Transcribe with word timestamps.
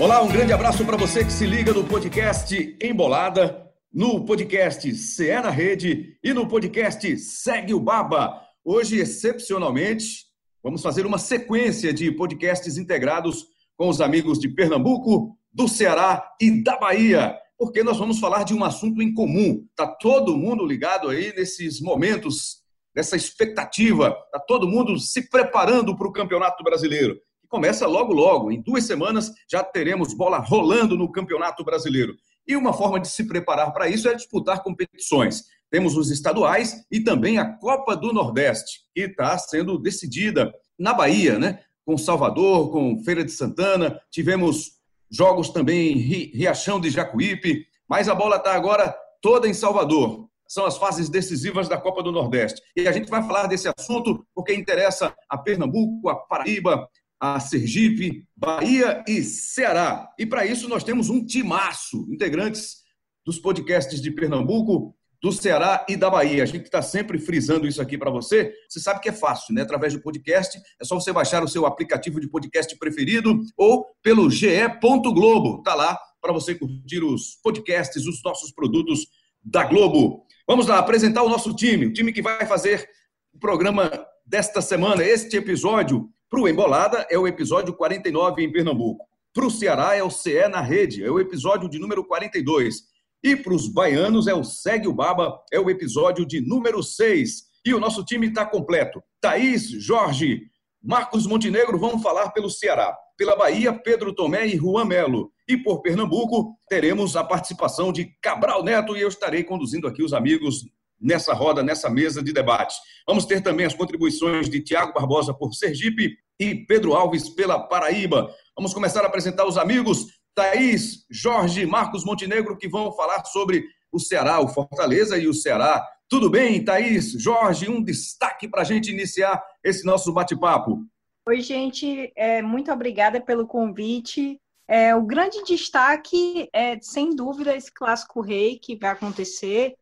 Olá, 0.00 0.20
um 0.22 0.28
grande 0.28 0.52
abraço 0.52 0.84
para 0.84 0.96
você 0.96 1.24
que 1.24 1.32
se 1.32 1.46
liga 1.46 1.72
no 1.72 1.84
podcast 1.84 2.76
Embolada, 2.82 3.70
no 3.92 4.24
podcast 4.24 4.92
CE 4.92 5.40
na 5.40 5.50
Rede 5.50 6.18
e 6.22 6.34
no 6.34 6.48
podcast 6.48 7.16
Segue 7.16 7.72
o 7.72 7.78
Baba. 7.78 8.42
Hoje, 8.64 8.98
excepcionalmente, 8.98 10.24
vamos 10.60 10.82
fazer 10.82 11.06
uma 11.06 11.16
sequência 11.16 11.94
de 11.94 12.10
podcasts 12.10 12.76
integrados 12.76 13.46
com 13.76 13.88
os 13.88 14.00
amigos 14.00 14.40
de 14.40 14.48
Pernambuco, 14.48 15.38
do 15.52 15.68
Ceará 15.68 16.28
e 16.40 16.60
da 16.60 16.76
Bahia, 16.76 17.38
porque 17.56 17.84
nós 17.84 17.96
vamos 17.96 18.18
falar 18.18 18.42
de 18.42 18.52
um 18.52 18.64
assunto 18.64 19.00
em 19.00 19.14
comum. 19.14 19.64
Tá 19.76 19.86
todo 19.86 20.36
mundo 20.36 20.66
ligado 20.66 21.08
aí 21.08 21.32
nesses 21.36 21.80
momentos, 21.80 22.64
nessa 22.96 23.14
expectativa, 23.14 24.10
tá 24.32 24.40
todo 24.40 24.68
mundo 24.68 24.98
se 24.98 25.30
preparando 25.30 25.96
para 25.96 26.08
o 26.08 26.12
Campeonato 26.12 26.64
Brasileiro 26.64 27.16
começa 27.54 27.86
logo, 27.86 28.12
logo. 28.12 28.50
Em 28.50 28.60
duas 28.60 28.82
semanas 28.82 29.32
já 29.48 29.62
teremos 29.62 30.12
bola 30.12 30.38
rolando 30.38 30.98
no 30.98 31.12
Campeonato 31.12 31.62
Brasileiro. 31.64 32.16
E 32.44 32.56
uma 32.56 32.72
forma 32.72 32.98
de 32.98 33.06
se 33.06 33.28
preparar 33.28 33.72
para 33.72 33.88
isso 33.88 34.08
é 34.08 34.14
disputar 34.14 34.60
competições. 34.60 35.44
Temos 35.70 35.96
os 35.96 36.10
estaduais 36.10 36.84
e 36.90 36.98
também 36.98 37.38
a 37.38 37.44
Copa 37.44 37.96
do 37.96 38.12
Nordeste, 38.12 38.80
que 38.92 39.02
está 39.02 39.38
sendo 39.38 39.78
decidida 39.78 40.52
na 40.76 40.92
Bahia, 40.92 41.38
né? 41.38 41.60
Com 41.86 41.96
Salvador, 41.96 42.72
com 42.72 42.98
Feira 43.04 43.24
de 43.24 43.30
Santana, 43.30 44.00
tivemos 44.10 44.72
jogos 45.08 45.50
também 45.50 45.92
em 45.92 45.98
Riachão 46.34 46.80
de 46.80 46.90
Jacuípe, 46.90 47.64
mas 47.88 48.08
a 48.08 48.16
bola 48.16 48.34
está 48.34 48.52
agora 48.52 48.92
toda 49.22 49.46
em 49.46 49.54
Salvador. 49.54 50.28
São 50.48 50.66
as 50.66 50.76
fases 50.76 51.08
decisivas 51.08 51.68
da 51.68 51.80
Copa 51.80 52.02
do 52.02 52.10
Nordeste. 52.10 52.60
E 52.76 52.88
a 52.88 52.92
gente 52.92 53.08
vai 53.08 53.22
falar 53.22 53.46
desse 53.46 53.68
assunto 53.78 54.26
porque 54.34 54.52
interessa 54.52 55.14
a 55.28 55.38
Pernambuco, 55.38 56.08
a 56.08 56.16
Paraíba, 56.16 56.88
a 57.24 57.40
Sergipe, 57.40 58.28
Bahia 58.36 59.02
e 59.08 59.22
Ceará. 59.22 60.12
E 60.18 60.26
para 60.26 60.44
isso 60.44 60.68
nós 60.68 60.84
temos 60.84 61.08
um 61.08 61.24
timaço, 61.24 62.06
integrantes 62.10 62.82
dos 63.24 63.38
podcasts 63.38 63.98
de 63.98 64.10
Pernambuco, 64.10 64.94
do 65.22 65.32
Ceará 65.32 65.86
e 65.88 65.96
da 65.96 66.10
Bahia. 66.10 66.42
A 66.42 66.46
gente 66.46 66.66
está 66.66 66.82
sempre 66.82 67.18
frisando 67.18 67.66
isso 67.66 67.80
aqui 67.80 67.96
para 67.96 68.10
você. 68.10 68.52
Você 68.68 68.78
sabe 68.78 69.00
que 69.00 69.08
é 69.08 69.12
fácil, 69.12 69.54
né? 69.54 69.62
Através 69.62 69.94
do 69.94 70.02
podcast, 70.02 70.60
é 70.78 70.84
só 70.84 70.96
você 70.96 71.14
baixar 71.14 71.42
o 71.42 71.48
seu 71.48 71.64
aplicativo 71.64 72.20
de 72.20 72.28
podcast 72.28 72.76
preferido 72.78 73.40
ou 73.56 73.86
pelo 74.02 74.28
ge.globo. 74.28 75.62
Tá 75.62 75.74
lá 75.74 75.98
para 76.20 76.30
você 76.30 76.54
curtir 76.54 77.02
os 77.02 77.36
podcasts, 77.42 78.04
os 78.04 78.22
nossos 78.22 78.52
produtos 78.52 79.06
da 79.42 79.64
Globo. 79.64 80.26
Vamos 80.46 80.66
lá 80.66 80.78
apresentar 80.78 81.22
o 81.22 81.30
nosso 81.30 81.56
time, 81.56 81.86
o 81.86 81.92
time 81.94 82.12
que 82.12 82.20
vai 82.20 82.44
fazer 82.44 82.86
o 83.32 83.38
programa 83.38 83.90
desta 84.26 84.60
semana, 84.60 85.02
este 85.02 85.38
episódio 85.38 86.12
para 86.30 86.40
o 86.40 86.48
Embolada 86.48 87.06
é 87.10 87.18
o 87.18 87.26
episódio 87.26 87.74
49 87.74 88.42
em 88.42 88.50
Pernambuco. 88.50 89.06
Para 89.32 89.46
o 89.46 89.50
Ceará 89.50 89.96
é 89.96 90.02
o 90.02 90.10
CE 90.10 90.48
na 90.48 90.60
Rede, 90.60 91.04
é 91.04 91.10
o 91.10 91.20
episódio 91.20 91.68
de 91.68 91.78
número 91.78 92.04
42. 92.04 92.82
E 93.22 93.34
para 93.34 93.54
os 93.54 93.68
baianos 93.68 94.26
é 94.26 94.34
o 94.34 94.44
Segue 94.44 94.86
o 94.86 94.92
Baba, 94.92 95.40
é 95.52 95.58
o 95.58 95.70
episódio 95.70 96.26
de 96.26 96.40
número 96.40 96.82
6. 96.82 97.44
E 97.66 97.72
o 97.72 97.80
nosso 97.80 98.04
time 98.04 98.28
está 98.28 98.44
completo. 98.44 99.02
Thaís, 99.20 99.68
Jorge, 99.70 100.42
Marcos 100.82 101.26
Montenegro 101.26 101.78
vão 101.78 101.98
falar 102.00 102.30
pelo 102.30 102.50
Ceará. 102.50 102.94
Pela 103.16 103.34
Bahia, 103.34 103.72
Pedro 103.72 104.14
Tomé 104.14 104.46
e 104.46 104.56
Juan 104.56 104.84
Melo. 104.84 105.32
E 105.48 105.56
por 105.56 105.80
Pernambuco, 105.80 106.56
teremos 106.68 107.16
a 107.16 107.24
participação 107.24 107.92
de 107.92 108.14
Cabral 108.20 108.62
Neto 108.62 108.96
e 108.96 109.00
eu 109.00 109.08
estarei 109.08 109.42
conduzindo 109.42 109.86
aqui 109.86 110.02
os 110.02 110.12
amigos 110.12 110.64
nessa 111.04 111.34
roda, 111.34 111.62
nessa 111.62 111.90
mesa 111.90 112.22
de 112.22 112.32
debate. 112.32 112.74
Vamos 113.06 113.26
ter 113.26 113.42
também 113.42 113.66
as 113.66 113.74
contribuições 113.74 114.48
de 114.48 114.60
Tiago 114.60 114.94
Barbosa 114.94 115.34
por 115.34 115.52
Sergipe 115.52 116.16
e 116.40 116.54
Pedro 116.66 116.94
Alves 116.94 117.28
pela 117.28 117.60
Paraíba. 117.60 118.34
Vamos 118.56 118.72
começar 118.72 119.02
a 119.02 119.06
apresentar 119.06 119.46
os 119.46 119.58
amigos 119.58 120.06
Thaís, 120.34 121.04
Jorge, 121.10 121.66
Marcos 121.66 122.04
Montenegro, 122.04 122.56
que 122.56 122.68
vão 122.68 122.90
falar 122.92 123.22
sobre 123.26 123.64
o 123.92 124.00
Ceará, 124.00 124.40
o 124.40 124.48
Fortaleza 124.48 125.18
e 125.18 125.28
o 125.28 125.34
Ceará. 125.34 125.86
Tudo 126.08 126.30
bem, 126.30 126.64
Thaís, 126.64 127.12
Jorge? 127.12 127.70
Um 127.70 127.82
destaque 127.82 128.48
para 128.48 128.62
a 128.62 128.64
gente 128.64 128.90
iniciar 128.90 129.40
esse 129.62 129.84
nosso 129.84 130.12
bate-papo. 130.12 130.84
Oi, 131.28 131.40
gente, 131.40 132.12
é, 132.16 132.42
muito 132.42 132.72
obrigada 132.72 133.20
pelo 133.20 133.46
convite. 133.46 134.40
É, 134.66 134.94
o 134.94 135.02
grande 135.02 135.42
destaque 135.44 136.48
é, 136.52 136.78
sem 136.80 137.14
dúvida, 137.14 137.54
esse 137.54 137.72
clássico 137.72 138.20
rei 138.20 138.58
que 138.58 138.76
vai 138.76 138.90
acontecer. 138.90 139.74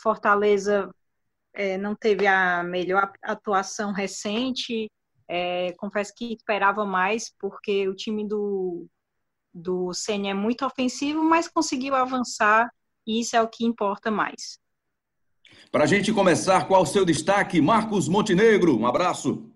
Fortaleza 0.00 0.90
é, 1.52 1.76
não 1.76 1.94
teve 1.94 2.26
a 2.26 2.62
melhor 2.62 3.12
atuação 3.22 3.92
recente, 3.92 4.90
é, 5.28 5.72
confesso 5.72 6.14
que 6.16 6.34
esperava 6.34 6.86
mais, 6.86 7.34
porque 7.38 7.88
o 7.88 7.94
time 7.94 8.26
do, 8.26 8.86
do 9.52 9.92
Senna 9.92 10.28
é 10.28 10.34
muito 10.34 10.64
ofensivo, 10.64 11.22
mas 11.22 11.48
conseguiu 11.48 11.94
avançar 11.94 12.70
e 13.06 13.20
isso 13.20 13.36
é 13.36 13.42
o 13.42 13.48
que 13.48 13.64
importa 13.64 14.10
mais. 14.10 14.58
Para 15.70 15.84
a 15.84 15.86
gente 15.86 16.12
começar, 16.12 16.66
qual 16.66 16.82
o 16.82 16.86
seu 16.86 17.04
destaque? 17.04 17.60
Marcos 17.60 18.08
Montenegro, 18.08 18.78
um 18.78 18.86
abraço. 18.86 19.50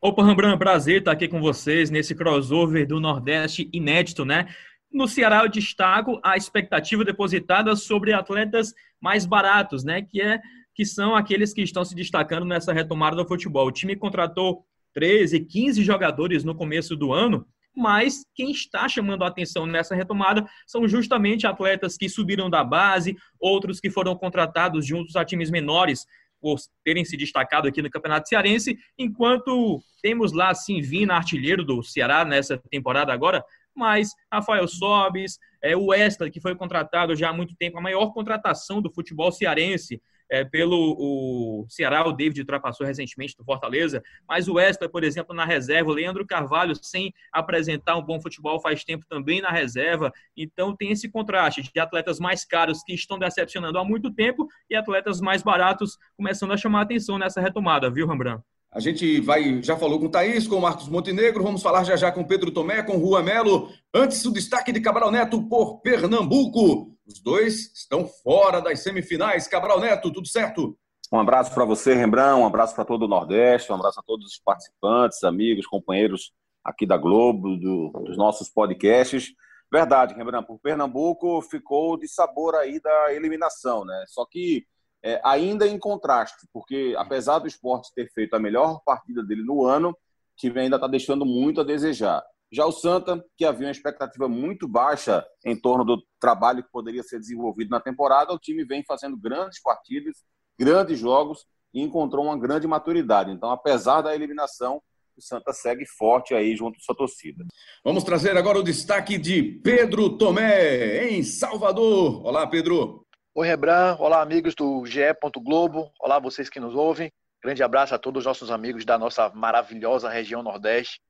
Opa, 0.00 0.22
Rambran, 0.22 0.56
prazer 0.56 1.00
estar 1.00 1.12
aqui 1.12 1.28
com 1.28 1.40
vocês 1.40 1.90
nesse 1.90 2.14
crossover 2.14 2.86
do 2.86 2.98
Nordeste 2.98 3.68
inédito, 3.72 4.24
né? 4.24 4.46
No 4.92 5.06
Ceará, 5.06 5.42
eu 5.44 5.48
destaco 5.48 6.20
a 6.22 6.36
expectativa 6.36 7.04
depositada 7.04 7.74
sobre 7.76 8.12
atletas 8.12 8.74
mais 9.00 9.24
baratos, 9.24 9.84
né? 9.84 10.02
Que 10.02 10.20
é 10.20 10.40
que 10.74 10.84
são 10.84 11.14
aqueles 11.14 11.52
que 11.52 11.62
estão 11.62 11.84
se 11.84 11.94
destacando 11.94 12.44
nessa 12.44 12.72
retomada 12.72 13.16
do 13.16 13.26
futebol. 13.26 13.66
O 13.66 13.72
time 13.72 13.94
contratou 13.94 14.64
13, 14.94 15.40
15 15.40 15.82
jogadores 15.84 16.42
no 16.42 16.54
começo 16.54 16.96
do 16.96 17.12
ano, 17.12 17.46
mas 17.76 18.24
quem 18.34 18.50
está 18.50 18.88
chamando 18.88 19.22
a 19.22 19.28
atenção 19.28 19.66
nessa 19.66 19.94
retomada 19.94 20.44
são 20.66 20.88
justamente 20.88 21.46
atletas 21.46 21.96
que 21.96 22.08
subiram 22.08 22.50
da 22.50 22.64
base, 22.64 23.16
outros 23.38 23.78
que 23.78 23.90
foram 23.90 24.16
contratados 24.16 24.86
juntos 24.86 25.14
a 25.16 25.24
times 25.24 25.50
menores 25.50 26.04
por 26.40 26.58
terem 26.84 27.04
se 27.04 27.16
destacado 27.16 27.68
aqui 27.68 27.82
no 27.82 27.90
Campeonato 27.90 28.28
Cearense, 28.28 28.78
enquanto 28.98 29.80
temos 30.02 30.32
lá, 30.32 30.54
sim, 30.54 30.80
Vina, 30.80 31.14
artilheiro 31.14 31.62
do 31.62 31.82
Ceará 31.82 32.24
nessa 32.24 32.56
temporada 32.70 33.12
agora, 33.12 33.44
mas 33.74 34.10
Rafael 34.32 34.66
Sobes, 34.68 35.38
é, 35.62 35.76
o 35.76 35.86
Wesley, 35.86 36.30
que 36.30 36.40
foi 36.40 36.54
contratado 36.54 37.14
já 37.14 37.30
há 37.30 37.32
muito 37.32 37.54
tempo, 37.56 37.78
a 37.78 37.82
maior 37.82 38.12
contratação 38.12 38.80
do 38.80 38.92
futebol 38.92 39.30
cearense, 39.30 40.00
é, 40.30 40.44
pelo 40.44 40.96
o 40.98 41.66
Ceará, 41.68 42.06
o 42.06 42.12
David 42.12 42.40
ultrapassou 42.40 42.86
recentemente 42.86 43.36
do 43.36 43.44
Fortaleza, 43.44 44.00
mas 44.28 44.46
o 44.46 44.54
Wesley, 44.54 44.88
por 44.88 45.02
exemplo, 45.02 45.34
na 45.34 45.44
reserva, 45.44 45.90
o 45.90 45.94
Leandro 45.94 46.24
Carvalho, 46.24 46.74
sem 46.80 47.12
apresentar 47.32 47.96
um 47.96 48.02
bom 48.02 48.20
futebol 48.20 48.60
faz 48.60 48.84
tempo 48.84 49.04
também 49.08 49.40
na 49.40 49.50
reserva, 49.50 50.12
então 50.36 50.74
tem 50.74 50.92
esse 50.92 51.10
contraste 51.10 51.62
de 51.62 51.80
atletas 51.80 52.20
mais 52.20 52.44
caros 52.44 52.82
que 52.84 52.94
estão 52.94 53.18
decepcionando 53.18 53.78
há 53.78 53.84
muito 53.84 54.12
tempo 54.12 54.46
e 54.70 54.76
atletas 54.76 55.20
mais 55.20 55.42
baratos 55.42 55.98
começando 56.16 56.52
a 56.52 56.56
chamar 56.56 56.82
atenção 56.82 57.18
nessa 57.18 57.40
retomada, 57.40 57.90
viu, 57.90 58.06
Rembrandt? 58.06 58.44
A 58.72 58.78
gente 58.78 59.20
vai, 59.20 59.60
já 59.62 59.76
falou 59.76 59.98
com 59.98 60.06
o 60.06 60.10
Thaís, 60.10 60.46
com 60.46 60.54
o 60.54 60.62
Marcos 60.62 60.88
Montenegro, 60.88 61.42
vamos 61.42 61.60
falar 61.60 61.82
já 61.82 61.96
já 61.96 62.12
com 62.12 62.22
Pedro 62.22 62.52
Tomé, 62.52 62.84
com 62.84 62.98
Rua 62.98 63.20
Melo. 63.20 63.68
Antes, 63.92 64.24
o 64.24 64.32
destaque 64.32 64.70
de 64.70 64.80
Cabral 64.80 65.10
Neto 65.10 65.42
por 65.48 65.80
Pernambuco. 65.80 66.96
Os 67.04 67.20
dois 67.20 67.72
estão 67.74 68.06
fora 68.06 68.60
das 68.60 68.80
semifinais. 68.80 69.48
Cabral 69.48 69.80
Neto, 69.80 70.12
tudo 70.12 70.28
certo? 70.28 70.78
Um 71.12 71.18
abraço 71.18 71.52
para 71.52 71.64
você, 71.64 71.94
Rembrandt, 71.94 72.40
um 72.40 72.46
abraço 72.46 72.72
para 72.72 72.84
todo 72.84 73.02
o 73.02 73.08
Nordeste, 73.08 73.72
um 73.72 73.74
abraço 73.74 73.98
a 73.98 74.02
todos 74.04 74.26
os 74.26 74.38
participantes, 74.38 75.24
amigos, 75.24 75.66
companheiros 75.66 76.32
aqui 76.62 76.86
da 76.86 76.96
Globo, 76.96 77.56
do, 77.56 77.90
dos 78.04 78.16
nossos 78.16 78.48
podcasts. 78.48 79.32
Verdade, 79.72 80.14
Rembrandt, 80.14 80.46
por 80.46 80.60
Pernambuco 80.60 81.42
ficou 81.42 81.96
de 81.96 82.06
sabor 82.06 82.54
aí 82.54 82.80
da 82.80 83.12
eliminação, 83.12 83.84
né? 83.84 84.04
Só 84.06 84.24
que 84.24 84.64
é, 85.02 85.20
ainda 85.24 85.66
em 85.66 85.78
contraste, 85.78 86.46
porque 86.52 86.94
apesar 86.96 87.38
do 87.38 87.48
esporte 87.48 87.92
ter 87.94 88.10
feito 88.12 88.34
a 88.34 88.40
melhor 88.40 88.80
partida 88.84 89.22
dele 89.22 89.42
no 89.42 89.64
ano, 89.64 89.96
time 90.36 90.60
ainda 90.60 90.76
está 90.76 90.86
deixando 90.86 91.24
muito 91.24 91.60
a 91.60 91.64
desejar. 91.64 92.22
Já 92.52 92.66
o 92.66 92.72
Santa, 92.72 93.24
que 93.36 93.44
havia 93.44 93.66
uma 93.66 93.72
expectativa 93.72 94.28
muito 94.28 94.66
baixa 94.66 95.24
em 95.44 95.54
torno 95.54 95.84
do 95.84 96.02
trabalho 96.18 96.64
que 96.64 96.70
poderia 96.72 97.02
ser 97.02 97.20
desenvolvido 97.20 97.70
na 97.70 97.80
temporada, 97.80 98.32
o 98.32 98.38
time 98.38 98.64
vem 98.64 98.82
fazendo 98.84 99.16
grandes 99.16 99.62
partidas, 99.62 100.24
grandes 100.58 100.98
jogos 100.98 101.46
e 101.72 101.80
encontrou 101.80 102.24
uma 102.24 102.36
grande 102.36 102.66
maturidade. 102.66 103.30
Então, 103.30 103.50
apesar 103.50 104.02
da 104.02 104.14
eliminação, 104.14 104.82
o 105.16 105.22
Santa 105.22 105.52
segue 105.52 105.86
forte 105.86 106.34
aí 106.34 106.56
junto 106.56 106.76
à 106.76 106.80
sua 106.80 106.94
torcida. 106.94 107.44
Vamos 107.84 108.02
trazer 108.02 108.36
agora 108.36 108.58
o 108.58 108.64
destaque 108.64 109.16
de 109.16 109.42
Pedro 109.42 110.16
Tomé, 110.16 111.08
em 111.08 111.22
Salvador. 111.22 112.26
Olá, 112.26 112.46
Pedro. 112.46 112.99
Oi, 113.32 113.46
Rebran. 113.46 113.94
Olá, 114.00 114.22
amigos 114.22 114.56
do 114.56 114.84
GE. 114.84 115.02
Globo. 115.36 115.92
Olá, 116.00 116.18
vocês 116.18 116.50
que 116.50 116.58
nos 116.58 116.74
ouvem. 116.74 117.12
Grande 117.40 117.62
abraço 117.62 117.94
a 117.94 117.98
todos 117.98 118.22
os 118.22 118.26
nossos 118.26 118.50
amigos 118.50 118.84
da 118.84 118.98
nossa 118.98 119.28
maravilhosa 119.30 120.10
região 120.10 120.42
Nordeste. 120.42 121.00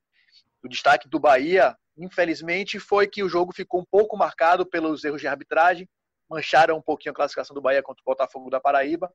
O 0.62 0.68
destaque 0.68 1.08
do 1.08 1.18
Bahia, 1.18 1.74
infelizmente, 1.96 2.78
foi 2.78 3.08
que 3.08 3.22
o 3.22 3.28
jogo 3.28 3.54
ficou 3.54 3.80
um 3.80 3.86
pouco 3.90 4.18
marcado 4.18 4.66
pelos 4.66 5.02
erros 5.02 5.22
de 5.22 5.28
arbitragem, 5.28 5.88
mancharam 6.28 6.76
um 6.76 6.82
pouquinho 6.82 7.12
a 7.12 7.14
classificação 7.14 7.54
do 7.54 7.62
Bahia 7.62 7.82
contra 7.82 8.02
o 8.02 8.04
Botafogo 8.04 8.50
da 8.50 8.60
Paraíba. 8.60 9.10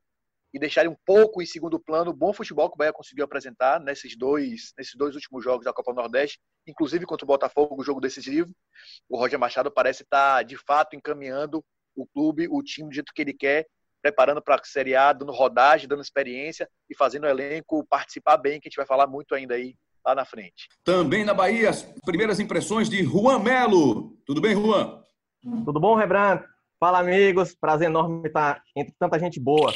e 0.52 0.58
deixarem 0.58 0.90
um 0.90 0.96
pouco 1.04 1.42
em 1.42 1.46
segundo 1.46 1.78
plano 1.78 2.10
o 2.10 2.14
bom 2.14 2.32
futebol 2.32 2.68
que 2.68 2.74
o 2.74 2.78
Bahia 2.78 2.92
conseguiu 2.92 3.24
apresentar 3.24 3.78
nesses 3.78 4.16
dois, 4.16 4.72
nesses 4.76 4.94
dois 4.96 5.14
últimos 5.14 5.44
jogos 5.44 5.64
da 5.64 5.72
Copa 5.72 5.92
Nordeste, 5.92 6.40
inclusive 6.66 7.04
contra 7.04 7.24
o 7.24 7.28
Botafogo, 7.28 7.80
o 7.80 7.84
jogo 7.84 8.00
decisivo. 8.00 8.52
O 9.08 9.18
Roger 9.18 9.38
Machado 9.38 9.70
parece 9.70 10.02
estar, 10.02 10.42
de 10.44 10.56
fato, 10.56 10.96
encaminhando 10.96 11.62
o 11.96 12.06
clube, 12.06 12.46
o 12.48 12.62
time 12.62 12.88
do 12.88 12.94
jeito 12.94 13.12
que 13.14 13.22
ele 13.22 13.32
quer, 13.32 13.66
preparando 14.02 14.40
para 14.40 14.54
a 14.54 14.64
Série 14.64 14.94
A, 14.94 15.12
dando 15.12 15.32
rodagem, 15.32 15.88
dando 15.88 16.02
experiência 16.02 16.68
e 16.88 16.94
fazendo 16.94 17.24
o 17.24 17.28
elenco 17.28 17.84
participar 17.88 18.36
bem, 18.36 18.60
que 18.60 18.68
a 18.68 18.70
gente 18.70 18.76
vai 18.76 18.86
falar 18.86 19.06
muito 19.06 19.34
ainda 19.34 19.54
aí 19.54 19.74
lá 20.06 20.14
na 20.14 20.24
frente. 20.24 20.68
Também 20.84 21.24
na 21.24 21.34
Bahia, 21.34 21.70
as 21.70 21.82
primeiras 22.04 22.38
impressões 22.38 22.88
de 22.88 23.02
Juan 23.02 23.40
Melo. 23.40 24.16
Tudo 24.24 24.40
bem, 24.40 24.54
Juan? 24.54 25.02
Tudo 25.64 25.80
bom, 25.80 25.96
Rebran? 25.96 26.42
Fala, 26.78 27.00
amigos. 27.00 27.56
Prazer 27.58 27.88
enorme 27.88 28.28
estar 28.28 28.62
entre 28.76 28.94
tanta 28.98 29.18
gente 29.18 29.40
boa. 29.40 29.72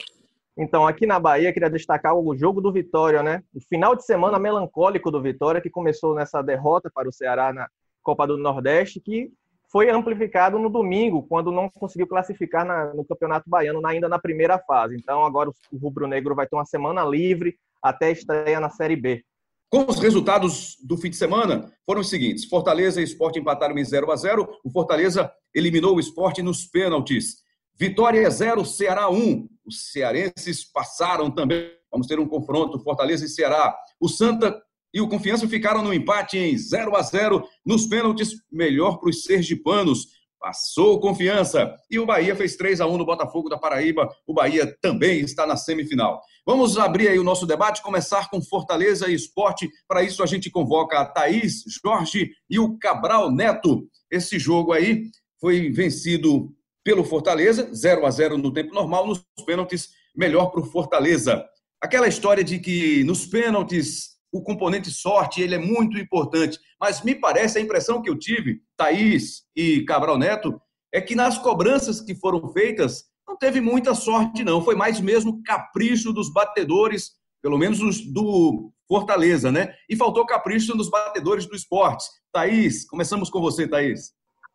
Então, 0.56 0.86
aqui 0.86 1.06
na 1.06 1.18
Bahia, 1.18 1.52
queria 1.52 1.70
destacar 1.70 2.14
o 2.14 2.36
jogo 2.36 2.60
do 2.60 2.72
Vitória, 2.72 3.22
né? 3.22 3.42
O 3.54 3.60
final 3.60 3.96
de 3.96 4.04
semana 4.04 4.38
melancólico 4.38 5.10
do 5.10 5.22
Vitória, 5.22 5.60
que 5.60 5.70
começou 5.70 6.14
nessa 6.14 6.42
derrota 6.42 6.90
para 6.92 7.08
o 7.08 7.12
Ceará 7.12 7.52
na 7.52 7.68
Copa 8.02 8.26
do 8.26 8.36
Nordeste, 8.36 9.00
que 9.00 9.32
foi 9.70 9.88
amplificado 9.88 10.58
no 10.58 10.68
domingo, 10.68 11.22
quando 11.22 11.52
não 11.52 11.70
conseguiu 11.70 12.06
classificar 12.06 12.64
na, 12.64 12.92
no 12.92 13.04
Campeonato 13.04 13.48
Baiano, 13.48 13.86
ainda 13.86 14.08
na 14.08 14.18
primeira 14.18 14.58
fase. 14.58 14.96
Então, 14.96 15.24
agora 15.24 15.48
o 15.48 15.78
Rubro 15.78 16.08
Negro 16.08 16.34
vai 16.34 16.46
ter 16.46 16.56
uma 16.56 16.64
semana 16.64 17.04
livre 17.04 17.56
até 17.80 18.10
estreia 18.10 18.58
na 18.58 18.68
Série 18.68 18.96
B. 18.96 19.24
Com 19.70 19.86
os 19.88 20.00
resultados 20.00 20.76
do 20.82 20.96
fim 20.96 21.10
de 21.10 21.16
semana, 21.16 21.72
foram 21.86 22.00
os 22.00 22.10
seguintes: 22.10 22.44
Fortaleza 22.44 23.00
e 23.00 23.04
Esporte 23.04 23.38
empataram 23.38 23.78
em 23.78 23.84
0 23.84 24.10
a 24.10 24.16
0 24.16 24.48
O 24.64 24.70
Fortaleza 24.70 25.32
eliminou 25.54 25.94
o 25.94 26.00
esporte 26.00 26.42
nos 26.42 26.66
pênaltis. 26.66 27.36
Vitória 27.78 28.28
0, 28.28 28.64
Ceará 28.64 29.08
1. 29.08 29.48
Os 29.64 29.92
cearenses 29.92 30.64
passaram 30.64 31.30
também. 31.30 31.70
Vamos 31.90 32.08
ter 32.08 32.18
um 32.18 32.26
confronto 32.26 32.82
Fortaleza 32.82 33.24
e 33.24 33.28
Ceará. 33.28 33.76
O 34.00 34.08
Santa 34.08 34.60
e 34.92 35.00
o 35.00 35.08
Confiança 35.08 35.48
ficaram 35.48 35.82
no 35.82 35.94
empate 35.94 36.38
em 36.38 36.56
0 36.56 36.96
a 36.96 37.02
0 37.02 37.46
nos 37.64 37.86
pênaltis, 37.86 38.34
melhor 38.50 38.98
para 38.98 39.10
os 39.10 39.24
sergipanos. 39.24 40.20
Passou 40.40 40.98
confiança. 40.98 41.74
E 41.90 41.98
o 41.98 42.06
Bahia 42.06 42.34
fez 42.34 42.56
3 42.56 42.80
a 42.80 42.86
1 42.86 42.96
no 42.96 43.04
Botafogo 43.04 43.50
da 43.50 43.58
Paraíba. 43.58 44.08
O 44.26 44.32
Bahia 44.32 44.74
também 44.80 45.20
está 45.20 45.46
na 45.46 45.54
semifinal. 45.54 46.18
Vamos 46.46 46.78
abrir 46.78 47.08
aí 47.08 47.18
o 47.18 47.22
nosso 47.22 47.46
debate, 47.46 47.82
começar 47.82 48.30
com 48.30 48.40
Fortaleza 48.40 49.06
e 49.10 49.14
Esporte. 49.14 49.68
Para 49.86 50.02
isso, 50.02 50.22
a 50.22 50.26
gente 50.26 50.50
convoca 50.50 50.98
a 50.98 51.04
Thaís, 51.04 51.62
Jorge 51.84 52.30
e 52.48 52.58
o 52.58 52.78
Cabral 52.78 53.30
Neto. 53.30 53.86
Esse 54.10 54.38
jogo 54.38 54.72
aí 54.72 55.10
foi 55.38 55.70
vencido 55.70 56.50
pelo 56.82 57.04
Fortaleza, 57.04 57.70
0 57.74 58.06
a 58.06 58.10
0 58.10 58.38
no 58.38 58.50
tempo 58.50 58.74
normal, 58.74 59.06
nos 59.06 59.22
pênaltis, 59.44 59.90
melhor 60.16 60.46
para 60.46 60.62
o 60.62 60.66
Fortaleza. 60.66 61.44
Aquela 61.82 62.08
história 62.08 62.42
de 62.42 62.58
que 62.58 63.04
nos 63.04 63.26
pênaltis 63.26 64.19
o 64.32 64.42
componente 64.42 64.90
sorte 64.90 65.42
ele 65.42 65.54
é 65.54 65.58
muito 65.58 65.98
importante. 65.98 66.58
Mas 66.80 67.02
me 67.02 67.14
parece, 67.14 67.58
a 67.58 67.60
impressão 67.60 68.00
que 68.00 68.08
eu 68.08 68.18
tive, 68.18 68.60
Thaís 68.76 69.44
e 69.54 69.84
Cabral 69.84 70.18
Neto, 70.18 70.60
é 70.92 71.00
que 71.00 71.14
nas 71.14 71.38
cobranças 71.38 72.00
que 72.00 72.14
foram 72.14 72.48
feitas, 72.52 73.04
não 73.26 73.36
teve 73.36 73.60
muita 73.60 73.94
sorte, 73.94 74.42
não. 74.42 74.62
Foi 74.62 74.74
mais 74.74 75.00
mesmo 75.00 75.42
capricho 75.44 76.12
dos 76.12 76.32
batedores, 76.32 77.12
pelo 77.42 77.58
menos 77.58 77.78
do 78.12 78.72
Fortaleza, 78.88 79.52
né? 79.52 79.72
E 79.88 79.96
faltou 79.96 80.26
capricho 80.26 80.76
nos 80.76 80.90
batedores 80.90 81.46
do 81.46 81.54
esporte. 81.54 82.04
Thaís, 82.32 82.84
começamos 82.84 83.30
com 83.30 83.40
você, 83.40 83.68
Thaís. 83.68 84.12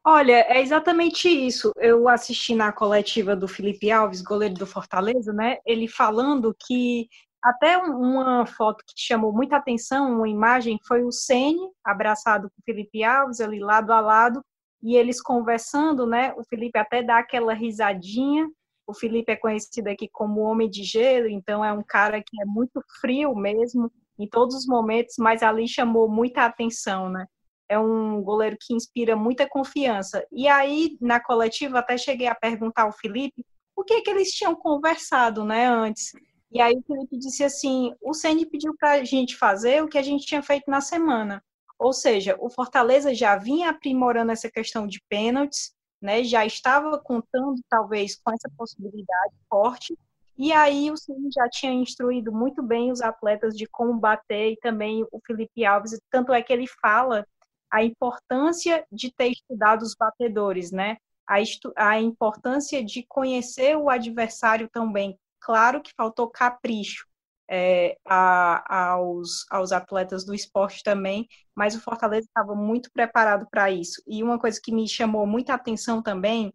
Olha, 0.07 0.45
é 0.47 0.61
exatamente 0.61 1.27
isso. 1.27 1.71
Eu 1.77 2.07
assisti 2.07 2.53
na 2.53 2.71
coletiva 2.71 3.35
do 3.35 3.47
Felipe 3.47 3.89
Alves, 3.89 4.21
goleiro 4.21 4.53
do 4.53 4.67
Fortaleza, 4.67 5.33
né? 5.33 5.57
Ele 5.65 5.87
falando 5.87 6.55
que 6.67 7.07
até 7.45 7.77
uma 7.77 8.43
foto 8.47 8.83
que 8.87 8.93
chamou 8.97 9.31
muita 9.31 9.57
atenção, 9.57 10.11
uma 10.11 10.27
imagem, 10.27 10.79
foi 10.87 11.03
o 11.03 11.11
Sene 11.11 11.61
abraçado 11.83 12.49
com 12.49 12.59
o 12.59 12.63
Felipe 12.65 13.03
Alves, 13.03 13.39
ali 13.39 13.59
lado 13.59 13.93
a 13.93 13.99
lado, 13.99 14.43
e 14.81 14.95
eles 14.95 15.21
conversando, 15.21 16.07
né? 16.07 16.33
O 16.37 16.43
Felipe 16.43 16.79
até 16.79 17.03
dá 17.03 17.19
aquela 17.19 17.53
risadinha. 17.53 18.49
O 18.87 18.95
Felipe 18.95 19.31
é 19.31 19.35
conhecido 19.35 19.87
aqui 19.89 20.09
como 20.11 20.41
Homem 20.41 20.67
de 20.67 20.83
Gelo, 20.83 21.27
então 21.27 21.63
é 21.63 21.71
um 21.71 21.83
cara 21.83 22.19
que 22.19 22.41
é 22.41 22.45
muito 22.45 22.81
frio 22.99 23.35
mesmo, 23.35 23.91
em 24.17 24.27
todos 24.27 24.55
os 24.55 24.65
momentos, 24.65 25.15
mas 25.19 25.43
ali 25.43 25.67
chamou 25.67 26.09
muita 26.09 26.45
atenção, 26.45 27.09
né? 27.09 27.27
É 27.69 27.77
um 27.77 28.23
goleiro 28.23 28.57
que 28.59 28.73
inspira 28.73 29.15
muita 29.15 29.47
confiança. 29.47 30.25
E 30.31 30.47
aí, 30.47 30.97
na 30.99 31.19
coletiva, 31.19 31.77
até 31.77 31.95
cheguei 31.95 32.27
a 32.27 32.33
perguntar 32.33 32.83
ao 32.83 32.91
Felipe 32.91 33.45
o 33.75 33.83
que, 33.83 34.01
que 34.01 34.09
eles 34.09 34.31
tinham 34.31 34.55
conversado, 34.55 35.43
né, 35.43 35.67
antes. 35.67 36.11
E 36.51 36.61
aí 36.61 36.75
o 36.75 36.83
Felipe 36.83 37.17
disse 37.17 37.43
assim: 37.43 37.93
o 38.01 38.13
Ceni 38.13 38.45
pediu 38.45 38.75
para 38.77 38.93
a 38.93 39.03
gente 39.03 39.35
fazer 39.35 39.83
o 39.83 39.87
que 39.87 39.97
a 39.97 40.03
gente 40.03 40.25
tinha 40.25 40.41
feito 40.41 40.69
na 40.69 40.81
semana. 40.81 41.43
Ou 41.77 41.91
seja, 41.91 42.37
o 42.39 42.49
Fortaleza 42.49 43.13
já 43.13 43.35
vinha 43.37 43.69
aprimorando 43.69 44.31
essa 44.31 44.49
questão 44.49 44.87
de 44.87 45.01
pênaltis, 45.09 45.73
né? 46.01 46.23
Já 46.23 46.45
estava 46.45 46.97
contando 46.99 47.61
talvez 47.69 48.15
com 48.15 48.31
essa 48.31 48.49
possibilidade 48.57 49.35
forte. 49.49 49.97
E 50.37 50.51
aí 50.51 50.91
o 50.91 50.97
Ceni 50.97 51.29
já 51.33 51.49
tinha 51.49 51.73
instruído 51.73 52.31
muito 52.31 52.61
bem 52.61 52.91
os 52.91 53.01
atletas 53.01 53.55
de 53.55 53.65
como 53.67 53.99
bater 53.99 54.51
e 54.51 54.57
também 54.57 55.05
o 55.11 55.19
Felipe 55.25 55.65
Alves, 55.65 55.97
tanto 56.09 56.33
é 56.33 56.41
que 56.41 56.51
ele 56.51 56.67
fala 56.67 57.25
a 57.71 57.83
importância 57.83 58.85
de 58.91 59.11
ter 59.13 59.29
estudado 59.29 59.81
os 59.81 59.95
batedores, 59.95 60.71
né? 60.71 60.97
A, 61.27 61.35
a 61.77 61.99
importância 61.99 62.83
de 62.83 63.05
conhecer 63.07 63.75
o 63.75 63.89
adversário 63.89 64.69
também, 64.71 65.17
Claro 65.45 65.79
que 65.79 65.93
faltou 65.95 66.27
capricho 66.27 67.05
é, 67.47 67.99
a, 68.03 68.93
aos, 68.93 69.45
aos 69.51 69.71
atletas 69.71 70.25
do 70.25 70.33
esporte 70.33 70.81
também, 70.81 71.27
mas 71.53 71.75
o 71.75 71.81
Fortaleza 71.81 72.25
estava 72.25 72.55
muito 72.55 72.89
preparado 72.91 73.47
para 73.51 73.69
isso. 73.69 74.01
E 74.07 74.23
uma 74.23 74.39
coisa 74.39 74.59
que 74.59 74.71
me 74.71 74.89
chamou 74.89 75.27
muita 75.27 75.53
atenção 75.53 76.01
também 76.01 76.51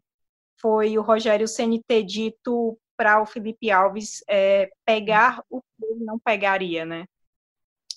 foi 0.60 0.98
o 0.98 1.02
Rogério 1.02 1.46
Ceni 1.46 1.80
ter 1.86 2.02
dito 2.02 2.76
para 2.96 3.22
o 3.22 3.26
Felipe 3.26 3.70
Alves 3.70 4.24
é, 4.28 4.68
pegar 4.84 5.40
o 5.48 5.60
que 5.62 5.84
ele 5.84 6.04
não 6.04 6.18
pegaria, 6.18 6.84
né? 6.84 7.06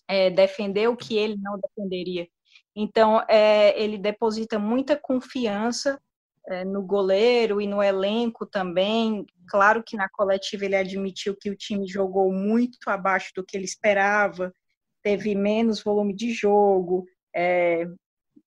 É, 0.08 0.30
defender 0.30 0.88
o 0.90 0.96
que 0.96 1.18
ele 1.18 1.38
não 1.38 1.60
defenderia. 1.60 2.28
Então, 2.76 3.20
é, 3.28 3.82
ele 3.82 3.98
deposita 3.98 4.60
muita 4.60 4.96
confiança 4.96 6.00
é, 6.48 6.66
no 6.66 6.82
goleiro 6.82 7.62
e 7.62 7.68
no 7.68 7.82
elenco 7.82 8.46
também. 8.46 9.26
Claro 9.48 9.84
que 9.84 9.98
na 9.98 10.10
coletiva 10.10 10.66
ele 10.66 10.76
admitiu 10.76 11.36
que 11.36 11.50
o 11.50 11.56
time 11.56 11.88
jogou 11.88 12.32
muito 12.32 12.78
abaixo 12.88 13.32
do 13.36 13.44
que 13.44 13.58
ele 13.58 13.66
esperava, 13.66 14.54
teve 15.02 15.36
menos 15.36 15.84
volume 15.84 16.16
de 16.16 16.32
jogo, 16.32 17.06
é, 17.36 17.86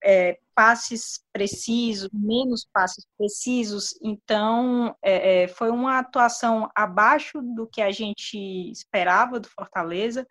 é, 0.05 0.39
passes 0.55 1.21
precisos, 1.33 2.09
menos 2.13 2.67
passes 2.73 3.07
precisos. 3.19 3.95
Então, 4.03 4.97
é, 5.03 5.43
é, 5.43 5.49
foi 5.49 5.71
uma 5.71 5.99
atuação 5.99 6.69
abaixo 6.75 7.41
do 7.43 7.67
que 7.67 7.83
a 7.83 7.91
gente 7.91 8.39
esperava 8.71 9.39
do 9.39 9.49
Fortaleza. 9.49 10.27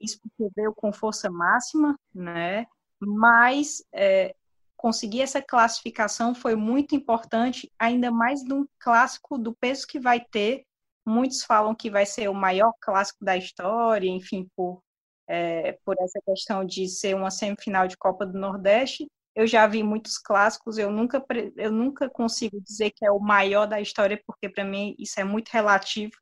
Isso 0.00 0.18
porque 0.20 0.52
veio 0.54 0.74
com 0.74 0.92
força 0.92 1.30
máxima, 1.30 1.98
né? 2.14 2.66
Mas 3.00 3.84
é, 3.92 4.34
conseguir 4.78 5.22
essa 5.22 5.42
classificação 5.42 6.34
foi 6.34 6.54
muito 6.54 6.94
importante, 6.94 7.70
ainda 7.78 8.10
mais 8.10 8.44
num 8.44 8.66
clássico 8.78 9.36
do 9.36 9.54
peso 9.54 9.86
que 9.86 9.98
vai 9.98 10.20
ter. 10.20 10.64
Muitos 11.04 11.42
falam 11.42 11.74
que 11.74 11.90
vai 11.90 12.06
ser 12.06 12.28
o 12.28 12.34
maior 12.34 12.72
clássico 12.80 13.24
da 13.24 13.36
história, 13.36 14.08
enfim, 14.08 14.48
por, 14.56 14.80
é, 15.26 15.72
por 15.84 15.96
essa 16.00 16.20
questão 16.24 16.64
de 16.64 16.88
ser 16.88 17.16
uma 17.16 17.30
semifinal 17.30 17.88
de 17.88 17.96
Copa 17.96 18.24
do 18.24 18.38
Nordeste. 18.38 19.06
Eu 19.34 19.46
já 19.46 19.66
vi 19.66 19.82
muitos 19.82 20.16
clássicos, 20.16 20.78
eu 20.78 20.90
nunca, 20.90 21.24
eu 21.56 21.72
nunca 21.72 22.08
consigo 22.08 22.60
dizer 22.60 22.92
que 22.92 23.04
é 23.04 23.10
o 23.10 23.18
maior 23.18 23.66
da 23.66 23.80
história, 23.80 24.20
porque 24.26 24.48
para 24.48 24.64
mim 24.64 24.94
isso 24.98 25.18
é 25.20 25.24
muito 25.24 25.48
relativo 25.50 26.12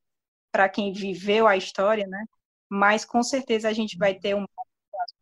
para 0.50 0.68
quem 0.68 0.92
viveu 0.92 1.46
a 1.46 1.56
história, 1.56 2.06
né? 2.06 2.24
Mas 2.70 3.04
com 3.04 3.22
certeza 3.22 3.68
a 3.68 3.72
gente 3.72 3.98
vai 3.98 4.14
ter 4.14 4.34
um 4.34 4.46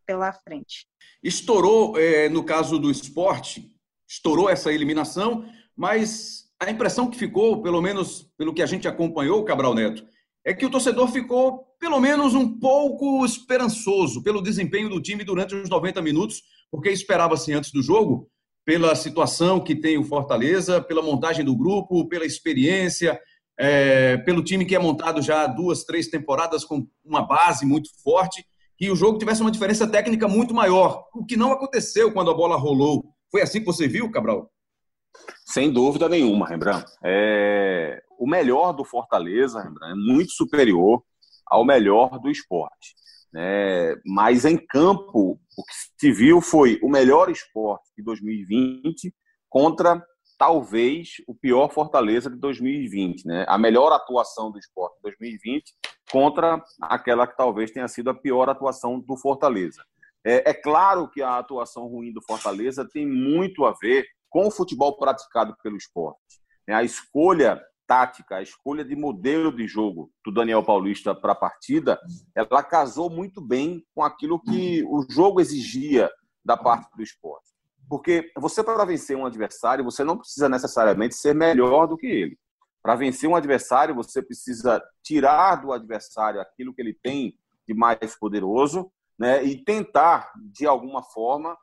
pela 0.07 0.33
frente. 0.33 0.87
Estourou, 1.23 1.99
é, 1.99 2.29
no 2.29 2.45
caso 2.45 2.79
do 2.79 2.91
esporte, 2.91 3.71
estourou 4.09 4.49
essa 4.49 4.73
eliminação, 4.73 5.45
mas 5.77 6.45
a 6.61 6.71
impressão 6.71 7.11
que 7.11 7.19
ficou, 7.19 7.63
pelo 7.63 7.81
menos 7.83 8.31
pelo 8.37 8.55
que 8.55 8.63
a 8.63 8.67
gente 8.67 8.87
acompanhou, 8.87 9.45
Cabral 9.45 9.75
Neto, 9.75 10.05
é 10.45 10.53
que 10.53 10.67
o 10.67 10.71
torcedor 10.71 11.09
ficou 11.09 11.65
pelo 11.81 12.01
menos 12.01 12.35
um 12.35 12.59
pouco 12.59 13.25
esperançoso 13.25 14.23
pelo 14.23 14.43
desempenho 14.43 14.89
do 14.89 15.01
time 15.01 15.25
durante 15.25 15.55
os 15.55 15.69
90 15.69 16.01
minutos, 16.03 16.43
porque 16.71 16.91
esperava-se 16.91 17.53
antes 17.53 17.73
do 17.73 17.83
jogo, 17.83 18.31
pela 18.65 18.95
situação 18.95 19.61
que 19.61 19.75
tem 19.75 19.99
o 19.99 20.05
Fortaleza, 20.05 20.81
pela 20.81 21.03
montagem 21.03 21.45
do 21.45 21.57
grupo, 21.57 22.09
pela 22.09 22.25
experiência, 22.25 23.21
é, 23.59 24.17
pelo 24.19 24.43
time 24.43 24.65
que 24.65 24.75
é 24.75 24.79
montado 24.79 25.21
já 25.23 25.43
há 25.43 25.47
duas, 25.47 25.85
três 25.85 26.09
temporadas 26.09 26.65
com 26.65 26.87
uma 27.05 27.23
base 27.23 27.67
muito 27.67 27.91
forte 28.03 28.45
que 28.77 28.91
o 28.91 28.97
jogo 28.97 29.19
tivesse 29.19 29.41
uma 29.41 29.51
diferença 29.51 29.87
técnica 29.87 30.27
muito 30.27 30.55
maior, 30.55 31.05
o 31.15 31.25
que 31.25 31.37
não 31.37 31.53
aconteceu 31.53 32.13
quando 32.13 32.31
a 32.31 32.35
bola 32.35 32.57
rolou. 32.57 33.05
Foi 33.31 33.43
assim 33.43 33.61
que 33.61 33.67
você 33.67 33.87
viu, 33.87 34.11
Cabral? 34.11 34.51
Sem 35.47 35.73
dúvida 35.73 36.09
nenhuma, 36.09 36.47
Rembrandt. 36.47 36.91
É... 37.05 38.03
O 38.19 38.27
melhor 38.27 38.73
do 38.73 38.85
Fortaleza, 38.85 39.61
Rembrandt, 39.61 39.93
é 39.93 39.95
muito 39.95 40.33
superior 40.33 41.03
ao 41.47 41.65
melhor 41.65 42.19
do 42.21 42.31
esporte. 42.31 42.95
Né? 43.33 43.97
Mas 44.07 44.45
em 44.45 44.57
campo, 44.57 45.41
o 45.59 45.65
que 45.65 45.75
se 45.99 46.13
viu 46.13 46.41
foi 46.41 46.79
o 46.83 46.89
melhor 46.89 47.31
esporte 47.31 47.91
de 47.97 48.03
2020 48.03 49.13
contra 49.49 50.03
talvez 50.45 51.23
o 51.27 51.35
pior 51.35 51.73
Fortaleza 51.73 52.29
de 52.29 52.37
2020, 52.37 53.25
né? 53.25 53.47
A 53.49 53.57
melhor 53.57 53.91
atuação 53.93 54.51
do 54.51 54.59
esporte 54.59 54.97
de 54.97 55.03
2020 55.05 55.73
contra 56.13 56.63
aquela 56.83 57.27
que 57.27 57.35
talvez 57.35 57.71
tenha 57.71 57.89
sido 57.89 58.11
a 58.11 58.15
pior 58.15 58.51
atuação 58.51 59.01
do 59.01 59.17
Fortaleza. 59.17 59.83
É, 60.23 60.51
é, 60.51 60.53
claro 60.53 61.09
que 61.09 61.23
a 61.23 61.39
atuação 61.39 61.87
ruim 61.87 62.13
do 62.13 62.21
Fortaleza 62.21 62.87
tem 62.87 63.07
muito 63.07 63.65
a 63.65 63.73
ver 63.73 64.05
com 64.29 64.47
o 64.47 64.51
futebol 64.51 64.99
praticado 64.99 65.57
pelo 65.63 65.79
esporte. 65.79 66.21
A 66.69 66.85
escolha 66.85 67.59
tática, 67.87 68.37
a 68.37 68.43
escolha 68.43 68.85
de 68.85 68.95
modelo 68.95 69.51
de 69.51 69.67
jogo 69.67 70.11
do 70.23 70.31
Daniel 70.31 70.63
Paulista 70.63 71.15
para 71.15 71.33
a 71.33 71.37
partida, 71.37 71.99
ela 72.35 72.63
casou 72.63 73.09
muito 73.09 73.41
bem 73.41 73.83
com 73.95 74.03
aquilo 74.03 74.39
que 74.39 74.85
o 74.85 75.07
jogo 75.11 75.41
exigia 75.41 76.11
da 76.45 76.55
parte 76.55 76.95
do 76.95 77.03
esporte. 77.03 77.54
Porque 77.89 78.31
você, 78.37 78.63
para 78.63 78.85
vencer 78.85 79.17
um 79.17 79.27
adversário, 79.27 79.85
você 79.85 80.03
não 80.03 80.17
precisa 80.17 80.49
necessariamente 80.49 81.15
ser 81.15 81.35
melhor 81.35 81.87
do 81.87 81.97
que 81.97 82.07
ele. 82.07 82.39
Para 82.83 82.97
vencer 82.97 83.29
um 83.29 83.37
adversário, 83.37 83.95
você 83.95 84.23
precisa 84.23 84.83
tirar 85.03 85.57
do 85.57 85.73
adversário 85.73 86.41
aquilo 86.41 86.75
que 86.75 86.83
ele 86.83 86.95
tem 87.03 87.35
de 87.67 87.75
mais 87.75 88.17
poderoso 88.19 88.91
né, 89.19 89.43
e 89.45 89.57
tentar, 89.57 90.31
de 90.53 90.67
alguma 90.67 91.03
forma, 91.03 91.57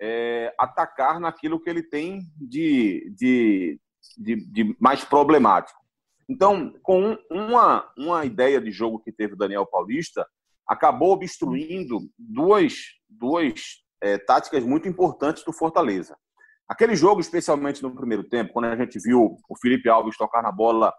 é, 0.00 0.54
atacar 0.58 1.18
naquilo 1.18 1.60
que 1.60 1.68
ele 1.68 1.82
tem 1.82 2.22
de, 2.36 3.12
de, 3.16 3.80
de, 4.16 4.36
de 4.52 4.76
mais 4.78 5.04
problemático. 5.04 5.78
Então, 6.28 6.74
com 6.82 7.16
uma, 7.30 7.90
uma 7.96 8.24
ideia 8.24 8.60
de 8.60 8.70
jogo 8.70 9.00
que 9.00 9.10
teve 9.10 9.32
o 9.32 9.36
Daniel 9.36 9.66
Paulista, 9.66 10.26
acabou 10.66 11.12
obstruindo 11.12 12.00
duas, 12.18 12.74
duas 13.08 13.82
é, 14.00 14.18
táticas 14.18 14.64
muito 14.64 14.88
importantes 14.88 15.44
do 15.44 15.52
Fortaleza. 15.52 16.16
Aquele 16.68 16.94
jogo, 16.94 17.20
especialmente 17.20 17.82
no 17.82 17.94
primeiro 17.94 18.24
tempo, 18.24 18.52
quando 18.52 18.66
a 18.66 18.76
gente 18.76 18.98
viu 18.98 19.36
o 19.48 19.56
Felipe 19.56 19.88
Alves 19.88 20.16
tocar 20.16 20.42
na 20.42 20.52
bola 20.52 20.92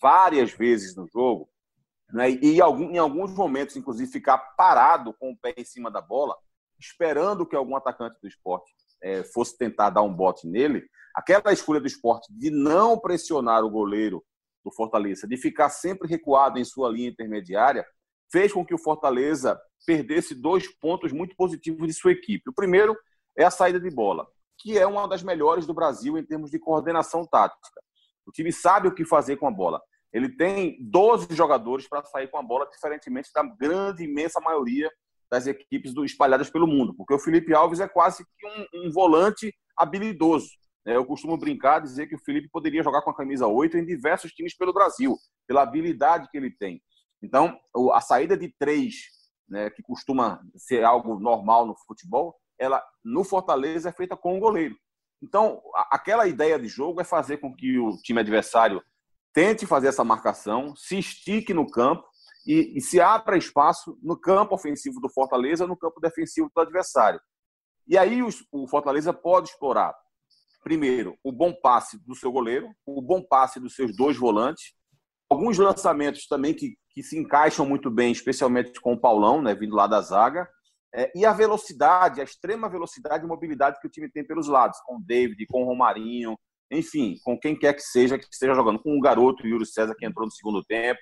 várias 0.00 0.52
vezes 0.52 0.96
no 0.96 1.06
jogo, 1.06 1.48
né, 2.12 2.30
e 2.30 2.58
em 2.58 2.98
alguns 2.98 3.34
momentos, 3.34 3.76
inclusive, 3.76 4.10
ficar 4.10 4.38
parado 4.56 5.14
com 5.14 5.32
o 5.32 5.36
pé 5.36 5.54
em 5.56 5.64
cima 5.64 5.90
da 5.90 6.00
bola, 6.00 6.34
esperando 6.78 7.46
que 7.46 7.56
algum 7.56 7.76
atacante 7.76 8.18
do 8.20 8.28
esporte 8.28 8.72
é, 9.02 9.22
fosse 9.22 9.56
tentar 9.56 9.90
dar 9.90 10.02
um 10.02 10.14
bote 10.14 10.46
nele, 10.46 10.84
aquela 11.14 11.52
escolha 11.52 11.80
do 11.80 11.86
esporte 11.86 12.32
de 12.32 12.50
não 12.50 12.98
pressionar 12.98 13.64
o 13.64 13.70
goleiro 13.70 14.24
do 14.64 14.72
Fortaleza, 14.72 15.26
de 15.26 15.36
ficar 15.36 15.68
sempre 15.68 16.08
recuado 16.08 16.58
em 16.58 16.64
sua 16.64 16.88
linha 16.88 17.08
intermediária, 17.08 17.84
fez 18.30 18.52
com 18.52 18.64
que 18.64 18.74
o 18.74 18.78
Fortaleza 18.78 19.60
perdesse 19.86 20.34
dois 20.34 20.68
pontos 20.78 21.12
muito 21.12 21.34
positivos 21.36 21.86
de 21.86 21.94
sua 21.94 22.12
equipe. 22.12 22.50
O 22.50 22.54
primeiro 22.54 22.96
é 23.36 23.44
a 23.44 23.50
saída 23.50 23.80
de 23.80 23.90
bola, 23.90 24.26
que 24.58 24.78
é 24.78 24.86
uma 24.86 25.06
das 25.08 25.22
melhores 25.22 25.66
do 25.66 25.74
Brasil 25.74 26.18
em 26.18 26.24
termos 26.24 26.50
de 26.50 26.58
coordenação 26.58 27.26
tática. 27.26 27.82
O 28.26 28.30
time 28.30 28.52
sabe 28.52 28.88
o 28.88 28.94
que 28.94 29.04
fazer 29.04 29.36
com 29.36 29.46
a 29.46 29.50
bola. 29.50 29.80
Ele 30.12 30.28
tem 30.28 30.76
12 30.80 31.34
jogadores 31.34 31.88
para 31.88 32.04
sair 32.04 32.28
com 32.28 32.38
a 32.38 32.42
bola, 32.42 32.68
diferentemente 32.70 33.30
da 33.34 33.42
grande, 33.42 34.04
imensa 34.04 34.40
maioria 34.40 34.90
das 35.30 35.46
equipes 35.46 35.94
do, 35.94 36.04
espalhadas 36.04 36.50
pelo 36.50 36.66
mundo, 36.66 36.94
porque 36.94 37.14
o 37.14 37.18
Felipe 37.18 37.54
Alves 37.54 37.80
é 37.80 37.88
quase 37.88 38.22
que 38.38 38.46
um, 38.46 38.86
um 38.86 38.90
volante 38.92 39.54
habilidoso. 39.74 40.50
Né? 40.84 40.94
Eu 40.94 41.06
costumo 41.06 41.38
brincar, 41.38 41.80
dizer 41.80 42.06
que 42.06 42.14
o 42.14 42.22
Felipe 42.22 42.50
poderia 42.50 42.82
jogar 42.82 43.00
com 43.00 43.10
a 43.10 43.16
camisa 43.16 43.46
8 43.46 43.78
em 43.78 43.86
diversos 43.86 44.32
times 44.32 44.54
pelo 44.54 44.74
Brasil, 44.74 45.16
pela 45.46 45.62
habilidade 45.62 46.28
que 46.30 46.36
ele 46.36 46.50
tem. 46.50 46.82
Então, 47.22 47.58
a 47.94 48.00
saída 48.02 48.36
de 48.36 48.52
três 48.58 49.04
né, 49.52 49.68
que 49.68 49.82
costuma 49.82 50.42
ser 50.56 50.82
algo 50.82 51.20
normal 51.20 51.66
no 51.66 51.76
futebol, 51.86 52.34
ela 52.58 52.82
no 53.04 53.22
Fortaleza 53.22 53.90
é 53.90 53.92
feita 53.92 54.16
com 54.16 54.36
o 54.36 54.40
goleiro. 54.40 54.74
Então, 55.22 55.60
aquela 55.90 56.26
ideia 56.26 56.58
de 56.58 56.68
jogo 56.68 57.02
é 57.02 57.04
fazer 57.04 57.36
com 57.36 57.54
que 57.54 57.78
o 57.78 57.98
time 57.98 58.20
adversário 58.20 58.82
tente 59.32 59.66
fazer 59.66 59.88
essa 59.88 60.02
marcação, 60.02 60.74
se 60.74 60.98
estique 60.98 61.52
no 61.52 61.70
campo 61.70 62.02
e, 62.46 62.78
e 62.78 62.80
se 62.80 62.98
abra 62.98 63.36
espaço 63.36 63.98
no 64.02 64.18
campo 64.18 64.54
ofensivo 64.54 65.00
do 65.00 65.10
Fortaleza, 65.10 65.66
no 65.66 65.76
campo 65.76 66.00
defensivo 66.00 66.50
do 66.54 66.60
adversário. 66.60 67.20
E 67.86 67.98
aí 67.98 68.22
o, 68.22 68.28
o 68.50 68.66
Fortaleza 68.66 69.12
pode 69.12 69.50
explorar, 69.50 69.94
primeiro, 70.64 71.16
o 71.22 71.30
bom 71.30 71.52
passe 71.52 71.98
do 72.06 72.14
seu 72.14 72.32
goleiro, 72.32 72.74
o 72.86 73.02
bom 73.02 73.22
passe 73.22 73.60
dos 73.60 73.74
seus 73.74 73.94
dois 73.94 74.16
volantes, 74.16 74.72
alguns 75.32 75.58
lançamentos 75.58 76.26
também 76.26 76.54
que 76.54 76.76
que 76.92 77.02
se 77.02 77.18
encaixam 77.18 77.66
muito 77.66 77.90
bem, 77.90 78.12
especialmente 78.12 78.80
com 78.80 78.92
o 78.92 79.00
Paulão, 79.00 79.42
né, 79.42 79.54
vindo 79.54 79.74
lá 79.74 79.86
da 79.86 80.00
zaga, 80.00 80.48
é, 80.94 81.10
e 81.14 81.24
a 81.24 81.32
velocidade, 81.32 82.20
a 82.20 82.24
extrema 82.24 82.68
velocidade 82.68 83.24
e 83.24 83.26
mobilidade 83.26 83.80
que 83.80 83.86
o 83.86 83.90
time 83.90 84.10
tem 84.10 84.24
pelos 84.24 84.46
lados, 84.46 84.78
com 84.84 84.96
o 84.96 85.02
David, 85.02 85.46
com 85.46 85.62
o 85.62 85.66
Romarinho, 85.66 86.38
enfim, 86.70 87.16
com 87.24 87.38
quem 87.38 87.58
quer 87.58 87.74
que 87.74 87.82
seja 87.82 88.18
que 88.18 88.26
esteja 88.30 88.54
jogando, 88.54 88.78
com 88.78 88.96
o 88.96 89.00
garoto 89.00 89.46
Yuri 89.46 89.64
César 89.66 89.94
que 89.98 90.04
entrou 90.04 90.26
no 90.26 90.32
segundo 90.32 90.62
tempo. 90.62 91.00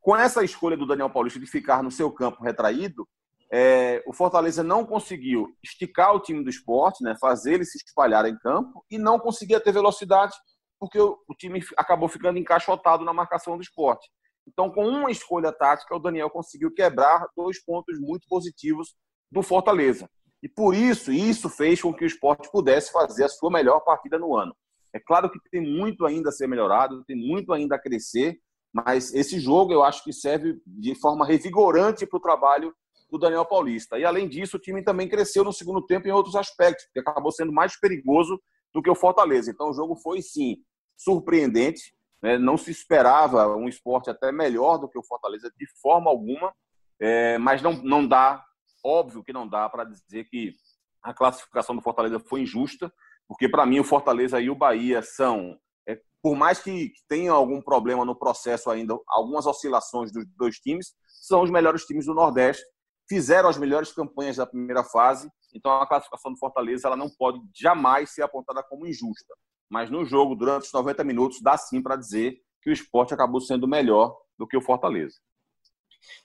Com 0.00 0.16
essa 0.16 0.42
escolha 0.42 0.78
do 0.78 0.86
Daniel 0.86 1.10
Paulista 1.10 1.38
de 1.38 1.46
ficar 1.46 1.82
no 1.82 1.90
seu 1.90 2.10
campo 2.10 2.42
retraído, 2.42 3.06
é, 3.52 4.02
o 4.06 4.14
Fortaleza 4.14 4.62
não 4.62 4.86
conseguiu 4.86 5.54
esticar 5.62 6.14
o 6.14 6.20
time 6.20 6.42
do 6.42 6.48
esporte, 6.48 7.04
né, 7.04 7.14
fazer 7.20 7.54
ele 7.54 7.64
se 7.66 7.76
espalhar 7.76 8.24
em 8.24 8.38
campo 8.38 8.82
e 8.90 8.96
não 8.96 9.18
conseguia 9.18 9.60
ter 9.60 9.72
velocidade 9.72 10.34
porque 10.80 10.98
o, 10.98 11.18
time 11.36 11.62
acabou 11.76 12.08
ficando 12.08 12.38
encaixotado 12.38 13.04
na 13.04 13.12
marcação 13.12 13.56
do 13.56 13.62
esporte. 13.62 14.08
Então, 14.48 14.70
com 14.70 14.88
uma 14.88 15.10
escolha 15.10 15.52
tática, 15.52 15.94
o 15.94 15.98
Daniel 15.98 16.30
conseguiu 16.30 16.72
quebrar 16.72 17.28
dois 17.36 17.62
pontos 17.62 18.00
muito 18.00 18.26
positivos 18.26 18.96
do 19.30 19.42
Fortaleza. 19.42 20.08
E 20.42 20.48
por 20.48 20.74
isso, 20.74 21.12
isso 21.12 21.50
fez 21.50 21.82
com 21.82 21.92
que 21.92 22.02
o 22.02 22.06
esporte 22.06 22.50
pudesse 22.50 22.90
fazer 22.90 23.24
a 23.24 23.28
sua 23.28 23.50
melhor 23.50 23.80
partida 23.80 24.18
no 24.18 24.34
ano. 24.34 24.56
É 24.92 24.98
claro 24.98 25.30
que 25.30 25.38
tem 25.50 25.60
muito 25.60 26.06
ainda 26.06 26.30
a 26.30 26.32
ser 26.32 26.48
melhorado, 26.48 27.04
tem 27.04 27.14
muito 27.14 27.52
ainda 27.52 27.76
a 27.76 27.78
crescer, 27.78 28.40
mas 28.72 29.12
esse 29.12 29.38
jogo 29.38 29.72
eu 29.72 29.84
acho 29.84 30.02
que 30.02 30.12
serve 30.14 30.58
de 30.66 30.94
forma 30.98 31.26
revigorante 31.26 32.06
para 32.06 32.16
o 32.16 32.22
trabalho 32.22 32.74
do 33.10 33.18
Daniel 33.18 33.44
Paulista. 33.44 33.98
E 33.98 34.04
além 34.04 34.26
disso, 34.28 34.56
o 34.56 34.60
time 34.60 34.82
também 34.82 35.08
cresceu 35.08 35.44
no 35.44 35.52
segundo 35.52 35.84
tempo 35.84 36.08
em 36.08 36.12
outros 36.12 36.34
aspectos, 36.34 36.86
porque 36.86 37.00
acabou 37.00 37.30
sendo 37.30 37.52
mais 37.52 37.78
perigoso 37.78 38.40
do 38.72 38.80
que 38.80 38.90
o 38.90 38.94
Fortaleza. 38.94 39.50
Então 39.50 39.70
o 39.70 39.74
jogo 39.74 39.94
foi 39.96 40.22
sim 40.22 40.56
surpreendente, 41.00 41.94
né? 42.22 42.36
Não 42.36 42.58
se 42.58 42.70
esperava 42.70 43.56
um 43.56 43.68
esporte 43.68 44.10
até 44.10 44.30
melhor 44.30 44.76
do 44.76 44.88
que 44.88 44.98
o 44.98 45.02
Fortaleza 45.02 45.50
de 45.56 45.66
forma 45.80 46.10
alguma, 46.10 46.54
é, 47.00 47.38
mas 47.38 47.62
não, 47.62 47.72
não 47.82 48.06
dá, 48.06 48.44
óbvio 48.84 49.24
que 49.24 49.32
não 49.32 49.48
dá 49.48 49.68
para 49.68 49.84
dizer 49.84 50.24
que 50.24 50.54
a 51.02 51.14
classificação 51.14 51.74
do 51.74 51.80
Fortaleza 51.80 52.20
foi 52.20 52.42
injusta, 52.42 52.92
porque 53.26 53.48
para 53.48 53.64
mim 53.64 53.80
o 53.80 53.84
Fortaleza 53.84 54.38
e 54.40 54.50
o 54.50 54.54
Bahia 54.54 55.00
são, 55.00 55.58
é, 55.88 55.98
por 56.22 56.36
mais 56.36 56.60
que, 56.60 56.92
tenham 57.08 57.34
algum 57.34 57.62
problema 57.62 58.04
no 58.04 58.14
processo 58.14 58.70
ainda, 58.70 58.94
algumas 59.08 59.46
oscilações 59.46 60.12
dos 60.12 60.26
dois 60.36 60.56
times, 60.58 60.94
são 61.22 61.42
os 61.42 61.50
melhores 61.50 61.86
times 61.86 62.04
do 62.04 62.12
Nordeste, 62.12 62.62
fizeram 63.08 63.48
as 63.48 63.56
melhores 63.56 63.90
campanhas 63.90 64.36
da 64.36 64.46
primeira 64.46 64.84
fase, 64.84 65.30
então 65.54 65.72
a 65.72 65.86
classificação 65.86 66.30
do 66.30 66.38
Fortaleza 66.38 66.86
ela 66.86 66.96
não 66.96 67.08
pode 67.08 67.40
jamais 67.58 68.10
ser 68.10 68.22
apontada 68.22 68.62
como 68.62 68.86
injusta 68.86 69.34
mas 69.70 69.88
no 69.88 70.04
jogo, 70.04 70.34
durante 70.34 70.64
os 70.64 70.72
90 70.72 71.04
minutos, 71.04 71.40
dá 71.40 71.56
sim 71.56 71.80
para 71.80 71.96
dizer 71.96 72.38
que 72.60 72.68
o 72.68 72.72
esporte 72.72 73.14
acabou 73.14 73.40
sendo 73.40 73.68
melhor 73.68 74.14
do 74.36 74.46
que 74.46 74.56
o 74.56 74.60
Fortaleza. 74.60 75.14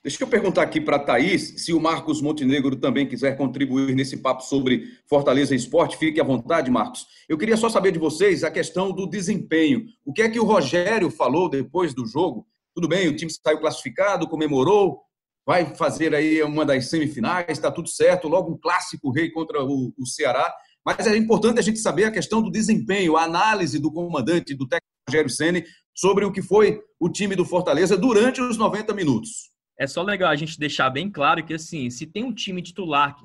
Deixa 0.02 0.24
eu 0.24 0.28
perguntar 0.28 0.62
aqui 0.62 0.80
para 0.80 0.96
a 0.96 1.00
Thaís, 1.00 1.64
se 1.64 1.74
o 1.74 1.80
Marcos 1.80 2.22
Montenegro 2.22 2.76
também 2.76 3.08
quiser 3.08 3.38
contribuir 3.38 3.94
nesse 3.94 4.18
papo 4.18 4.42
sobre 4.42 5.00
Fortaleza 5.08 5.54
e 5.54 5.58
Esporte, 5.58 5.98
fique 5.98 6.20
à 6.20 6.24
vontade, 6.24 6.72
Marcos. 6.72 7.06
Eu 7.28 7.38
queria 7.38 7.58
só 7.58 7.70
saber 7.70 7.92
de 7.92 8.00
vocês 8.00 8.44
a 8.44 8.52
questão 8.52 8.92
do 8.92 9.08
desempenho. 9.08 9.86
O 10.06 10.14
que 10.14 10.22
é 10.22 10.30
que 10.30 10.40
o 10.40 10.46
Rogério 10.46 11.10
falou 11.10 11.50
depois 11.50 11.94
do 11.94 12.06
jogo? 12.06 12.48
Tudo 12.74 12.88
bem, 12.88 13.08
o 13.08 13.16
time 13.16 13.32
saiu 13.32 13.60
classificado, 13.60 14.28
comemorou, 14.28 15.02
vai 15.46 15.76
fazer 15.76 16.16
aí 16.16 16.42
uma 16.42 16.66
das 16.66 16.90
semifinais, 16.90 17.46
está 17.50 17.72
tudo 17.72 17.90
certo, 17.90 18.28
logo 18.28 18.52
um 18.52 18.58
clássico 18.58 19.12
rei 19.12 19.30
contra 19.30 19.64
o, 19.64 19.94
o 19.98 20.06
Ceará. 20.06 20.54
Mas 20.86 21.08
é 21.08 21.18
importante 21.18 21.60
a 21.60 21.64
gente 21.64 21.80
saber 21.80 22.04
a 22.04 22.12
questão 22.12 22.42
do 22.42 22.52
desempenho, 22.52 23.18
a 23.18 23.24
análise 23.24 23.80
do 23.80 23.92
comandante, 23.92 24.54
do 24.54 24.68
técnico 24.68 24.86
Rogério 25.10 25.30
Ceni 25.30 25.66
sobre 25.96 26.26
o 26.26 26.32
que 26.32 26.42
foi 26.42 26.80
o 27.00 27.10
time 27.10 27.36
do 27.36 27.44
Fortaleza 27.44 27.98
durante 27.98 28.40
os 28.40 28.56
90 28.58 28.94
minutos. 28.94 29.50
É 29.80 29.88
só 29.88 30.02
legal 30.02 30.30
a 30.30 30.36
gente 30.36 30.60
deixar 30.60 30.90
bem 30.90 31.10
claro 31.10 31.44
que, 31.44 31.54
assim, 31.54 31.90
se 31.90 32.06
tem 32.06 32.24
um 32.24 32.34
time 32.34 32.62
titular, 32.62 33.18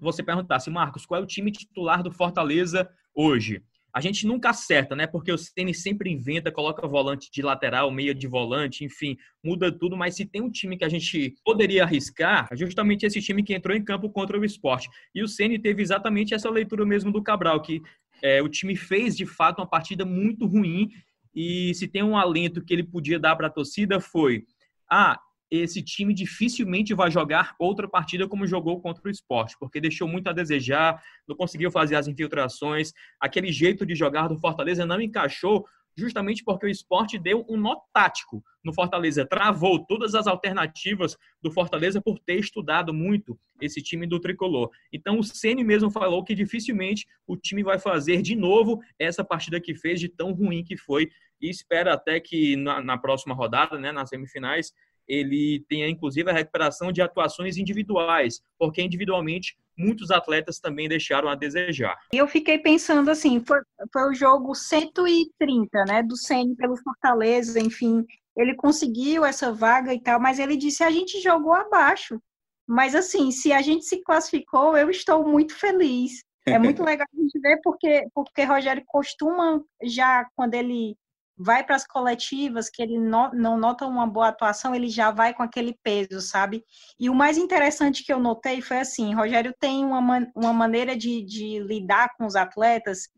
você 0.00 0.22
perguntar 0.22 0.56
assim, 0.56 0.70
Marcos, 0.70 1.06
qual 1.06 1.20
é 1.20 1.24
o 1.24 1.26
time 1.26 1.50
titular 1.50 2.02
do 2.02 2.12
Fortaleza 2.12 2.88
hoje? 3.14 3.62
A 3.94 4.00
gente 4.00 4.26
nunca 4.26 4.50
acerta, 4.50 4.96
né? 4.96 5.06
Porque 5.06 5.30
o 5.30 5.38
Ceni 5.38 5.72
sempre 5.72 6.10
inventa, 6.10 6.50
coloca 6.50 6.84
volante 6.86 7.30
de 7.30 7.40
lateral, 7.42 7.92
meia 7.92 8.12
de 8.12 8.26
volante, 8.26 8.84
enfim, 8.84 9.16
muda 9.42 9.70
tudo. 9.70 9.96
Mas 9.96 10.16
se 10.16 10.26
tem 10.26 10.42
um 10.42 10.50
time 10.50 10.76
que 10.76 10.84
a 10.84 10.88
gente 10.88 11.36
poderia 11.44 11.84
arriscar, 11.84 12.48
é 12.50 12.56
justamente 12.56 13.06
esse 13.06 13.22
time 13.22 13.44
que 13.44 13.54
entrou 13.54 13.76
em 13.76 13.84
campo 13.84 14.10
contra 14.10 14.36
o 14.36 14.44
esporte. 14.44 14.90
E 15.14 15.22
o 15.22 15.28
Ceni 15.28 15.60
teve 15.60 15.80
exatamente 15.80 16.34
essa 16.34 16.50
leitura 16.50 16.84
mesmo 16.84 17.12
do 17.12 17.22
Cabral, 17.22 17.62
que 17.62 17.80
é, 18.20 18.42
o 18.42 18.48
time 18.48 18.74
fez 18.74 19.16
de 19.16 19.26
fato 19.26 19.60
uma 19.60 19.66
partida 19.66 20.04
muito 20.04 20.44
ruim. 20.44 20.90
E 21.32 21.72
se 21.74 21.86
tem 21.86 22.02
um 22.02 22.16
alento 22.16 22.64
que 22.64 22.74
ele 22.74 22.82
podia 22.82 23.18
dar 23.20 23.36
para 23.36 23.46
a 23.46 23.50
torcida 23.50 24.00
foi: 24.00 24.44
ah, 24.90 25.20
esse 25.56 25.82
time 25.82 26.14
dificilmente 26.14 26.94
vai 26.94 27.10
jogar 27.10 27.54
outra 27.58 27.88
partida 27.88 28.26
como 28.26 28.46
jogou 28.46 28.80
contra 28.80 29.06
o 29.06 29.10
esporte, 29.10 29.56
porque 29.58 29.80
deixou 29.80 30.08
muito 30.08 30.28
a 30.28 30.32
desejar, 30.32 31.02
não 31.26 31.36
conseguiu 31.36 31.70
fazer 31.70 31.96
as 31.96 32.08
infiltrações, 32.08 32.92
aquele 33.20 33.52
jeito 33.52 33.84
de 33.84 33.94
jogar 33.94 34.28
do 34.28 34.38
Fortaleza 34.38 34.86
não 34.86 35.00
encaixou, 35.00 35.66
justamente 35.96 36.42
porque 36.42 36.66
o 36.66 36.68
esporte 36.68 37.18
deu 37.18 37.44
um 37.48 37.56
nó 37.56 37.76
tático 37.92 38.42
no 38.64 38.72
Fortaleza, 38.72 39.26
travou 39.26 39.84
todas 39.84 40.14
as 40.14 40.26
alternativas 40.26 41.16
do 41.40 41.50
Fortaleza 41.50 42.00
por 42.00 42.18
ter 42.18 42.38
estudado 42.40 42.92
muito 42.92 43.38
esse 43.60 43.80
time 43.80 44.06
do 44.06 44.18
tricolor. 44.18 44.70
Então 44.92 45.18
o 45.18 45.22
Ceni 45.22 45.62
mesmo 45.62 45.90
falou 45.90 46.24
que 46.24 46.34
dificilmente 46.34 47.06
o 47.26 47.36
time 47.36 47.62
vai 47.62 47.78
fazer 47.78 48.22
de 48.22 48.34
novo 48.34 48.80
essa 48.98 49.22
partida 49.22 49.60
que 49.60 49.74
fez 49.74 50.00
de 50.00 50.08
tão 50.08 50.32
ruim 50.32 50.64
que 50.64 50.76
foi 50.76 51.08
e 51.40 51.48
espera 51.48 51.92
até 51.92 52.18
que 52.18 52.56
na, 52.56 52.82
na 52.82 52.98
próxima 52.98 53.34
rodada, 53.34 53.78
né, 53.78 53.92
nas 53.92 54.08
semifinais, 54.08 54.72
ele 55.08 55.64
tenha 55.68 55.88
inclusive 55.88 56.30
a 56.30 56.34
recuperação 56.34 56.92
de 56.92 57.02
atuações 57.02 57.56
individuais, 57.56 58.40
porque 58.58 58.82
individualmente 58.82 59.56
muitos 59.76 60.10
atletas 60.10 60.58
também 60.60 60.88
deixaram 60.88 61.28
a 61.28 61.34
desejar. 61.34 61.96
Eu 62.12 62.28
fiquei 62.28 62.58
pensando 62.58 63.10
assim, 63.10 63.40
foi, 63.44 63.58
foi 63.92 64.10
o 64.10 64.14
jogo 64.14 64.54
130, 64.54 65.84
né, 65.86 66.02
do 66.02 66.16
CN 66.16 66.54
pelo 66.56 66.76
Fortaleza, 66.76 67.60
enfim, 67.60 68.04
ele 68.36 68.54
conseguiu 68.54 69.24
essa 69.24 69.52
vaga 69.52 69.94
e 69.94 70.00
tal, 70.00 70.20
mas 70.20 70.38
ele 70.38 70.56
disse 70.56 70.82
a 70.82 70.90
gente 70.90 71.20
jogou 71.20 71.54
abaixo. 71.54 72.20
Mas 72.66 72.94
assim, 72.94 73.30
se 73.30 73.52
a 73.52 73.60
gente 73.60 73.84
se 73.84 74.02
classificou, 74.02 74.76
eu 74.76 74.90
estou 74.90 75.26
muito 75.26 75.54
feliz. 75.54 76.24
É 76.46 76.58
muito 76.58 76.82
legal 76.82 77.06
a 77.12 77.20
gente 77.20 77.38
ver 77.40 77.60
porque 77.62 78.06
porque 78.14 78.42
Rogério 78.42 78.82
costuma 78.86 79.62
já 79.82 80.26
quando 80.34 80.54
ele 80.54 80.96
vai 81.36 81.64
para 81.64 81.76
as 81.76 81.86
coletivas, 81.86 82.70
que 82.70 82.82
ele 82.82 82.98
no, 82.98 83.30
não 83.32 83.58
nota 83.58 83.86
uma 83.86 84.06
boa 84.06 84.28
atuação, 84.28 84.74
ele 84.74 84.88
já 84.88 85.10
vai 85.10 85.34
com 85.34 85.42
aquele 85.42 85.76
peso, 85.82 86.20
sabe? 86.20 86.64
E 86.98 87.10
o 87.10 87.14
mais 87.14 87.36
interessante 87.36 88.04
que 88.04 88.12
eu 88.12 88.20
notei 88.20 88.62
foi 88.62 88.78
assim, 88.78 89.14
Rogério 89.14 89.54
tem 89.58 89.84
uma, 89.84 90.00
uma 90.34 90.52
maneira 90.52 90.96
de, 90.96 91.22
de 91.22 91.58
lidar 91.60 92.14
com 92.16 92.24
os 92.24 92.36
atletas 92.36 93.08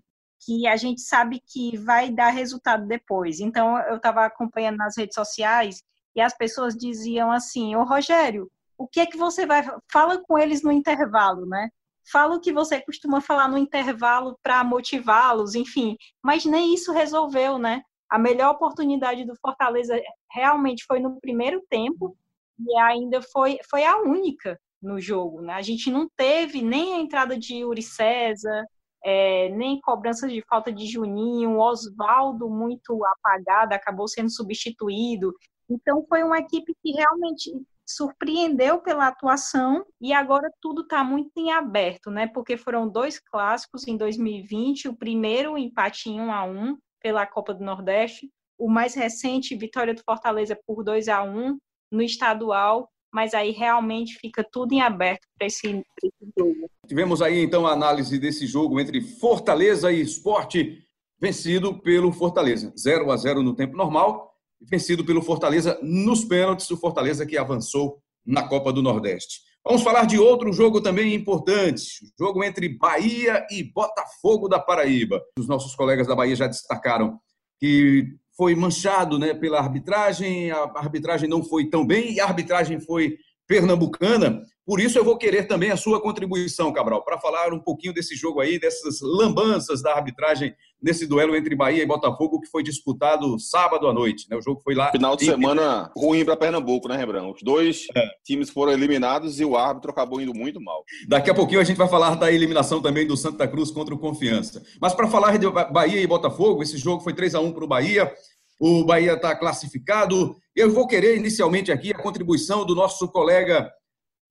que 0.45 0.67
a 0.67 0.77
gente 0.77 1.01
sabe 1.01 1.43
que 1.47 1.77
vai 1.77 2.11
dar 2.11 2.31
resultado 2.31 2.87
depois. 2.87 3.41
Então, 3.41 3.79
eu 3.81 3.97
estava 3.97 4.25
acompanhando 4.25 4.77
nas 4.77 4.97
redes 4.97 5.15
sociais 5.15 5.83
e 6.15 6.21
as 6.21 6.37
pessoas 6.37 6.75
diziam 6.75 7.31
assim, 7.31 7.75
ô 7.75 7.85
Rogério, 7.85 8.51
o 8.79 8.87
que 8.87 9.01
é 9.01 9.07
que 9.07 9.17
você 9.17 9.45
vai... 9.47 9.65
Fala 9.91 10.23
com 10.23 10.39
eles 10.39 10.63
no 10.63 10.71
intervalo, 10.71 11.47
né? 11.47 11.69
Fala 12.11 12.37
o 12.37 12.41
que 12.41 12.53
você 12.53 12.81
costuma 12.81 13.21
falar 13.21 13.49
no 13.49 13.59
intervalo 13.59 14.39
para 14.43 14.63
motivá-los, 14.63 15.55
enfim. 15.55 15.97
Mas 16.23 16.45
nem 16.45 16.73
isso 16.73 16.93
resolveu, 16.93 17.59
né? 17.59 17.83
A 18.09 18.19
melhor 18.19 18.55
oportunidade 18.55 19.25
do 19.25 19.35
Fortaleza 19.37 20.01
realmente 20.31 20.85
foi 20.87 21.01
no 21.01 21.21
primeiro 21.21 21.63
tempo 21.69 22.17
e 22.59 22.79
ainda 22.79 23.21
foi, 23.21 23.59
foi 23.69 23.85
a 23.85 23.99
única 23.99 24.59
no 24.81 25.01
jogo. 25.01 25.43
Né? 25.43 25.55
A 25.55 25.63
gente 25.63 25.91
não 25.91 26.09
teve 26.17 26.63
nem 26.63 26.95
a 26.95 26.99
entrada 26.99 27.37
de 27.39 27.57
Yuri 27.57 27.83
César, 27.83 28.65
é, 29.05 29.49
nem 29.51 29.81
cobranças 29.81 30.33
de 30.33 30.43
falta 30.49 30.73
de 30.73 30.87
Juninho, 30.87 31.59
Oswaldo 31.59 32.49
muito 32.49 33.05
apagado, 33.05 33.73
acabou 33.73 34.09
sendo 34.09 34.31
substituído. 34.31 35.33
Então 35.69 36.05
foi 36.09 36.23
uma 36.23 36.39
equipe 36.39 36.75
que 36.83 36.93
realmente 36.93 37.53
surpreendeu 37.85 38.81
pela 38.81 39.07
atuação 39.07 39.85
e 40.01 40.13
agora 40.13 40.51
tudo 40.61 40.83
está 40.83 41.05
muito 41.05 41.31
em 41.37 41.53
aberto, 41.53 42.11
né? 42.11 42.27
Porque 42.27 42.57
foram 42.57 42.89
dois 42.89 43.21
clássicos 43.21 43.87
em 43.87 43.97
2020, 43.97 44.89
o 44.89 44.97
primeiro 44.97 45.57
empate 45.57 46.11
em 46.11 46.21
1 46.21 46.33
a 46.33 46.45
1 46.45 46.77
pela 47.01 47.27
Copa 47.27 47.55
do 47.55 47.65
Nordeste. 47.65 48.31
O 48.59 48.69
mais 48.69 48.95
recente, 48.95 49.57
vitória 49.57 49.95
do 49.95 50.03
Fortaleza 50.03 50.59
por 50.67 50.83
2 50.83 51.09
a 51.09 51.23
1 51.23 51.59
no 51.91 52.03
estadual, 52.03 52.89
mas 53.13 53.35
aí 53.35 53.51
realmente 53.51 54.19
fica 54.19 54.45
tudo 54.45 54.73
em 54.73 54.81
aberto 54.81 55.27
para 55.39 55.47
esse, 55.47 55.83
esse 56.03 56.33
jogo. 56.39 56.71
Tivemos 56.87 57.23
aí 57.23 57.43
então 57.43 57.67
a 57.67 57.73
análise 57.73 58.19
desse 58.19 58.47
jogo 58.47 58.81
entre 58.81 59.01
Fortaleza 59.01 59.93
e 59.93 60.01
Esporte, 60.01 60.83
vencido 61.21 61.81
pelo 61.81 62.13
Fortaleza, 62.13 62.73
0 62.79 63.11
a 63.11 63.17
0 63.17 63.43
no 63.43 63.55
tempo 63.55 63.77
normal, 63.77 64.35
vencido 64.61 65.05
pelo 65.05 65.23
Fortaleza 65.23 65.79
nos 65.83 66.25
pênaltis, 66.25 66.71
o 66.71 66.77
Fortaleza 66.77 67.27
que 67.27 67.37
avançou 67.37 68.01
na 68.25 68.47
Copa 68.47 68.73
do 68.73 68.83
Nordeste. 68.83 69.41
Vamos 69.67 69.83
falar 69.83 70.07
de 70.07 70.17
outro 70.17 70.53
jogo 70.53 70.81
também 70.81 71.13
importante, 71.13 72.05
o 72.05 72.25
jogo 72.25 72.45
entre 72.45 72.69
Bahia 72.69 73.45
e 73.51 73.65
Botafogo 73.65 74.47
da 74.47 74.61
Paraíba. 74.61 75.21
Os 75.37 75.49
nossos 75.49 75.75
colegas 75.75 76.07
da 76.07 76.15
Bahia 76.15 76.37
já 76.37 76.47
destacaram 76.47 77.19
que 77.59 78.07
foi 78.37 78.55
manchado 78.55 79.19
né, 79.19 79.35
pela 79.35 79.59
arbitragem, 79.59 80.53
a 80.53 80.71
arbitragem 80.77 81.29
não 81.29 81.43
foi 81.43 81.69
tão 81.69 81.85
bem 81.85 82.13
e 82.13 82.21
a 82.21 82.27
arbitragem 82.27 82.79
foi 82.79 83.17
pernambucana. 83.45 84.41
Por 84.65 84.79
isso 84.79 84.99
eu 84.99 85.05
vou 85.05 85.19
querer 85.19 85.49
também 85.49 85.73
a 85.73 85.77
sua 85.77 86.01
contribuição, 86.01 86.73
Cabral, 86.73 87.05
para 87.05 87.19
falar 87.19 87.53
um 87.53 87.59
pouquinho 87.59 87.93
desse 87.93 88.15
jogo 88.15 88.39
aí, 88.39 88.61
dessas 88.61 89.01
lambanças 89.01 89.83
da 89.83 89.93
arbitragem 89.93 90.55
nesse 90.87 91.05
duelo 91.05 91.35
entre 91.35 91.57
Bahia 91.57 91.83
e 91.83 91.87
Botafogo 91.87 92.41
que 92.41 92.47
foi 92.47 92.63
disputado 92.63 93.37
sábado 93.41 93.89
à 93.89 93.93
noite. 93.93 94.29
Né? 94.31 94.37
O 94.37 94.41
jogo 94.41 94.61
foi 94.61 94.73
lá. 94.73 94.93
Final 94.93 95.17
de 95.17 95.25
semana 95.25 95.91
ruim 95.97 96.25
para 96.25 96.37
Pernambuco, 96.37 96.87
né, 96.87 96.97
Rebrão? 96.97 97.33
Os 97.33 97.43
dois 97.43 97.89
é. 97.97 98.07
times 98.25 98.51
foram 98.51 98.73
eliminados 98.73 99.41
e 99.41 99.45
o 99.45 99.57
árbitro 99.57 99.91
acabou 99.91 100.21
indo 100.21 100.33
muito 100.33 100.61
mal. 100.61 100.85
Daqui 101.09 101.29
a 101.29 101.35
pouquinho 101.35 101.61
a 101.61 101.65
gente 101.65 101.77
vai 101.77 101.89
falar 101.89 102.15
da 102.15 102.31
eliminação 102.31 102.81
também 102.81 103.05
do 103.05 103.17
Santa 103.17 103.49
Cruz 103.49 103.73
contra 103.73 103.93
o 103.93 103.99
Confiança. 103.99 104.63
Mas 104.81 104.95
para 104.95 105.09
falar 105.09 105.37
de 105.39 105.51
Bahia 105.51 106.01
e 106.01 106.07
Botafogo, 106.07 106.63
esse 106.63 106.79
jogo 106.79 107.03
foi 107.03 107.13
3 107.13 107.35
a 107.35 107.41
1 107.41 107.53
para 107.53 107.65
o 107.65 107.69
Bahia. 107.69 108.13
O 108.61 108.85
Bahia 108.85 109.15
está 109.15 109.35
classificado. 109.35 110.37
Eu 110.55 110.71
vou 110.71 110.87
querer 110.87 111.17
inicialmente 111.17 111.73
aqui 111.73 111.91
a 111.91 111.99
contribuição 111.99 112.65
do 112.65 112.77
nosso 112.77 113.09
colega 113.09 113.69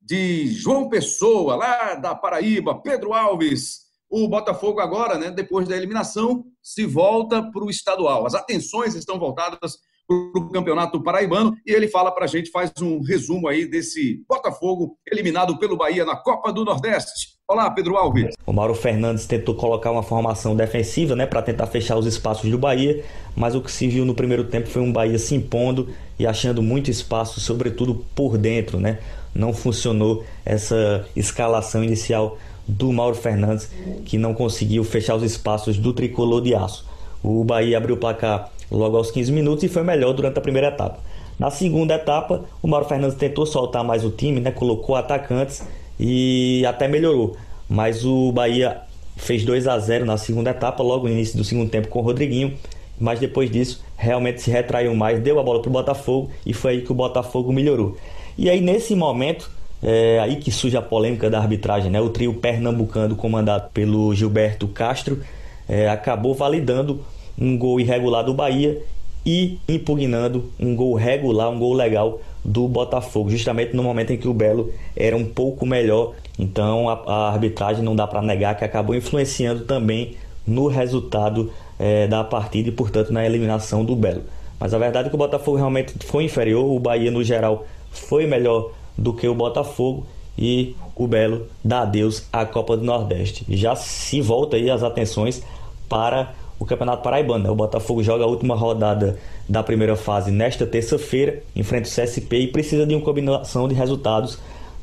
de 0.02 0.48
João 0.48 0.88
Pessoa, 0.88 1.58
lá 1.58 1.96
da 1.96 2.16
Paraíba, 2.16 2.82
Pedro 2.82 3.14
Alves. 3.14 3.85
O 4.18 4.30
Botafogo 4.30 4.80
agora, 4.80 5.18
né, 5.18 5.30
depois 5.30 5.68
da 5.68 5.76
eliminação, 5.76 6.46
se 6.64 6.86
volta 6.86 7.44
para 7.52 7.62
o 7.62 7.70
estadual. 7.70 8.26
As 8.26 8.34
atenções 8.34 8.96
estão 8.96 9.20
voltadas 9.20 9.74
para 10.08 10.42
o 10.42 10.50
Campeonato 10.52 11.04
Paraibano 11.04 11.54
e 11.68 11.74
ele 11.74 11.90
fala 11.90 12.10
para 12.10 12.24
a 12.24 12.28
gente, 12.28 12.50
faz 12.50 12.72
um 12.82 13.02
resumo 13.02 13.46
aí 13.50 13.70
desse 13.70 14.24
Botafogo 14.26 14.98
eliminado 15.06 15.60
pelo 15.60 15.76
Bahia 15.76 16.06
na 16.06 16.16
Copa 16.16 16.54
do 16.54 16.64
Nordeste. 16.64 17.36
Olá, 17.46 17.70
Pedro 17.70 17.98
Alves. 17.98 18.34
O 18.46 18.54
Mauro 18.54 18.74
Fernandes 18.74 19.28
tentou 19.28 19.54
colocar 19.54 19.92
uma 19.92 20.02
formação 20.02 20.56
defensiva 20.56 21.14
né, 21.14 21.26
para 21.26 21.42
tentar 21.42 21.68
fechar 21.68 21.98
os 21.98 22.06
espaços 22.06 22.50
do 22.50 22.58
Bahia, 22.58 23.04
mas 23.36 23.54
o 23.54 23.60
que 23.60 23.70
se 23.70 23.86
viu 23.90 24.06
no 24.06 24.16
primeiro 24.16 24.46
tempo 24.46 24.70
foi 24.70 24.82
um 24.82 24.94
Bahia 24.94 25.20
se 25.20 25.36
impondo 25.36 25.94
e 26.18 26.26
achando 26.26 26.64
muito 26.64 26.90
espaço, 26.90 27.42
sobretudo 27.42 28.06
por 28.16 28.38
dentro. 28.38 28.80
Né? 28.80 28.98
não 29.36 29.54
funcionou 29.54 30.26
essa 30.46 31.06
escalação 31.14 31.84
inicial 31.84 32.38
do 32.68 32.92
Mauro 32.92 33.16
Fernandes, 33.16 33.70
que 34.06 34.18
não 34.18 34.34
conseguiu 34.34 34.84
fechar 34.84 35.16
os 35.16 35.24
espaços 35.24 35.78
do 35.78 35.94
tricolor 35.94 36.42
de 36.42 36.56
aço. 36.56 36.86
O 37.24 37.44
Bahia 37.44 37.78
abriu 37.78 37.96
o 37.96 37.98
placar 37.98 38.52
logo 38.72 38.98
aos 38.98 39.12
15 39.12 39.32
minutos 39.32 39.64
e 39.64 39.68
foi 39.70 39.84
melhor 39.84 40.14
durante 40.14 40.38
a 40.38 40.42
primeira 40.42 40.68
etapa. 40.68 41.00
Na 41.38 41.50
segunda 41.50 41.96
etapa, 41.96 42.46
o 42.62 42.68
Mauro 42.68 42.86
Fernandes 42.86 43.18
tentou 43.18 43.46
soltar 43.46 43.84
mais 43.84 44.06
o 44.06 44.10
time, 44.10 44.40
né? 44.40 44.52
colocou 44.52 44.96
atacantes 44.96 45.64
e 46.00 46.64
até 46.66 46.88
melhorou. 46.88 47.36
Mas 47.68 48.06
o 48.06 48.32
Bahia 48.32 48.82
fez 49.18 49.44
2 49.44 49.68
a 49.68 49.78
0 49.78 50.06
na 50.06 50.18
segunda 50.18 50.52
etapa, 50.52 50.82
logo 50.82 51.08
no 51.08 51.14
início 51.14 51.38
do 51.38 51.44
segundo 51.44 51.70
tempo 51.70 51.88
com 51.90 52.00
o 52.00 52.02
Rodriguinho. 52.02 52.54
Mas 52.98 53.20
depois 53.20 53.52
disso, 53.52 53.84
realmente 53.98 54.42
se 54.42 54.50
retraiu 54.50 54.96
mais, 54.96 55.20
deu 55.20 55.38
a 55.40 55.44
bola 55.44 55.62
para 55.62 55.70
o 55.70 55.74
Botafogo 55.74 56.30
e 56.46 56.54
foi 56.54 56.72
aí 56.72 56.82
que 56.82 56.92
o 56.92 56.96
Botafogo 56.96 57.52
melhorou. 57.52 57.98
E 58.38 58.50
aí, 58.50 58.62
nesse 58.62 58.96
momento, 58.96 59.50
é 59.84 60.20
aí 60.20 60.38
que 60.38 60.52
surge 60.52 60.76
a 60.78 60.82
polêmica 60.82 61.30
da 61.30 61.40
arbitragem, 61.40 61.92
né? 61.92 62.02
O 62.02 62.10
trio 62.10 62.34
pernambucano 62.34 63.16
comandado 63.16 63.70
pelo 63.74 64.14
Gilberto 64.16 64.68
Castro 64.68 65.20
é, 65.68 65.88
acabou 65.90 66.34
validando 66.34 67.02
um 67.38 67.58
gol 67.58 67.80
irregular 67.80 68.24
do 68.24 68.34
Bahia 68.34 68.82
e 69.26 69.60
impugnando 69.68 70.52
um 70.60 70.76
gol 70.76 70.94
regular, 70.94 71.50
um 71.50 71.58
gol 71.58 71.74
legal 71.74 72.22
do 72.44 72.68
Botafogo, 72.68 73.30
justamente 73.30 73.76
no 73.76 73.82
momento 73.82 74.14
em 74.14 74.18
que 74.18 74.28
o 74.28 74.34
Belo 74.34 74.72
era 74.96 75.18
um 75.18 75.26
pouco 75.26 75.66
melhor. 75.66 76.14
Então 76.38 76.88
a, 76.88 77.02
a 77.08 77.32
arbitragem 77.32 77.84
não 77.84 77.96
dá 77.96 78.06
para 78.06 78.22
negar 78.22 78.56
que 78.56 78.64
acabou 78.64 78.96
influenciando 78.96 79.66
também 79.66 80.16
no 80.46 80.68
resultado 80.68 81.52
é, 81.80 82.08
da 82.08 82.24
partida 82.24 82.70
e, 82.70 82.72
portanto, 82.72 83.12
na 83.12 83.26
eliminação 83.26 83.84
do 83.84 83.96
Belo. 83.96 84.22
Mas 84.60 84.74
a 84.74 84.78
verdade 84.78 85.08
é 85.08 85.10
que 85.10 85.16
o 85.16 85.18
Botafogo 85.18 85.58
realmente 85.58 85.94
foi 86.06 86.26
inferior, 86.26 86.66
o 86.66 86.80
Bahia, 86.80 87.12
no 87.12 87.24
geral, 87.24 87.66
foi 87.92 88.28
melhor 88.28 88.72
do 88.98 89.14
que 89.14 89.28
o 89.28 89.36
Botafogo 89.36 90.06
e 90.38 90.76
o 90.96 91.08
Belo 91.08 91.48
dá 91.64 91.82
adeus 91.82 92.28
à 92.32 92.46
Copa 92.46 92.76
do 92.78 92.84
Nordeste. 92.84 93.46
Já 93.50 93.76
se 93.76 94.22
volta 94.22 94.58
aí 94.58 94.70
as 94.70 94.84
atenções 94.84 95.44
para 95.88 96.34
o 96.60 96.66
Campeonato 96.66 97.04
Paraibano. 97.04 97.44
Né? 97.44 97.50
O 97.50 97.56
Botafogo 97.56 98.02
joga 98.04 98.24
a 98.24 98.28
última 98.28 98.56
rodada 98.56 99.20
da 99.48 99.62
primeira 99.62 99.96
fase 99.96 100.32
nesta 100.32 100.66
terça-feira, 100.66 101.44
enfrenta 101.56 101.88
o 101.88 101.92
CSP 101.92 102.38
e 102.38 102.48
precisa 102.48 102.86
de 102.86 102.96
uma 102.96 103.04
combinação 103.04 103.68
de 103.68 103.76
resultados 103.76 104.40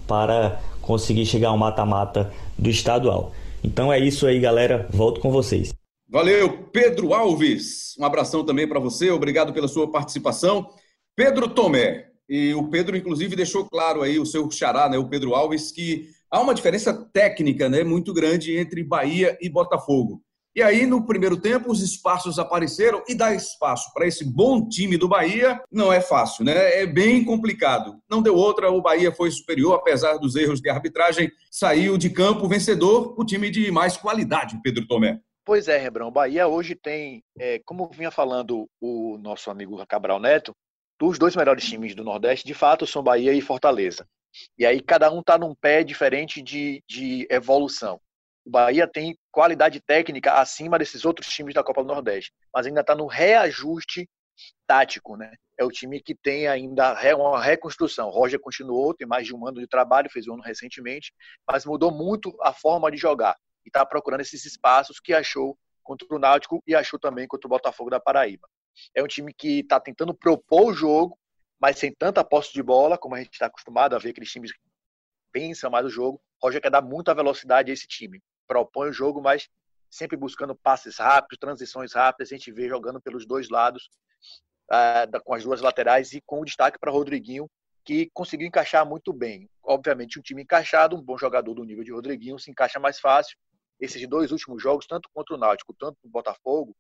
para 0.07 0.61
conseguir 0.81 1.27
chegar 1.27 1.49
ao 1.49 1.59
mata-mata 1.59 2.33
do 2.59 2.69
estadual. 2.69 3.33
Então 3.65 3.93
é 3.93 3.99
isso 3.99 4.27
aí, 4.27 4.41
galera. 4.41 4.89
Volto 4.91 5.21
com 5.21 5.31
vocês. 5.31 5.73
Valeu, 6.09 6.65
Pedro 6.71 7.15
Alves. 7.15 7.97
Um 7.99 8.05
abração 8.05 8.45
também 8.45 8.69
para 8.69 8.81
você. 8.81 9.11
Obrigado 9.11 9.53
pela 9.53 9.69
sua 9.69 9.91
participação. 9.91 10.69
Pedro 11.17 11.49
Tomé. 11.49 12.12
E 12.33 12.55
o 12.55 12.67
Pedro, 12.67 12.97
inclusive, 12.97 13.37
deixou 13.37 13.67
claro 13.67 14.01
aí, 14.01 14.19
o 14.19 14.25
seu 14.25 14.51
xará, 14.51 14.89
né, 14.89 14.97
o 14.97 15.07
Pedro 15.07 15.35
Alves, 15.35 15.71
que 15.71 16.09
há 16.31 16.41
uma 16.41 16.55
diferença 16.55 16.95
técnica 17.13 17.69
né, 17.69 17.85
muito 17.85 18.11
grande 18.15 18.57
entre 18.57 18.83
Bahia 18.83 19.37
e 19.39 19.51
Botafogo. 19.51 20.23
E 20.57 20.63
aí, 20.63 20.87
no 20.87 21.05
primeiro 21.05 21.37
tempo, 21.37 21.71
os 21.71 21.83
espaços 21.83 22.39
apareceram 22.39 23.03
e 23.07 23.15
dar 23.15 23.35
espaço 23.35 23.93
para 23.93 24.07
esse 24.07 24.25
bom 24.25 24.67
time 24.67 24.97
do 24.97 25.07
Bahia 25.07 25.61
não 25.71 25.93
é 25.93 26.01
fácil, 26.01 26.43
né? 26.43 26.81
É 26.81 26.87
bem 26.87 27.23
complicado. 27.23 27.99
Não 28.09 28.23
deu 28.23 28.35
outra, 28.35 28.71
o 28.71 28.81
Bahia 28.81 29.13
foi 29.13 29.31
superior, 29.31 29.75
apesar 29.75 30.17
dos 30.17 30.35
erros 30.35 30.63
de 30.63 30.71
arbitragem, 30.71 31.31
saiu 31.51 31.99
de 31.99 32.09
campo 32.09 32.49
vencedor, 32.49 33.15
o 33.19 33.27
time 33.27 33.51
de 33.51 33.71
mais 33.71 33.95
qualidade, 33.99 34.59
Pedro 34.63 34.87
Tomé. 34.87 35.21
Pois 35.45 35.69
é, 35.69 35.77
Rebrão. 35.77 36.09
O 36.09 36.13
Bahia 36.13 36.49
hoje 36.49 36.75
tem, 36.75 37.23
é, 37.39 37.61
como 37.67 37.91
vinha 37.91 38.11
falando 38.11 38.67
o 38.81 39.19
nosso 39.19 39.51
amigo 39.51 39.77
Cabral 39.87 40.19
Neto, 40.19 40.55
dos 41.03 41.19
dois 41.19 41.35
melhores 41.35 41.65
times 41.65 41.97
do 41.97 42.05
Nordeste, 42.05 42.47
de 42.47 42.55
fato, 42.55 42.87
são 42.87 43.03
Bahia 43.03 43.33
e 43.33 43.41
Fortaleza. 43.41 44.07
E 44.57 44.65
aí 44.65 44.81
cada 44.81 45.11
um 45.11 45.19
está 45.19 45.37
num 45.37 45.53
pé 45.53 45.83
diferente 45.83 46.41
de, 46.41 46.81
de 46.89 47.27
evolução. 47.29 48.01
O 48.45 48.51
Bahia 48.51 48.87
tem 48.87 49.19
qualidade 49.33 49.81
técnica 49.81 50.35
acima 50.35 50.79
desses 50.79 51.05
outros 51.05 51.27
times 51.27 51.55
da 51.55 51.65
Copa 51.65 51.83
do 51.83 51.89
Nordeste, 51.89 52.33
mas 52.55 52.67
ainda 52.67 52.83
está 52.83 52.95
no 52.95 53.07
reajuste 53.07 54.09
tático, 54.65 55.17
né? 55.17 55.33
É 55.59 55.65
o 55.65 55.71
time 55.71 56.01
que 56.01 56.15
tem 56.15 56.47
ainda 56.47 56.97
uma 57.17 57.43
reconstrução. 57.43 58.07
O 58.07 58.13
Roger 58.13 58.39
continuou, 58.39 58.95
tem 58.95 59.07
mais 59.07 59.27
de 59.27 59.35
um 59.35 59.45
ano 59.45 59.59
de 59.59 59.67
trabalho, 59.67 60.09
fez 60.09 60.29
um 60.29 60.35
ano 60.35 60.43
recentemente, 60.45 61.13
mas 61.51 61.67
mudou 61.67 61.91
muito 61.91 62.33
a 62.41 62.53
forma 62.53 62.89
de 62.93 62.97
jogar 62.97 63.37
e 63.67 63.69
está 63.69 63.85
procurando 63.85 64.21
esses 64.21 64.45
espaços 64.45 65.01
que 65.01 65.13
achou 65.13 65.59
contra 65.83 66.07
o 66.15 66.19
Náutico 66.21 66.63
e 66.65 66.77
achou 66.77 66.97
também 66.97 67.27
contra 67.27 67.49
o 67.49 67.51
Botafogo 67.51 67.91
da 67.91 67.99
Paraíba. 67.99 68.47
É 68.95 69.03
um 69.03 69.07
time 69.07 69.33
que 69.33 69.61
está 69.61 69.79
tentando 69.81 70.15
propor 70.15 70.71
o 70.71 70.75
jogo, 70.75 71.19
mas 71.61 71.79
sem 71.79 71.93
tanta 71.93 72.25
posse 72.25 72.53
de 72.53 72.63
bola, 72.63 72.99
como 72.99 73.15
a 73.15 73.19
gente 73.19 73.33
está 73.33 73.47
acostumado 73.47 73.95
a 73.95 73.99
ver 73.99 74.11
aqueles 74.11 74.31
times 74.31 74.53
que 74.53 74.59
pensam 75.33 75.71
mais 75.71 75.87
o 75.87 75.91
jogo. 75.91 76.21
O 76.41 76.47
Roger 76.47 76.61
quer 76.61 76.71
dar 76.71 76.83
muita 76.83 77.15
velocidade 77.15 77.71
a 77.71 77.75
esse 77.75 77.87
time 77.87 78.21
propõe 78.53 78.91
o 78.91 78.93
jogo, 78.93 79.23
mas 79.23 79.49
sempre 79.91 80.17
buscando 80.17 80.55
passes 80.55 80.99
rápidos, 80.99 81.39
transições 81.39 81.95
rápidas. 81.95 82.31
A 82.31 82.37
gente 82.37 82.53
vê 82.53 82.69
jogando 82.69 83.01
pelos 83.01 83.27
dois 83.27 83.49
lados, 83.49 83.89
uh, 84.71 85.25
com 85.25 85.35
as 85.35 85.43
duas 85.43 85.63
laterais 85.63 86.13
e 86.13 86.21
com 86.21 86.45
destaque 86.45 86.79
para 86.79 86.93
Rodriguinho, 86.93 87.49
que 87.83 88.11
conseguiu 88.13 88.47
encaixar 88.47 88.87
muito 88.87 89.11
bem. 89.13 89.49
Obviamente, 89.63 90.19
um 90.19 90.23
time 90.23 90.43
encaixado, 90.43 90.95
um 90.95 91.01
bom 91.01 91.17
jogador 91.17 91.55
do 91.55 91.65
nível 91.65 91.83
de 91.83 91.93
Rodriguinho, 91.93 92.39
se 92.39 92.51
encaixa 92.51 92.79
mais 92.79 93.01
fácil. 93.01 93.37
Esses 93.81 94.07
dois 94.07 94.31
últimos 94.31 94.63
jogos, 94.63 94.87
tanto 94.87 95.09
contra 95.15 95.35
o 95.35 95.39
Náutico, 95.39 95.75
tanto 95.75 95.97
o 96.05 96.09
Botafogo, 96.09 96.77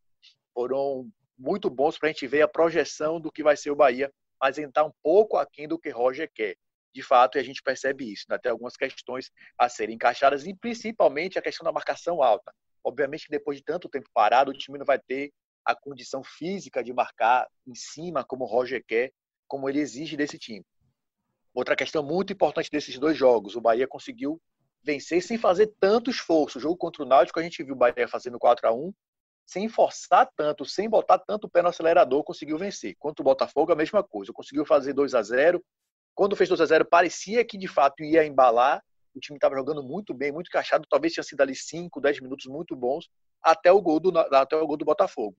foram 0.55 1.11
muito 1.38 1.68
bons 1.71 1.99
para 1.99 2.09
a 2.09 2.12
gente 2.12 2.27
ver 2.27 2.42
a 2.42 2.49
projeção 2.49 3.21
do 3.21 3.33
que 3.33 3.42
vai 3.42 3.57
ser 3.57 3.71
o 3.71 3.77
Bahia, 3.77 4.12
mas 4.40 4.59
entrar 4.59 4.85
um 4.85 4.92
pouco 5.03 5.37
aquém 5.37 5.68
do 5.68 5.79
que 5.79 5.90
Roger 5.90 6.31
quer 6.35 6.57
de 6.95 7.03
fato, 7.03 7.37
e 7.37 7.40
a 7.40 7.42
gente 7.42 7.62
percebe 7.62 8.12
isso. 8.12 8.27
Né? 8.29 8.38
Tem 8.38 8.51
algumas 8.53 8.77
questões 8.77 9.31
a 9.59 9.68
serem 9.68 9.95
encaixadas, 9.95 10.47
e 10.47 10.55
principalmente 10.55 11.38
a 11.38 11.42
questão 11.42 11.64
da 11.64 11.73
marcação 11.73 12.23
alta. 12.23 12.53
Obviamente 12.85 13.25
que 13.25 13.31
depois 13.31 13.59
de 13.59 13.64
tanto 13.64 13.88
tempo 13.88 14.09
parado, 14.12 14.51
o 14.51 14.55
time 14.55 14.79
não 14.79 14.85
vai 14.85 14.99
ter 14.99 15.33
a 15.64 15.75
condição 15.75 16.23
física 16.25 16.83
de 16.83 16.92
marcar 16.92 17.47
em 17.66 17.75
cima, 17.75 18.25
como 18.25 18.45
o 18.45 18.47
Roger 18.47 18.85
quer, 18.87 19.12
como 19.47 19.68
ele 19.68 19.81
exige 19.81 20.16
desse 20.16 20.38
time. 20.38 20.64
Outra 21.55 21.77
questão 21.77 22.03
muito 22.03 22.33
importante 22.33 22.71
desses 22.71 22.99
dois 22.99 23.16
jogos, 23.16 23.55
o 23.55 23.61
Bahia 23.61 23.87
conseguiu 23.87 24.40
vencer 24.83 25.23
sem 25.23 25.38
fazer 25.38 25.73
tanto 25.79 26.11
esforço. 26.11 26.59
O 26.59 26.61
jogo 26.61 26.77
contra 26.77 27.03
o 27.03 27.07
Náutico, 27.07 27.38
a 27.38 27.42
gente 27.42 27.62
viu 27.62 27.75
o 27.75 27.79
Bahia 27.79 28.09
fazendo 28.09 28.38
4 28.38 28.66
a 28.66 28.73
1 28.73 28.92
sem 29.46 29.68
forçar 29.68 30.31
tanto, 30.37 30.64
sem 30.64 30.88
botar 30.88 31.18
tanto 31.18 31.46
o 31.46 31.50
pé 31.50 31.62
no 31.62 31.68
acelerador, 31.68 32.24
conseguiu 32.24 32.59
vencer. 32.59 32.94
Contra 32.98 33.22
o 33.22 33.24
Botafogo, 33.24 33.72
a 33.72 33.76
mesma 33.76 34.02
coisa. 34.02 34.33
Conseguiu 34.33 34.64
fazer 34.64 34.92
2 34.92 35.14
a 35.14 35.22
0 35.22 35.62
quando 36.14 36.37
fez 36.37 36.48
2 36.48 36.61
a 36.61 36.66
0 36.66 36.85
parecia 36.85 37.44
que 37.44 37.57
de 37.57 37.66
fato 37.66 38.02
ia 38.02 38.24
embalar. 38.24 38.83
O 39.14 39.20
time 39.20 39.37
estava 39.37 39.55
jogando 39.55 39.83
muito 39.83 40.14
bem, 40.14 40.33
muito 40.33 40.48
encaixado. 40.48 40.87
Talvez 40.88 41.12
tinha 41.12 41.22
sido 41.22 41.40
ali 41.40 41.55
5, 41.55 42.00
10 42.00 42.20
minutos 42.20 42.46
muito 42.46 42.74
bons 42.74 43.09
até 43.42 43.70
o 43.70 43.81
gol 43.81 44.00
do, 44.00 44.16
até 44.18 44.57
o 44.57 44.66
gol 44.66 44.76
do 44.76 44.85
Botafogo. 44.85 45.37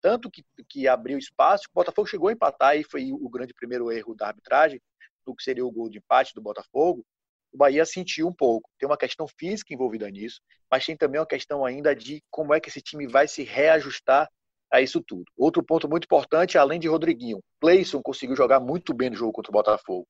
Tanto 0.00 0.30
que, 0.30 0.44
que 0.68 0.86
abriu 0.86 1.18
espaço, 1.18 1.64
o 1.68 1.74
Botafogo 1.74 2.06
chegou 2.06 2.28
a 2.28 2.32
empatar 2.32 2.76
e 2.76 2.84
foi 2.84 3.12
o 3.12 3.28
grande 3.28 3.52
primeiro 3.52 3.90
erro 3.90 4.14
da 4.14 4.28
arbitragem, 4.28 4.80
do 5.26 5.34
que 5.34 5.42
seria 5.42 5.66
o 5.66 5.70
gol 5.70 5.88
de 5.88 5.98
empate 5.98 6.34
do 6.34 6.40
Botafogo. 6.40 7.04
O 7.52 7.58
Bahia 7.58 7.84
sentiu 7.84 8.28
um 8.28 8.32
pouco. 8.32 8.70
Tem 8.78 8.88
uma 8.88 8.96
questão 8.96 9.26
física 9.26 9.72
envolvida 9.72 10.08
nisso, 10.10 10.40
mas 10.70 10.84
tem 10.84 10.96
também 10.96 11.20
uma 11.20 11.26
questão 11.26 11.64
ainda 11.64 11.94
de 11.94 12.22
como 12.30 12.52
é 12.54 12.60
que 12.60 12.68
esse 12.68 12.80
time 12.80 13.06
vai 13.06 13.26
se 13.26 13.42
reajustar 13.42 14.28
a 14.70 14.80
isso 14.80 15.00
tudo. 15.00 15.24
Outro 15.36 15.62
ponto 15.62 15.88
muito 15.88 16.04
importante, 16.04 16.58
além 16.58 16.78
de 16.78 16.88
Rodriguinho, 16.88 17.40
Cleison 17.60 18.02
conseguiu 18.02 18.36
jogar 18.36 18.60
muito 18.60 18.92
bem 18.92 19.10
no 19.10 19.16
jogo 19.16 19.32
contra 19.32 19.50
o 19.50 19.52
Botafogo. 19.52 20.06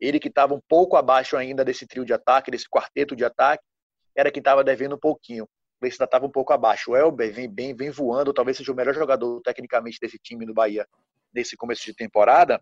Ele 0.00 0.18
que 0.18 0.28
estava 0.28 0.54
um 0.54 0.60
pouco 0.68 0.96
abaixo 0.96 1.36
ainda 1.36 1.64
desse 1.64 1.86
trio 1.86 2.04
de 2.04 2.12
ataque, 2.12 2.50
desse 2.50 2.68
quarteto 2.68 3.14
de 3.14 3.24
ataque, 3.24 3.62
era 4.16 4.30
quem 4.30 4.40
estava 4.40 4.64
devendo 4.64 4.94
um 4.94 4.98
pouquinho. 4.98 5.46
Cleison 5.80 6.04
estava 6.04 6.26
um 6.26 6.30
pouco 6.30 6.52
abaixo. 6.52 6.92
O 6.92 6.96
Elber 6.96 7.32
vem 7.32 7.48
bem, 7.48 7.74
vem 7.74 7.90
voando, 7.90 8.32
talvez 8.32 8.56
seja 8.56 8.72
o 8.72 8.74
melhor 8.74 8.94
jogador 8.94 9.40
tecnicamente 9.42 9.98
desse 10.00 10.18
time 10.18 10.46
no 10.46 10.54
Bahia 10.54 10.86
nesse 11.32 11.56
começo 11.56 11.84
de 11.84 11.94
temporada. 11.94 12.60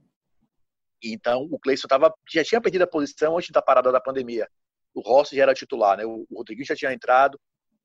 Então, 1.02 1.46
o 1.50 1.58
Cleison 1.58 1.86
tava, 1.86 2.12
já 2.28 2.42
tinha 2.42 2.60
perdido 2.60 2.82
a 2.82 2.86
posição 2.86 3.36
antes 3.36 3.50
da 3.50 3.62
parada 3.62 3.92
da 3.92 4.00
pandemia. 4.00 4.48
O 4.94 5.00
Rossi 5.00 5.36
já 5.36 5.42
era 5.42 5.54
titular, 5.54 5.96
né? 5.96 6.04
O 6.06 6.26
Rodriguinho 6.32 6.66
já 6.66 6.74
tinha 6.74 6.92
entrado, 6.92 7.38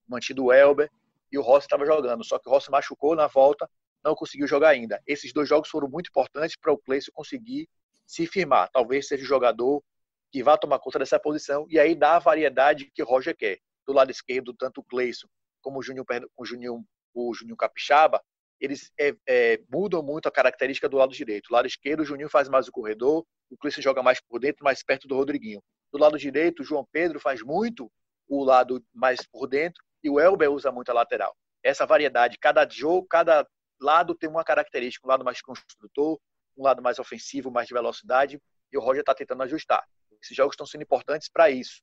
mantido 0.08 0.46
o 0.46 0.54
Elber 0.54 0.90
e 1.32 1.38
o 1.38 1.42
Rossi 1.42 1.66
estava 1.66 1.86
jogando. 1.86 2.24
Só 2.24 2.40
que 2.40 2.48
o 2.48 2.52
Rossi 2.52 2.72
machucou 2.72 3.16
na 3.16 3.28
volta, 3.28 3.70
não 4.04 4.16
conseguiu 4.16 4.48
jogar 4.48 4.70
ainda. 4.70 5.02
Esses 5.06 5.34
dois 5.34 5.48
jogos 5.48 5.70
foram 5.70 5.90
muito 5.90 6.08
importantes 6.10 6.56
para 6.56 6.72
o 6.72 6.78
Cleison 6.78 7.12
conseguir 7.14 7.68
se 8.06 8.26
firmar. 8.26 8.70
Talvez 8.72 9.08
seja 9.08 9.24
o 9.24 9.28
jogador 9.28 9.84
que 10.32 10.42
vá 10.42 10.58
tomar 10.58 10.80
conta 10.80 11.00
dessa 11.00 11.20
posição 11.20 11.66
e 11.70 11.78
aí 11.78 11.94
dá 11.94 12.16
a 12.16 12.20
variedade 12.20 12.90
que 12.94 13.04
o 13.04 13.06
Roger 13.06 13.36
quer. 13.36 13.60
Do 13.86 13.94
lado 13.94 14.12
esquerdo, 14.12 14.54
tanto 14.54 14.82
o 14.82 14.84
Cleison 14.84 15.28
como 15.62 15.80
o 15.80 15.84
Juninho, 15.84 16.06
o 16.38 16.46
Juninho, 16.46 16.86
o 17.14 17.34
Juninho 17.34 17.58
Capixaba, 17.58 18.22
eles 18.62 18.92
é, 19.00 19.16
é, 19.28 19.60
mudam 19.68 20.04
muito 20.04 20.28
a 20.28 20.32
característica 20.32 20.88
do 20.88 20.98
lado 20.98 21.12
direito. 21.12 21.50
Do 21.50 21.54
lado 21.54 21.68
esquerdo, 21.68 22.02
o 22.02 22.06
Juninho 22.06 22.30
faz 22.30 22.48
mais 22.48 22.68
o 22.68 22.72
corredor, 22.72 23.26
o 23.50 23.58
Cleison 23.58 23.82
joga 23.82 24.04
mais 24.04 24.22
por 24.22 24.40
dentro, 24.40 24.64
mais 24.64 24.84
perto 24.84 25.08
do 25.08 25.16
Rodriguinho. 25.16 25.62
Do 25.92 26.00
lado 26.00 26.18
direito, 26.18 26.62
o 26.62 26.64
João 26.64 26.88
Pedro 26.92 27.20
faz 27.20 27.42
muito 27.42 27.92
o 28.30 28.44
lado 28.44 28.82
mais 28.94 29.26
por 29.26 29.48
dentro 29.48 29.84
e 30.04 30.10
o 30.10 30.20
Elber 30.20 30.52
usa 30.52 30.72
muito 30.72 30.90
a 30.90 30.94
lateral. 30.94 31.36
Essa 31.64 31.88
variedade, 31.88 32.38
cada 32.40 32.68
jogo, 32.70 33.08
cada 33.08 33.46
lado 33.82 34.14
tem 34.14 34.30
uma 34.30 34.44
característica, 34.44 35.06
um 35.06 35.10
lado 35.10 35.26
mais 35.26 35.42
construtor, 35.42 36.20
um 36.56 36.64
lado 36.64 36.84
mais 36.84 37.00
ofensivo, 37.00 37.52
mais 37.52 37.68
de 37.68 37.74
velocidade, 37.74 38.40
e 38.72 38.78
o 38.78 38.82
Roger 38.82 39.02
está 39.02 39.16
tentando 39.16 39.44
ajustar. 39.44 39.84
Esses 40.22 40.38
jogos 40.38 40.54
estão 40.54 40.68
sendo 40.68 40.84
importantes 40.84 41.30
para 41.30 41.50
isso. 41.50 41.82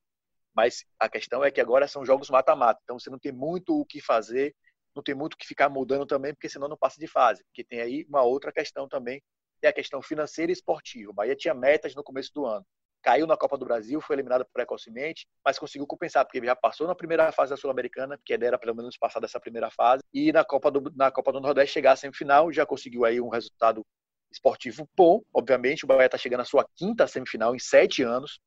Mas 0.55 0.85
a 0.99 1.09
questão 1.09 1.45
é 1.45 1.51
que 1.51 1.61
agora 1.61 1.87
são 1.89 2.05
jogos 2.05 2.31
mata-mata, 2.31 2.81
então 2.83 2.99
você 2.99 3.11
não 3.11 3.19
tem 3.19 3.33
muito 3.33 3.79
o 3.79 3.85
que 3.85 4.01
fazer, 4.01 4.55
não 4.99 5.03
tem 5.03 5.15
muito 5.15 5.37
que 5.37 5.47
ficar 5.47 5.69
mudando 5.69 6.05
também, 6.05 6.35
porque 6.35 6.49
senão 6.49 6.69
não 6.69 6.77
passa 6.77 6.99
de 6.99 7.07
fase. 7.07 7.43
Porque 7.45 7.65
tem 7.65 7.81
aí 7.81 8.05
uma 8.09 8.23
outra 8.23 8.53
questão 8.53 8.89
também, 8.89 9.23
que 9.61 9.67
é 9.67 9.71
a 9.71 9.73
questão 9.73 10.03
financeira 10.03 10.51
e 10.51 10.55
esportiva. 10.55 11.11
O 11.11 11.15
Bahia 11.15 11.37
tinha 11.37 11.55
metas 11.55 11.95
no 11.95 12.03
começo 12.03 12.31
do 12.35 12.45
ano 12.45 12.65
caiu 13.01 13.27
na 13.27 13.37
Copa 13.37 13.57
do 13.57 13.65
Brasil, 13.65 14.01
foi 14.01 14.17
eliminado 14.17 14.45
precocemente, 14.53 15.27
mas 15.45 15.59
conseguiu 15.59 15.87
compensar, 15.87 16.25
porque 16.25 16.45
já 16.45 16.57
passou 16.57 16.87
na 16.87 16.97
primeira 16.97 17.31
fase 17.33 17.51
da 17.51 17.57
Sul-Americana, 17.57 18.19
que 18.25 18.33
era 18.33 18.59
pelo 18.59 18.75
menos 18.75 18.99
passar 18.99 19.21
dessa 19.21 19.41
primeira 19.41 19.71
fase, 19.71 20.03
e 20.13 20.33
na 20.33 20.45
Copa 20.45 20.71
do, 20.71 20.93
na 20.97 21.11
Copa 21.11 21.33
do 21.33 21.41
Nordeste 21.41 21.75
chegar 21.75 21.93
à 21.93 21.97
semifinal, 21.97 22.53
já 22.53 22.67
conseguiu 22.67 23.05
aí 23.05 23.21
um 23.21 23.29
resultado 23.29 23.87
esportivo 24.31 24.87
bom, 24.97 25.23
obviamente, 25.33 25.85
o 25.85 25.87
Bahia 25.87 26.07
está 26.07 26.19
chegando 26.19 26.41
à 26.41 26.45
sua 26.45 26.67
quinta 26.77 27.07
semifinal 27.07 27.55
em 27.55 27.59
sete 27.59 28.03
anos, 28.03 28.41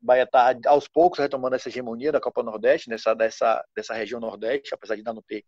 Bahia 0.00 0.24
está 0.24 0.52
aos 0.66 0.88
poucos 0.88 1.20
retomando 1.20 1.54
essa 1.54 1.68
hegemonia 1.68 2.10
da 2.10 2.20
Copa 2.20 2.42
Nordeste, 2.42 2.90
nessa, 2.90 3.14
dessa, 3.14 3.64
dessa 3.74 3.94
região 3.94 4.20
Nordeste, 4.20 4.74
apesar 4.74 4.94
de 4.96 5.00
ainda 5.00 5.14
não 5.14 5.22
ter 5.22 5.44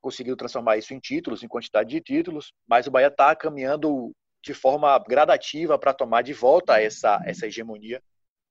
conseguido 0.00 0.36
transformar 0.36 0.76
isso 0.76 0.94
em 0.94 1.00
títulos, 1.00 1.42
em 1.42 1.48
quantidade 1.48 1.90
de 1.90 2.00
títulos, 2.00 2.52
mas 2.66 2.86
o 2.86 2.90
Bahia 2.90 3.08
está 3.08 3.34
caminhando 3.34 4.12
de 4.42 4.54
forma 4.54 4.98
gradativa 5.06 5.78
para 5.78 5.94
tomar 5.94 6.22
de 6.22 6.32
volta 6.32 6.80
essa, 6.80 7.20
essa 7.24 7.46
hegemonia. 7.46 8.02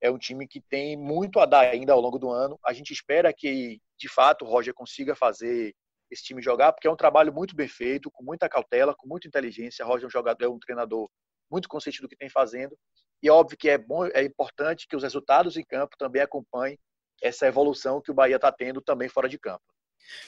É 0.02 0.10
um 0.10 0.18
time 0.18 0.48
que 0.48 0.62
tem 0.62 0.96
muito 0.96 1.40
a 1.40 1.46
dar 1.46 1.62
ainda 1.62 1.94
ao 1.94 2.00
longo 2.00 2.18
do 2.18 2.30
ano. 2.30 2.58
A 2.66 2.72
gente 2.72 2.94
espera 2.94 3.34
que, 3.34 3.80
de 3.98 4.08
fato, 4.08 4.46
o 4.46 4.48
Roger 4.48 4.74
consiga 4.74 5.16
fazer 5.16 5.74
esse 6.10 6.24
time 6.24 6.42
jogar, 6.42 6.72
porque 6.72 6.88
é 6.88 6.92
um 6.92 6.96
trabalho 6.96 7.34
muito 7.34 7.56
bem 7.56 7.68
feito, 7.68 8.10
com 8.10 8.24
muita 8.24 8.48
cautela, 8.48 8.96
com 8.96 9.08
muita 9.08 9.28
inteligência. 9.28 9.86
O 9.86 9.88
Roger 9.88 10.06
é 10.06 10.08
um 10.08 10.12
jogador, 10.12 10.46
é 10.46 10.50
um 10.50 10.60
treinador 10.60 11.10
muito 11.52 11.68
consciente 11.68 12.02
do 12.02 12.08
que 12.08 12.16
tem 12.16 12.30
fazendo. 12.30 12.78
E 13.22 13.28
é 13.28 13.32
óbvio 13.32 13.58
que 13.58 13.70
é 13.70 13.78
bom, 13.78 14.06
é 14.06 14.24
importante 14.24 14.88
que 14.88 14.96
os 14.96 15.04
resultados 15.04 15.58
em 15.58 15.66
campo 15.66 15.98
também 15.98 16.22
acompanhem 16.22 16.80
essa 17.22 17.48
evolução 17.48 18.02
que 18.02 18.12
o 18.12 18.14
Bahia 18.14 18.38
está 18.38 18.52
tendo 18.52 18.82
também 18.82 19.10
fora 19.10 19.28
de 19.28 19.38
campo. 19.38 19.64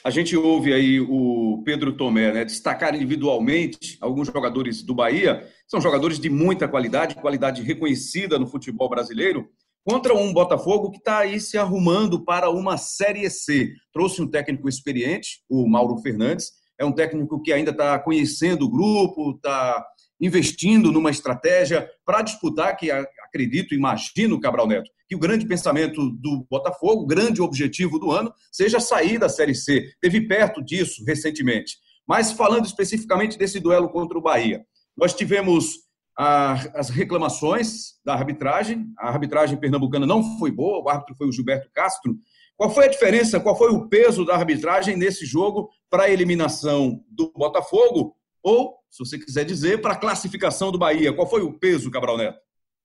A 0.04 0.10
gente 0.10 0.36
ouve 0.36 0.72
aí 0.72 1.00
o 1.00 1.62
Pedro 1.64 1.92
Tomé 1.92 2.32
né, 2.32 2.44
destacar 2.44 2.94
individualmente 2.94 3.98
alguns 4.00 4.28
jogadores 4.28 4.82
do 4.82 4.94
Bahia, 4.94 5.46
são 5.66 5.80
jogadores 5.80 6.18
de 6.18 6.28
muita 6.28 6.66
qualidade, 6.66 7.14
qualidade 7.14 7.62
reconhecida 7.62 8.38
no 8.38 8.46
futebol 8.46 8.88
brasileiro, 8.88 9.48
contra 9.84 10.14
um 10.14 10.32
Botafogo 10.32 10.90
que 10.90 10.98
está 10.98 11.18
aí 11.18 11.40
se 11.40 11.58
arrumando 11.58 12.24
para 12.24 12.50
uma 12.50 12.76
Série 12.76 13.28
C. 13.30 13.72
Trouxe 13.92 14.22
um 14.22 14.30
técnico 14.30 14.68
experiente, 14.68 15.42
o 15.48 15.68
Mauro 15.68 15.98
Fernandes, 15.98 16.52
é 16.78 16.84
um 16.84 16.92
técnico 16.92 17.40
que 17.40 17.52
ainda 17.52 17.70
está 17.70 17.98
conhecendo 17.98 18.64
o 18.64 18.70
grupo, 18.70 19.32
está 19.32 19.84
investindo 20.22 20.92
numa 20.92 21.10
estratégia 21.10 21.90
para 22.06 22.22
disputar, 22.22 22.76
que 22.76 22.90
acredito, 22.92 23.74
imagino, 23.74 24.40
Cabral 24.40 24.68
Neto, 24.68 24.88
que 25.08 25.16
o 25.16 25.18
grande 25.18 25.44
pensamento 25.44 26.10
do 26.10 26.46
Botafogo, 26.48 27.02
o 27.02 27.06
grande 27.06 27.42
objetivo 27.42 27.98
do 27.98 28.12
ano, 28.12 28.32
seja 28.52 28.78
sair 28.78 29.18
da 29.18 29.28
Série 29.28 29.54
C. 29.54 29.92
Teve 30.00 30.20
perto 30.28 30.62
disso 30.62 31.04
recentemente. 31.04 31.76
Mas 32.06 32.30
falando 32.30 32.66
especificamente 32.66 33.36
desse 33.36 33.58
duelo 33.58 33.90
contra 33.90 34.16
o 34.16 34.22
Bahia, 34.22 34.64
nós 34.96 35.12
tivemos 35.12 35.80
as 36.16 36.88
reclamações 36.88 37.94
da 38.04 38.14
arbitragem. 38.14 38.86
A 38.98 39.08
arbitragem 39.08 39.58
pernambucana 39.58 40.06
não 40.06 40.38
foi 40.38 40.52
boa, 40.52 40.84
o 40.84 40.88
árbitro 40.88 41.16
foi 41.16 41.26
o 41.26 41.32
Gilberto 41.32 41.68
Castro. 41.74 42.16
Qual 42.56 42.70
foi 42.70 42.84
a 42.84 42.88
diferença, 42.88 43.40
qual 43.40 43.56
foi 43.56 43.72
o 43.72 43.88
peso 43.88 44.24
da 44.24 44.36
arbitragem 44.36 44.96
nesse 44.96 45.26
jogo 45.26 45.68
para 45.90 46.04
a 46.04 46.10
eliminação 46.10 47.02
do 47.10 47.32
Botafogo? 47.32 48.14
Ou, 48.42 48.74
se 48.92 48.98
você 48.98 49.18
quiser 49.18 49.44
dizer, 49.44 49.80
para 49.80 49.94
a 49.94 49.98
classificação 49.98 50.70
do 50.70 50.78
Bahia? 50.78 51.14
Qual 51.14 51.26
foi 51.26 51.40
o 51.40 51.58
peso, 51.58 51.90
Cabral 51.90 52.18
Neto? 52.18 52.38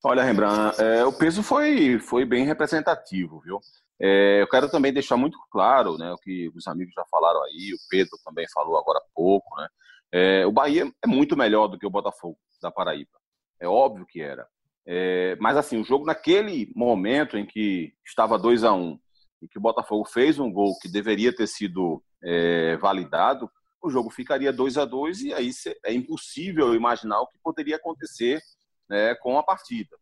Olha, 0.06 0.24
Rembrandt, 0.24 0.82
é, 0.82 1.06
o 1.06 1.12
peso 1.12 1.44
foi, 1.44 2.00
foi 2.00 2.24
bem 2.24 2.46
representativo, 2.46 3.42
viu? 3.42 3.60
É, 4.00 4.42
eu 4.42 4.48
quero 4.48 4.70
também 4.70 4.94
deixar 4.94 5.18
muito 5.18 5.38
claro 5.52 5.98
né, 5.98 6.10
o 6.14 6.18
que 6.18 6.50
os 6.56 6.66
amigos 6.68 6.94
já 6.94 7.04
falaram 7.12 7.44
aí, 7.44 7.74
o 7.74 7.90
Pedro 7.90 8.18
também 8.24 8.46
falou 8.54 8.78
agora 8.78 9.00
há 9.00 9.06
pouco, 9.14 9.54
né? 9.58 9.68
É, 10.14 10.46
o 10.46 10.52
Bahia 10.52 10.90
é 11.04 11.08
muito 11.08 11.36
melhor 11.36 11.68
do 11.68 11.78
que 11.78 11.86
o 11.86 11.90
Botafogo 11.90 12.38
da 12.62 12.72
Paraíba. 12.72 13.12
É 13.60 13.68
óbvio 13.68 14.06
que 14.06 14.22
era. 14.22 14.48
É, 14.86 15.36
mas 15.42 15.58
assim, 15.58 15.82
o 15.82 15.84
jogo 15.84 16.06
naquele 16.06 16.72
momento 16.74 17.38
em 17.38 17.46
que 17.46 17.92
estava 18.06 18.40
2 18.40 18.64
a 18.64 18.72
1 18.72 18.80
um, 18.80 19.00
e 19.42 19.48
que 19.50 19.58
o 19.58 19.62
Botafogo 19.62 20.06
fez 20.06 20.40
um 20.40 20.50
gol 20.50 20.78
que 20.80 20.88
deveria 20.88 21.36
ter 21.36 21.48
sido 21.48 22.02
é, 22.24 22.78
validado, 22.78 23.52
o 23.82 23.90
jogo 23.90 24.10
ficaria 24.10 24.52
2 24.52 24.78
a 24.78 24.86
2 24.86 25.22
e 25.22 25.34
aí 25.34 25.52
é 25.86 25.94
impossível 25.94 26.74
imaginar 26.74 27.22
o 27.22 27.28
que 27.28 27.38
poderia 27.44 27.76
acontecer 27.76 28.42
né, 28.90 29.16
com 29.16 29.38
a 29.38 29.44
partida. 29.44 29.96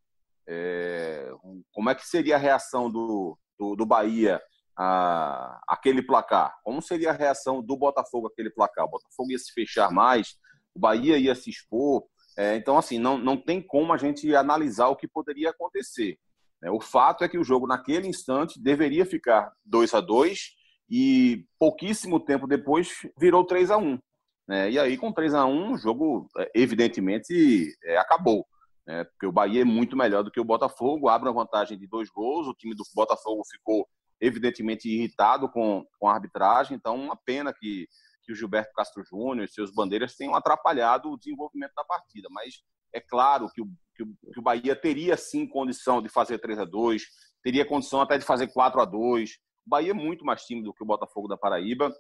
É, 0.48 1.32
como 1.72 1.90
é 1.90 1.96
que 1.96 2.08
seria 2.08 2.36
a 2.36 2.40
reação 2.40 2.90
do, 2.90 3.38
do, 3.58 3.76
do 3.76 3.86
Bahia 3.86 4.42
a, 4.78 5.60
aquele 5.68 6.02
placar? 6.02 6.56
Como 6.64 6.82
seria 6.82 7.10
a 7.10 7.14
reação 7.14 7.62
do 7.62 7.76
Botafogo 7.76 8.28
aquele 8.28 8.50
placar? 8.50 8.86
O 8.86 8.92
Botafogo 8.92 9.32
ia 9.32 9.40
se 9.40 9.52
fechar 9.52 9.92
mais, 9.92 10.36
o 10.74 10.80
Bahia 10.80 11.18
ia 11.18 11.36
se 11.36 11.50
expor. 11.50 12.04
É, 12.38 12.56
então, 12.56 12.78
assim, 12.78 13.00
não, 13.00 13.18
não 13.18 13.38
tem 13.38 13.62
como 13.62 13.94
a 13.94 13.98
gente 13.98 14.36
analisar 14.36 14.88
o 14.88 14.96
que 14.96 15.08
poderia 15.08 15.50
acontecer. 15.50 16.18
É, 16.64 16.70
o 16.70 16.80
fato 16.80 17.24
é 17.24 17.30
que 17.30 17.38
o 17.38 17.44
jogo, 17.44 17.68
naquele 17.68 18.08
instante, 18.08 18.62
deveria 18.62 19.06
ficar 19.06 19.52
2 19.66 19.94
a 19.94 20.02
2 20.02 20.56
e 20.90 21.46
pouquíssimo 21.60 22.20
tempo 22.20 22.48
depois 22.48 22.90
virou 23.18 23.44
3 23.44 23.72
a 23.72 23.78
1 23.78 24.00
né? 24.48 24.70
E 24.72 24.80
aí, 24.80 24.98
com 24.98 25.12
3 25.12 25.34
a 25.34 25.46
1 25.46 25.74
o 25.74 25.78
jogo, 25.78 26.28
é, 26.38 26.52
evidentemente, 26.54 27.76
é, 27.84 27.98
acabou. 27.98 28.46
Né? 28.86 29.04
Porque 29.06 29.26
o 29.26 29.32
Bahia 29.32 29.62
é 29.62 29.66
muito 29.66 29.98
melhor 29.98 30.24
do 30.24 30.32
que 30.32 30.40
o 30.40 30.46
Botafogo, 30.46 31.10
abre 31.10 31.30
uma 31.30 31.44
vantagem 31.44 31.78
de 31.78 31.88
dois 31.88 32.10
gols. 32.10 32.48
O 32.48 32.54
time 32.54 32.76
do 32.76 32.84
Botafogo 32.94 33.44
ficou 33.50 33.88
evidentemente 34.22 34.88
irritado 34.88 35.50
com, 35.50 35.86
com 36.00 36.08
a 36.08 36.14
arbitragem, 36.14 36.78
então 36.78 36.96
uma 36.96 37.18
pena 37.18 37.54
que, 37.54 37.86
que 38.24 38.32
o 38.32 38.36
Gilberto 38.36 38.72
Castro 38.74 39.04
Júnior 39.04 39.46
e 39.46 39.52
seus 39.52 39.74
bandeiras 39.74 40.16
tenham 40.16 40.34
atrapalhado 40.34 41.12
o 41.12 41.18
desenvolvimento 41.18 41.74
da 41.76 41.84
partida, 41.84 42.30
mas 42.32 42.62
é 42.94 43.02
claro 43.02 43.50
que 43.54 43.62
o, 43.62 43.68
que 43.94 44.04
o, 44.04 44.32
que 44.32 44.40
o 44.40 44.42
Bahia 44.42 44.74
teria 44.74 45.18
sim 45.18 45.46
condição 45.46 46.02
de 46.02 46.08
fazer 46.08 46.40
3 46.40 46.60
a 46.60 46.66
2 46.66 47.04
teria 47.44 47.66
condição 47.66 48.00
até 48.00 48.18
de 48.18 48.24
fazer 48.24 48.48
4 48.48 48.80
a 48.80 48.86
2 48.86 49.38
O 49.66 49.70
Bahia 49.70 49.92
é 49.92 49.94
muito 49.94 50.24
mais 50.24 50.44
time 50.44 50.64
do 50.64 50.74
que 50.74 50.84
o 50.84 50.86
Botafogo 50.86 51.28
da 51.28 51.38
Paraíba. 51.38 51.94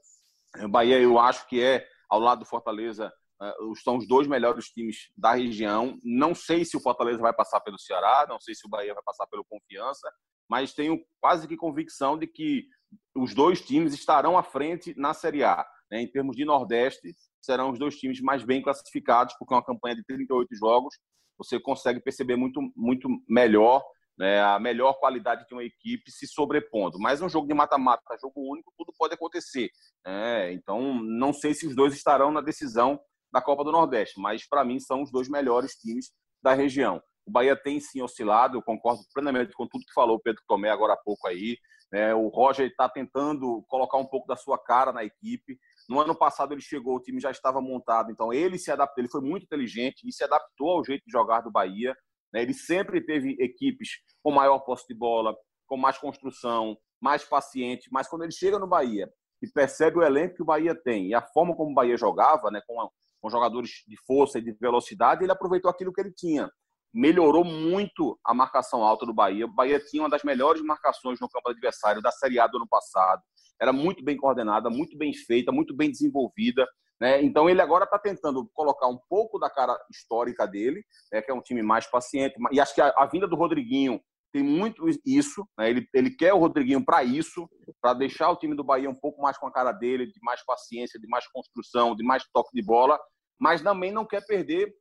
O 0.63 0.69
Bahia, 0.69 0.99
eu 0.99 1.19
acho 1.19 1.47
que 1.47 1.61
é, 1.61 1.87
ao 2.09 2.19
lado 2.19 2.39
do 2.39 2.45
Fortaleza, 2.45 3.11
eh, 3.41 3.53
são 3.83 3.97
os 3.97 4.07
dois 4.07 4.27
melhores 4.27 4.69
times 4.69 5.09
da 5.17 5.33
região. 5.33 5.99
Não 6.03 6.33
sei 6.33 6.63
se 6.63 6.77
o 6.77 6.79
Fortaleza 6.79 7.19
vai 7.19 7.33
passar 7.33 7.59
pelo 7.61 7.79
Ceará, 7.79 8.25
não 8.29 8.39
sei 8.39 8.55
se 8.55 8.65
o 8.65 8.69
Bahia 8.69 8.93
vai 8.93 9.03
passar 9.03 9.27
pelo 9.27 9.43
Confiança, 9.45 10.09
mas 10.47 10.73
tenho 10.73 10.99
quase 11.19 11.47
que 11.47 11.57
convicção 11.57 12.17
de 12.17 12.27
que 12.27 12.67
os 13.15 13.33
dois 13.33 13.61
times 13.61 13.93
estarão 13.93 14.37
à 14.37 14.43
frente 14.43 14.93
na 14.97 15.13
Série 15.13 15.43
A. 15.43 15.65
Né? 15.91 16.01
Em 16.01 16.07
termos 16.07 16.35
de 16.35 16.45
Nordeste, 16.45 17.15
serão 17.41 17.71
os 17.71 17.79
dois 17.79 17.97
times 17.97 18.21
mais 18.21 18.43
bem 18.43 18.61
classificados, 18.61 19.35
porque 19.37 19.53
é 19.53 19.57
uma 19.57 19.65
campanha 19.65 19.95
de 19.95 20.03
38 20.03 20.55
jogos, 20.55 20.95
você 21.37 21.59
consegue 21.59 21.99
perceber 21.99 22.35
muito, 22.35 22.61
muito 22.75 23.09
melhor 23.27 23.83
né, 24.17 24.41
a 24.41 24.59
melhor 24.59 24.93
qualidade 24.93 25.45
de 25.47 25.53
uma 25.53 25.63
equipe 25.63 26.11
se 26.11 26.27
sobrepondo. 26.27 26.97
Mas 26.99 27.21
um 27.21 27.29
jogo 27.29 27.47
de 27.47 27.53
mata-mata, 27.53 28.17
jogo 28.21 28.51
único, 28.51 28.73
tudo 28.77 28.93
pode 28.97 29.13
acontecer. 29.13 29.69
Né? 30.05 30.53
Então, 30.53 30.93
não 31.03 31.33
sei 31.33 31.53
se 31.53 31.67
os 31.67 31.75
dois 31.75 31.93
estarão 31.93 32.31
na 32.31 32.41
decisão 32.41 32.99
da 33.31 33.41
Copa 33.41 33.63
do 33.63 33.71
Nordeste, 33.71 34.19
mas 34.19 34.47
para 34.47 34.63
mim 34.63 34.79
são 34.79 35.01
os 35.01 35.11
dois 35.11 35.27
melhores 35.27 35.73
times 35.73 36.11
da 36.41 36.53
região. 36.53 37.01
O 37.25 37.31
Bahia 37.31 37.55
tem 37.55 37.79
sim 37.79 38.01
oscilado, 38.01 38.57
eu 38.57 38.61
concordo 38.61 39.01
plenamente 39.13 39.51
com 39.53 39.67
tudo 39.67 39.83
que 39.83 39.93
falou 39.93 40.17
o 40.17 40.21
Pedro 40.21 40.41
Tomé 40.47 40.69
agora 40.69 40.93
há 40.93 40.97
pouco 40.97 41.27
aí. 41.27 41.57
Né? 41.91 42.13
O 42.13 42.27
Roger 42.27 42.67
está 42.67 42.87
tentando 42.87 43.63
colocar 43.67 43.97
um 43.97 44.05
pouco 44.05 44.27
da 44.27 44.35
sua 44.35 44.57
cara 44.57 44.93
na 44.93 45.03
equipe. 45.03 45.57
No 45.89 45.99
ano 45.99 46.15
passado 46.15 46.53
ele 46.53 46.61
chegou, 46.61 46.95
o 46.95 47.01
time 47.01 47.19
já 47.19 47.31
estava 47.31 47.61
montado, 47.61 48.11
então 48.11 48.31
ele 48.31 48.57
se 48.57 48.71
adaptou, 48.71 49.01
ele 49.01 49.11
foi 49.11 49.21
muito 49.21 49.43
inteligente 49.43 50.07
e 50.07 50.13
se 50.13 50.23
adaptou 50.23 50.69
ao 50.69 50.85
jeito 50.85 51.03
de 51.05 51.11
jogar 51.11 51.41
do 51.41 51.51
Bahia. 51.51 51.95
Né? 52.35 52.41
Ele 52.41 52.53
sempre 52.53 52.99
teve 52.99 53.37
equipes 53.39 53.89
com 54.21 54.31
maior 54.31 54.59
posse 54.59 54.85
de 54.87 54.93
bola, 54.93 55.33
com 55.65 55.77
mais 55.77 55.97
construção, 55.97 56.77
mais 57.01 57.23
paciente, 57.23 57.87
mas 57.89 58.09
quando 58.09 58.23
ele 58.23 58.33
chega 58.33 58.59
no 58.59 58.67
Bahia 58.67 59.09
e 59.41 59.47
percebe 59.47 59.99
o 59.99 60.03
elenco 60.03 60.35
que 60.35 60.41
o 60.41 60.45
Bahia 60.45 60.75
tem 60.75 61.07
e 61.07 61.13
a 61.13 61.21
forma 61.21 61.55
como 61.55 61.71
o 61.71 61.73
Bahia 61.73 61.95
jogava, 61.95 62.51
né, 62.51 62.61
com, 62.67 62.89
com 63.21 63.29
jogadores 63.29 63.69
de 63.87 63.95
força 64.05 64.39
e 64.39 64.41
de 64.41 64.51
velocidade, 64.59 65.23
ele 65.23 65.31
aproveitou 65.31 65.71
aquilo 65.71 65.93
que 65.93 66.01
ele 66.01 66.13
tinha 66.13 66.51
melhorou 66.95 67.43
muito 67.43 68.17
a 68.23 68.33
marcação 68.33 68.81
alta 68.81 69.05
do 69.05 69.13
Bahia. 69.13 69.45
O 69.45 69.53
Bahia 69.53 69.81
tinha 69.81 70.01
uma 70.01 70.09
das 70.09 70.23
melhores 70.23 70.61
marcações 70.61 71.19
no 71.19 71.27
campo 71.27 71.49
adversário 71.49 72.01
da 72.01 72.09
Série 72.09 72.39
A 72.39 72.47
do 72.47 72.55
ano 72.55 72.67
passado. 72.69 73.21
Era 73.61 73.73
muito 73.73 74.01
bem 74.01 74.15
coordenada, 74.15 74.69
muito 74.69 74.97
bem 74.97 75.13
feita, 75.13 75.51
muito 75.51 75.75
bem 75.75 75.91
desenvolvida. 75.91 76.65
Né? 76.99 77.21
Então 77.23 77.49
ele 77.49 77.61
agora 77.61 77.83
está 77.83 77.99
tentando 77.99 78.49
colocar 78.53 78.87
um 78.87 78.97
pouco 79.09 79.37
da 79.37 79.49
cara 79.49 79.77
histórica 79.91 80.47
dele, 80.47 80.83
né? 81.11 81.21
que 81.21 81.29
é 81.29 81.33
um 81.33 81.41
time 81.41 81.61
mais 81.61 81.85
paciente. 81.89 82.35
E 82.51 82.59
acho 82.59 82.73
que 82.73 82.81
a, 82.81 82.93
a 82.97 83.05
vinda 83.05 83.27
do 83.27 83.35
Rodriguinho 83.35 84.01
tem 84.31 84.43
muito 84.43 84.85
isso. 85.05 85.47
Né? 85.57 85.69
Ele, 85.69 85.89
ele 85.93 86.09
quer 86.09 86.33
o 86.33 86.37
Rodriguinho 86.37 86.83
para 86.83 87.03
isso, 87.03 87.49
para 87.81 87.93
deixar 87.93 88.29
o 88.31 88.35
time 88.35 88.55
do 88.55 88.63
Bahia 88.63 88.89
um 88.89 88.99
pouco 88.99 89.21
mais 89.21 89.37
com 89.37 89.47
a 89.47 89.51
cara 89.51 89.71
dele, 89.71 90.07
de 90.07 90.19
mais 90.21 90.43
paciência, 90.45 90.99
de 90.99 91.07
mais 91.07 91.27
construção, 91.27 91.95
de 91.95 92.03
mais 92.03 92.23
toque 92.33 92.49
de 92.53 92.61
bola, 92.61 92.99
mas 93.39 93.61
também 93.61 93.91
não 93.91 94.05
quer 94.05 94.25
perder 94.25 94.73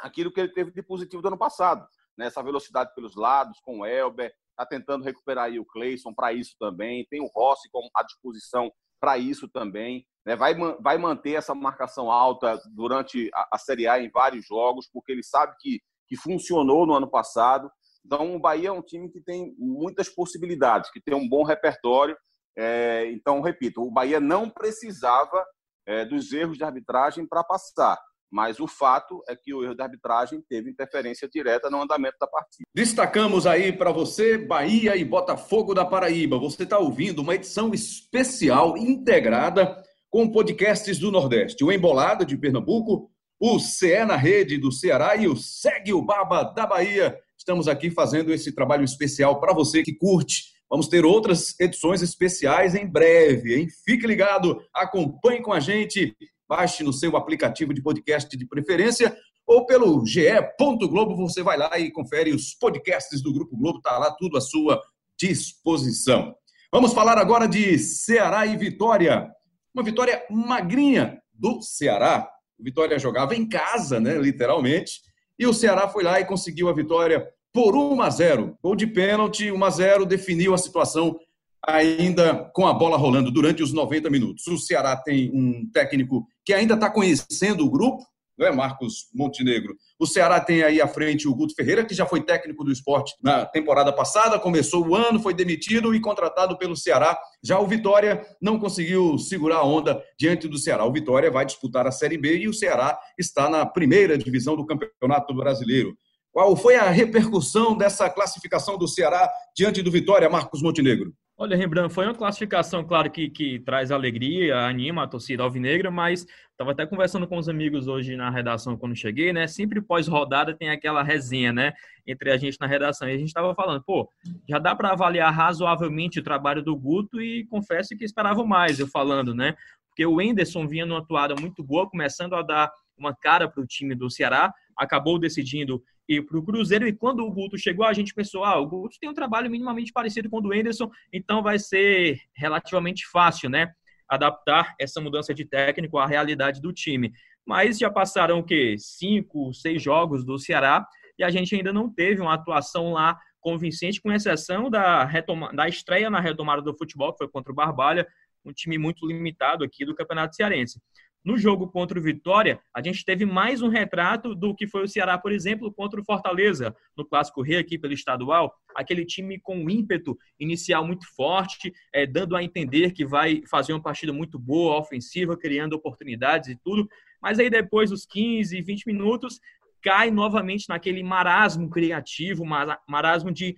aquilo 0.00 0.32
que 0.32 0.40
ele 0.40 0.52
teve 0.52 0.72
de 0.72 0.82
positivo 0.82 1.22
do 1.22 1.28
ano 1.28 1.38
passado. 1.38 1.86
Né? 2.16 2.26
Essa 2.26 2.42
velocidade 2.42 2.92
pelos 2.94 3.16
lados, 3.16 3.58
com 3.64 3.80
o 3.80 3.86
Elber, 3.86 4.32
está 4.50 4.66
tentando 4.66 5.04
recuperar 5.04 5.46
aí 5.46 5.58
o 5.58 5.64
Cleison 5.64 6.12
para 6.14 6.32
isso 6.32 6.54
também, 6.58 7.06
tem 7.08 7.20
o 7.20 7.30
Rossi 7.34 7.68
à 7.96 8.02
disposição 8.02 8.70
para 9.00 9.18
isso 9.18 9.48
também. 9.48 10.06
Né? 10.24 10.36
Vai, 10.36 10.54
vai 10.80 10.98
manter 10.98 11.34
essa 11.34 11.54
marcação 11.54 12.10
alta 12.10 12.60
durante 12.74 13.30
a, 13.34 13.48
a 13.52 13.58
Série 13.58 13.88
A 13.88 14.00
em 14.00 14.10
vários 14.10 14.46
jogos, 14.46 14.88
porque 14.92 15.12
ele 15.12 15.22
sabe 15.22 15.54
que, 15.60 15.80
que 16.08 16.16
funcionou 16.16 16.86
no 16.86 16.94
ano 16.94 17.10
passado. 17.10 17.70
Então, 18.04 18.34
o 18.34 18.40
Bahia 18.40 18.68
é 18.68 18.72
um 18.72 18.82
time 18.82 19.10
que 19.10 19.20
tem 19.20 19.54
muitas 19.58 20.08
possibilidades, 20.08 20.90
que 20.90 21.00
tem 21.00 21.14
um 21.14 21.28
bom 21.28 21.44
repertório. 21.44 22.16
É, 22.56 23.10
então, 23.12 23.40
repito, 23.40 23.82
o 23.82 23.90
Bahia 23.90 24.20
não 24.20 24.50
precisava 24.50 25.44
é, 25.86 26.04
dos 26.04 26.32
erros 26.32 26.58
de 26.58 26.64
arbitragem 26.64 27.26
para 27.26 27.44
passar. 27.44 27.98
Mas 28.30 28.58
o 28.60 28.66
fato 28.66 29.22
é 29.28 29.36
que 29.36 29.52
o 29.52 29.62
erro 29.62 29.74
da 29.74 29.84
arbitragem 29.84 30.42
teve 30.48 30.70
interferência 30.70 31.28
direta 31.28 31.68
no 31.68 31.82
andamento 31.82 32.16
da 32.18 32.26
partida. 32.26 32.64
Destacamos 32.74 33.46
aí 33.46 33.70
para 33.70 33.92
você 33.92 34.38
Bahia 34.38 34.96
e 34.96 35.04
Botafogo 35.04 35.74
da 35.74 35.84
Paraíba. 35.84 36.38
Você 36.38 36.62
está 36.62 36.78
ouvindo 36.78 37.18
uma 37.18 37.34
edição 37.34 37.74
especial 37.74 38.74
integrada 38.78 39.82
com 40.12 40.30
podcasts 40.30 40.98
do 40.98 41.10
Nordeste. 41.10 41.64
O 41.64 41.72
Embolada 41.72 42.24
de 42.24 42.36
Pernambuco, 42.36 43.10
o 43.40 43.58
CE 43.58 44.04
na 44.04 44.14
Rede 44.14 44.58
do 44.58 44.70
Ceará 44.70 45.16
e 45.16 45.26
o 45.26 45.34
Segue 45.34 45.92
o 45.92 46.02
Baba 46.02 46.44
da 46.44 46.66
Bahia. 46.66 47.18
Estamos 47.36 47.66
aqui 47.66 47.90
fazendo 47.90 48.32
esse 48.32 48.52
trabalho 48.52 48.84
especial 48.84 49.40
para 49.40 49.52
você 49.52 49.82
que 49.82 49.92
curte. 49.92 50.52
Vamos 50.70 50.86
ter 50.86 51.04
outras 51.04 51.58
edições 51.58 52.02
especiais 52.02 52.74
em 52.74 52.86
breve, 52.86 53.56
hein? 53.58 53.68
Fique 53.84 54.06
ligado, 54.06 54.62
acompanhe 54.72 55.42
com 55.42 55.52
a 55.52 55.58
gente 55.58 56.14
baixe 56.52 56.84
no 56.84 56.92
seu 56.92 57.16
aplicativo 57.16 57.72
de 57.72 57.80
podcast 57.80 58.36
de 58.36 58.46
preferência 58.46 59.16
ou 59.46 59.64
pelo 59.64 60.04
ge.globo, 60.04 61.16
você 61.16 61.42
vai 61.42 61.56
lá 61.56 61.78
e 61.78 61.90
confere 61.90 62.30
os 62.30 62.54
podcasts 62.54 63.22
do 63.22 63.32
Grupo 63.32 63.56
Globo, 63.56 63.80
tá 63.80 63.96
lá 63.96 64.10
tudo 64.10 64.36
à 64.36 64.40
sua 64.42 64.78
disposição. 65.18 66.34
Vamos 66.70 66.92
falar 66.92 67.16
agora 67.16 67.48
de 67.48 67.78
Ceará 67.78 68.44
e 68.44 68.54
Vitória. 68.58 69.30
Uma 69.74 69.82
vitória 69.82 70.22
magrinha 70.30 71.20
do 71.32 71.62
Ceará. 71.62 72.28
O 72.58 72.64
Vitória 72.64 72.98
jogava 72.98 73.34
em 73.34 73.48
casa, 73.48 73.98
né, 73.98 74.16
literalmente, 74.18 75.00
e 75.38 75.46
o 75.46 75.54
Ceará 75.54 75.88
foi 75.88 76.04
lá 76.04 76.20
e 76.20 76.24
conseguiu 76.24 76.68
a 76.68 76.72
vitória 76.74 77.26
por 77.52 77.74
1 77.74 78.00
a 78.02 78.10
0. 78.10 78.58
Gol 78.62 78.76
de 78.76 78.86
pênalti, 78.86 79.50
1 79.50 79.64
a 79.64 79.70
0 79.70 80.06
definiu 80.06 80.54
a 80.54 80.58
situação 80.58 81.18
ainda 81.66 82.50
com 82.54 82.66
a 82.66 82.74
bola 82.74 82.96
rolando 82.96 83.30
durante 83.30 83.62
os 83.62 83.72
90 83.72 84.10
minutos. 84.10 84.46
O 84.46 84.58
Ceará 84.58 84.96
tem 84.96 85.30
um 85.32 85.68
técnico 85.72 86.26
que 86.44 86.52
ainda 86.52 86.74
está 86.74 86.90
conhecendo 86.90 87.64
o 87.64 87.70
grupo, 87.70 88.04
não 88.38 88.46
é, 88.46 88.52
Marcos 88.52 89.08
Montenegro? 89.14 89.74
O 89.98 90.06
Ceará 90.06 90.40
tem 90.40 90.62
aí 90.62 90.80
à 90.80 90.88
frente 90.88 91.28
o 91.28 91.34
Guto 91.34 91.54
Ferreira, 91.54 91.84
que 91.84 91.94
já 91.94 92.06
foi 92.06 92.22
técnico 92.22 92.64
do 92.64 92.72
esporte 92.72 93.14
na 93.22 93.44
temporada 93.44 93.92
passada, 93.92 94.38
começou 94.38 94.86
o 94.86 94.94
ano, 94.94 95.20
foi 95.20 95.34
demitido 95.34 95.94
e 95.94 96.00
contratado 96.00 96.56
pelo 96.56 96.76
Ceará. 96.76 97.18
Já 97.42 97.58
o 97.58 97.66
Vitória 97.66 98.24
não 98.40 98.58
conseguiu 98.58 99.18
segurar 99.18 99.58
a 99.58 99.64
onda 99.64 100.02
diante 100.18 100.48
do 100.48 100.58
Ceará. 100.58 100.84
O 100.84 100.92
Vitória 100.92 101.30
vai 101.30 101.44
disputar 101.44 101.86
a 101.86 101.92
Série 101.92 102.18
B 102.18 102.38
e 102.38 102.48
o 102.48 102.54
Ceará 102.54 102.98
está 103.18 103.48
na 103.48 103.66
primeira 103.66 104.16
divisão 104.16 104.56
do 104.56 104.66
Campeonato 104.66 105.34
Brasileiro. 105.34 105.94
Qual 106.32 106.56
foi 106.56 106.76
a 106.76 106.88
repercussão 106.88 107.76
dessa 107.76 108.08
classificação 108.08 108.78
do 108.78 108.88
Ceará 108.88 109.30
diante 109.54 109.82
do 109.82 109.90
Vitória, 109.90 110.30
Marcos 110.30 110.62
Montenegro? 110.62 111.12
Olha, 111.36 111.56
Rembrandt, 111.56 111.92
foi 111.92 112.04
uma 112.04 112.14
classificação, 112.14 112.84
claro, 112.84 113.10
que, 113.10 113.28
que 113.28 113.58
traz 113.58 113.90
alegria, 113.90 114.58
anima 114.58 115.02
a 115.02 115.08
torcida 115.08 115.42
alvinegra, 115.42 115.90
mas 115.90 116.24
estava 116.62 116.72
até 116.72 116.86
conversando 116.86 117.26
com 117.26 117.36
os 117.36 117.48
amigos 117.48 117.88
hoje 117.88 118.16
na 118.16 118.30
redação 118.30 118.76
quando 118.76 118.94
cheguei, 118.94 119.32
né? 119.32 119.48
Sempre 119.48 119.80
pós-rodada 119.80 120.54
tem 120.54 120.70
aquela 120.70 121.02
resenha, 121.02 121.52
né? 121.52 121.72
Entre 122.06 122.30
a 122.30 122.36
gente 122.36 122.56
na 122.60 122.66
redação. 122.66 123.08
E 123.08 123.12
a 123.12 123.18
gente 123.18 123.28
estava 123.28 123.52
falando, 123.54 123.82
pô, 123.82 124.08
já 124.48 124.58
dá 124.58 124.74
para 124.74 124.92
avaliar 124.92 125.32
razoavelmente 125.32 126.20
o 126.20 126.22
trabalho 126.22 126.62
do 126.62 126.76
Guto 126.76 127.20
e 127.20 127.44
confesso 127.46 127.96
que 127.96 128.04
esperava 128.04 128.44
mais, 128.44 128.78
eu 128.78 128.86
falando, 128.86 129.34
né? 129.34 129.54
Porque 129.88 130.06
o 130.06 130.20
Enderson 130.20 130.66
vinha 130.66 130.86
numa 130.86 131.00
atuada 131.00 131.34
muito 131.34 131.64
boa, 131.64 131.90
começando 131.90 132.34
a 132.34 132.42
dar 132.42 132.70
uma 132.96 133.14
cara 133.14 133.48
para 133.48 133.62
o 133.62 133.66
time 133.66 133.94
do 133.94 134.08
Ceará, 134.08 134.52
acabou 134.78 135.18
decidindo 135.18 135.82
ir 136.08 136.22
para 136.22 136.38
o 136.38 136.44
Cruzeiro. 136.44 136.86
E 136.86 136.92
quando 136.92 137.24
o 137.24 137.30
Guto 137.30 137.58
chegou, 137.58 137.84
a 137.84 137.92
gente 137.92 138.14
pensou: 138.14 138.44
ah, 138.44 138.58
o 138.58 138.66
Guto 138.66 138.96
tem 139.00 139.10
um 139.10 139.14
trabalho 139.14 139.50
minimamente 139.50 139.92
parecido 139.92 140.30
com 140.30 140.38
o 140.38 140.40
do 140.40 140.52
Anderson, 140.52 140.88
então 141.12 141.42
vai 141.42 141.58
ser 141.58 142.20
relativamente 142.34 143.04
fácil, 143.06 143.50
né? 143.50 143.72
Adaptar 144.12 144.74
essa 144.78 145.00
mudança 145.00 145.32
de 145.32 145.44
técnico 145.44 145.98
à 145.98 146.06
realidade 146.06 146.60
do 146.60 146.72
time. 146.72 147.12
Mas 147.46 147.78
já 147.78 147.90
passaram 147.90 148.38
o 148.38 148.44
quê? 148.44 148.76
Cinco, 148.78 149.52
seis 149.52 149.82
jogos 149.82 150.24
do 150.24 150.38
Ceará 150.38 150.86
e 151.18 151.24
a 151.24 151.30
gente 151.30 151.54
ainda 151.54 151.72
não 151.72 151.92
teve 151.92 152.20
uma 152.20 152.34
atuação 152.34 152.92
lá 152.92 153.18
convincente, 153.40 154.00
com 154.00 154.12
exceção 154.12 154.70
da, 154.70 155.04
retoma 155.04 155.52
da 155.52 155.68
estreia 155.68 156.08
na 156.08 156.20
retomada 156.20 156.62
do 156.62 156.76
futebol, 156.76 157.12
que 157.12 157.18
foi 157.18 157.28
contra 157.28 157.52
o 157.52 157.54
Barbalha, 157.54 158.06
um 158.44 158.52
time 158.52 158.78
muito 158.78 159.06
limitado 159.06 159.64
aqui 159.64 159.84
do 159.84 159.94
Campeonato 159.94 160.36
Cearense. 160.36 160.80
No 161.24 161.38
jogo 161.38 161.68
contra 161.68 161.96
o 161.96 162.02
Vitória, 162.02 162.60
a 162.74 162.82
gente 162.82 163.04
teve 163.04 163.24
mais 163.24 163.62
um 163.62 163.68
retrato 163.68 164.34
do 164.34 164.54
que 164.56 164.66
foi 164.66 164.82
o 164.82 164.88
Ceará, 164.88 165.16
por 165.16 165.30
exemplo, 165.30 165.72
contra 165.72 166.00
o 166.00 166.04
Fortaleza, 166.04 166.74
no 166.96 167.04
Clássico 167.04 167.42
Rei 167.42 167.58
aqui 167.58 167.78
pelo 167.78 167.92
estadual. 167.92 168.52
Aquele 168.74 169.04
time 169.04 169.38
com 169.38 169.70
ímpeto 169.70 170.18
inicial 170.38 170.84
muito 170.84 171.06
forte, 171.14 171.72
é, 171.94 172.04
dando 172.06 172.34
a 172.34 172.42
entender 172.42 172.90
que 172.90 173.06
vai 173.06 173.40
fazer 173.48 173.72
uma 173.72 173.80
partida 173.82 174.12
muito 174.12 174.36
boa, 174.36 174.80
ofensiva, 174.80 175.36
criando 175.36 175.74
oportunidades 175.74 176.48
e 176.48 176.56
tudo. 176.56 176.88
Mas 177.20 177.38
aí 177.38 177.48
depois 177.48 177.90
dos 177.90 178.04
15, 178.04 178.60
20 178.60 178.86
minutos, 178.88 179.38
cai 179.80 180.10
novamente 180.10 180.68
naquele 180.68 181.04
marasmo 181.04 181.70
criativo, 181.70 182.44
marasmo 182.88 183.30
de 183.30 183.54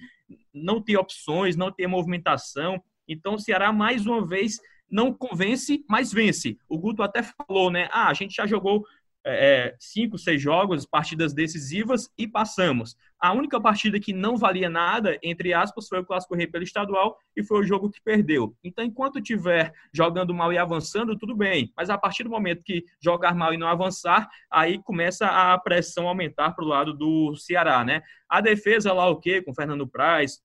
não 0.53 0.83
ter 0.83 0.99
opções, 0.99 1.57
não 1.57 1.73
ter 1.73 1.87
movimentação. 1.87 2.79
Então 3.09 3.35
o 3.35 3.39
Ceará, 3.39 3.73
mais 3.73 4.05
uma 4.05 4.27
vez, 4.27 4.59
não 4.95 5.13
convence, 5.13 5.85
mas 5.89 6.13
vence. 6.13 6.57
O 6.69 6.79
Guto 6.79 7.03
até 7.03 7.21
falou, 7.21 7.69
né? 7.69 7.89
Ah, 7.91 8.09
a 8.09 8.15
gente 8.15 8.37
já 8.37 8.47
jogou 8.47 8.85
é, 9.27 9.67
é, 9.67 9.77
cinco, 9.81 10.17
seis 10.17 10.41
jogos, 10.41 10.87
partidas 10.87 11.35
decisivas 11.35 12.09
e 12.17 12.29
passamos. 12.29 12.97
A 13.19 13.33
única 13.33 13.61
partida 13.61 13.99
que 13.99 14.13
não 14.13 14.37
valia 14.37 14.71
nada, 14.71 15.19
entre 15.21 15.53
aspas, 15.53 15.89
foi 15.89 15.99
o 15.99 16.05
Clássico 16.05 16.37
Rei 16.37 16.47
pelo 16.47 16.63
estadual 16.63 17.19
e 17.37 17.43
foi 17.43 17.59
o 17.59 17.65
jogo 17.65 17.91
que 17.91 18.01
perdeu. 18.05 18.55
Então, 18.63 18.85
enquanto 18.85 19.21
tiver 19.21 19.73
jogando 19.93 20.33
mal 20.33 20.53
e 20.53 20.59
avançando, 20.59 21.19
tudo 21.19 21.35
bem. 21.35 21.73
Mas 21.77 21.91
a 21.91 21.99
partir 21.99 22.23
do 22.23 22.31
momento 22.31 22.63
que 22.63 22.85
jogar 23.03 23.35
mal 23.35 23.53
e 23.53 23.57
não 23.57 23.67
avançar, 23.67 24.29
aí 24.49 24.81
começa 24.81 25.27
a 25.27 25.59
pressão 25.59 26.07
aumentar 26.07 26.53
para 26.53 26.65
o 26.65 26.69
lado 26.69 26.95
do 26.95 27.35
Ceará, 27.35 27.83
né? 27.83 28.01
A 28.29 28.41
defesa 28.41 28.93
lá 28.93 29.09
o 29.09 29.17
quê? 29.19 29.43
Com 29.43 29.53
Fernando 29.53 29.89
Praz, 29.89 30.41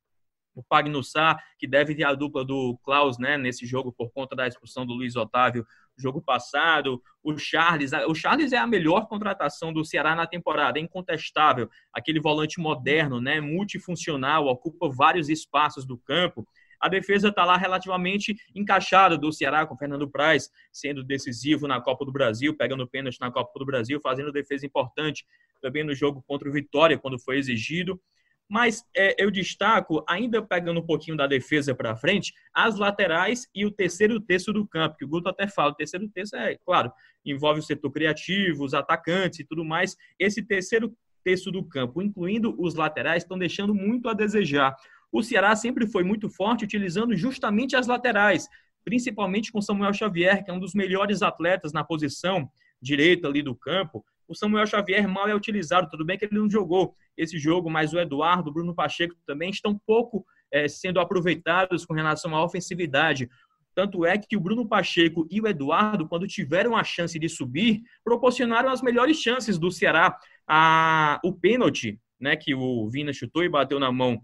o 0.60 0.64
Pagnussá, 0.64 1.38
que 1.58 1.68
deve 1.68 1.96
ter 1.96 2.04
a 2.04 2.14
dupla 2.14 2.44
do 2.44 2.78
Klaus 2.84 3.18
né, 3.18 3.38
nesse 3.38 3.66
jogo 3.66 3.92
por 3.92 4.12
conta 4.12 4.36
da 4.36 4.48
expulsão 4.48 4.86
do 4.86 4.94
Luiz 4.94 5.16
Otávio 5.16 5.66
jogo 6.00 6.22
passado, 6.22 7.02
o 7.22 7.38
Charles, 7.38 7.92
o 8.08 8.16
Charles 8.16 8.54
é 8.54 8.58
a 8.58 8.66
melhor 8.66 9.08
contratação 9.08 9.74
do 9.74 9.84
Ceará 9.84 10.16
na 10.16 10.26
temporada, 10.26 10.80
é 10.80 10.82
incontestável, 10.82 11.70
aquele 11.94 12.20
volante 12.20 12.60
moderno, 12.60 13.20
né, 13.20 13.42
multifuncional, 13.42 14.48
ocupa 14.48 14.90
vários 14.90 15.30
espaços 15.30 15.86
do 15.86 15.98
campo. 15.98 16.48
A 16.80 16.88
defesa 16.88 17.28
está 17.28 17.44
lá 17.44 17.58
relativamente 17.58 18.38
encaixada 18.56 19.18
do 19.18 19.34
Ceará, 19.34 19.66
com 19.66 19.78
Fernando 19.78 20.10
Praz 20.10 20.50
sendo 20.72 21.04
decisivo 21.04 21.68
na 21.68 21.82
Copa 21.82 22.06
do 22.06 22.12
Brasil, 22.12 22.56
pegando 22.56 22.88
pênalti 22.88 23.20
na 23.20 23.30
Copa 23.30 23.60
do 23.60 23.66
Brasil, 23.66 24.00
fazendo 24.00 24.32
defesa 24.32 24.66
importante 24.66 25.26
também 25.62 25.84
no 25.84 25.94
jogo 25.94 26.24
contra 26.26 26.48
o 26.48 26.54
Vitória, 26.54 26.98
quando 26.98 27.20
foi 27.20 27.38
exigido. 27.38 28.02
Mas 28.50 28.84
é, 28.96 29.16
eu 29.24 29.30
destaco, 29.30 30.04
ainda 30.08 30.42
pegando 30.42 30.80
um 30.80 30.86
pouquinho 30.86 31.16
da 31.16 31.28
defesa 31.28 31.76
para 31.76 31.96
frente, 31.96 32.34
as 32.54 32.78
laterais 32.78 33.48
e 33.54 33.66
o 33.66 33.72
terceiro 33.72 34.20
terço 34.20 34.52
do 34.52 34.68
campo, 34.68 34.98
que 34.98 35.06
o 35.06 35.08
Guto 35.08 35.30
até 35.30 35.48
fala. 35.48 35.72
O 35.72 35.76
terceiro 35.76 36.10
terço 36.10 36.36
é, 36.36 36.58
claro, 36.66 36.92
envolve 37.24 37.60
o 37.60 37.64
setor 37.64 37.92
criativo, 37.92 38.64
os 38.64 38.74
atacantes 38.74 39.40
e 39.40 39.46
tudo 39.46 39.64
mais. 39.64 39.96
Esse 40.18 40.42
terceiro 40.42 40.92
terço 41.24 41.52
do 41.52 41.64
campo, 41.64 42.02
incluindo 42.02 42.56
os 42.60 42.74
laterais, 42.74 43.24
estão 43.24 43.38
deixando 43.38 43.76
muito 43.76 44.10
a 44.10 44.14
desejar. 44.14 44.76
O 45.12 45.22
Ceará 45.22 45.56
sempre 45.56 45.88
foi 45.88 46.04
muito 46.04 46.30
forte 46.30 46.64
utilizando 46.64 47.16
justamente 47.16 47.76
as 47.76 47.88
laterais, 47.88 48.48
principalmente 48.84 49.52
com 49.52 49.62
Samuel 49.62 49.94
Xavier, 49.94 50.44
que 50.44 50.50
é 50.50 50.54
um 50.54 50.60
dos 50.60 50.74
melhores 50.74 51.22
atletas 51.22 51.72
na 51.74 51.84
posição 51.84 52.50
direita 52.82 53.28
ali 53.28 53.42
do 53.42 53.56
campo, 53.56 54.04
o 54.30 54.36
Samuel 54.36 54.68
Xavier 54.68 55.10
mal 55.10 55.28
é 55.28 55.34
utilizado. 55.34 55.90
Tudo 55.90 56.06
bem 56.06 56.18
que 56.18 56.26
ele 56.26 56.38
não 56.38 56.50
jogou 56.50 56.96
esse 57.18 57.40
jogo, 57.40 57.70
mas 57.70 57.94
o 57.94 58.00
Eduardo, 58.00 58.52
o 58.52 58.54
Bruno 58.54 58.76
Pacheco 58.76 59.16
também 59.26 59.50
estão 59.50 59.78
pouco 59.88 60.24
é, 60.52 60.68
sendo 60.68 61.00
aproveitados 61.00 61.84
com 61.84 61.96
relação 61.96 62.36
à 62.36 62.44
ofensividade. 62.44 63.28
Tanto 63.74 64.06
é 64.06 64.18
que 64.20 64.38
o 64.38 64.40
Bruno 64.40 64.68
Pacheco 64.68 65.28
e 65.32 65.42
o 65.42 65.48
Eduardo, 65.48 66.08
quando 66.08 66.28
tiveram 66.28 66.78
a 66.78 66.84
chance 66.84 67.18
de 67.18 67.28
subir, 67.28 67.82
proporcionaram 68.04 68.70
as 68.70 68.84
melhores 68.84 69.20
chances 69.20 69.58
do 69.58 69.72
Ceará. 69.72 70.16
A, 70.48 71.20
o 71.24 71.34
pênalti 71.34 72.00
né, 72.20 72.36
que 72.36 72.54
o 72.54 72.88
Vina 72.88 73.12
chutou 73.12 73.44
e 73.44 73.50
bateu 73.50 73.80
na 73.80 73.92
mão 73.92 74.22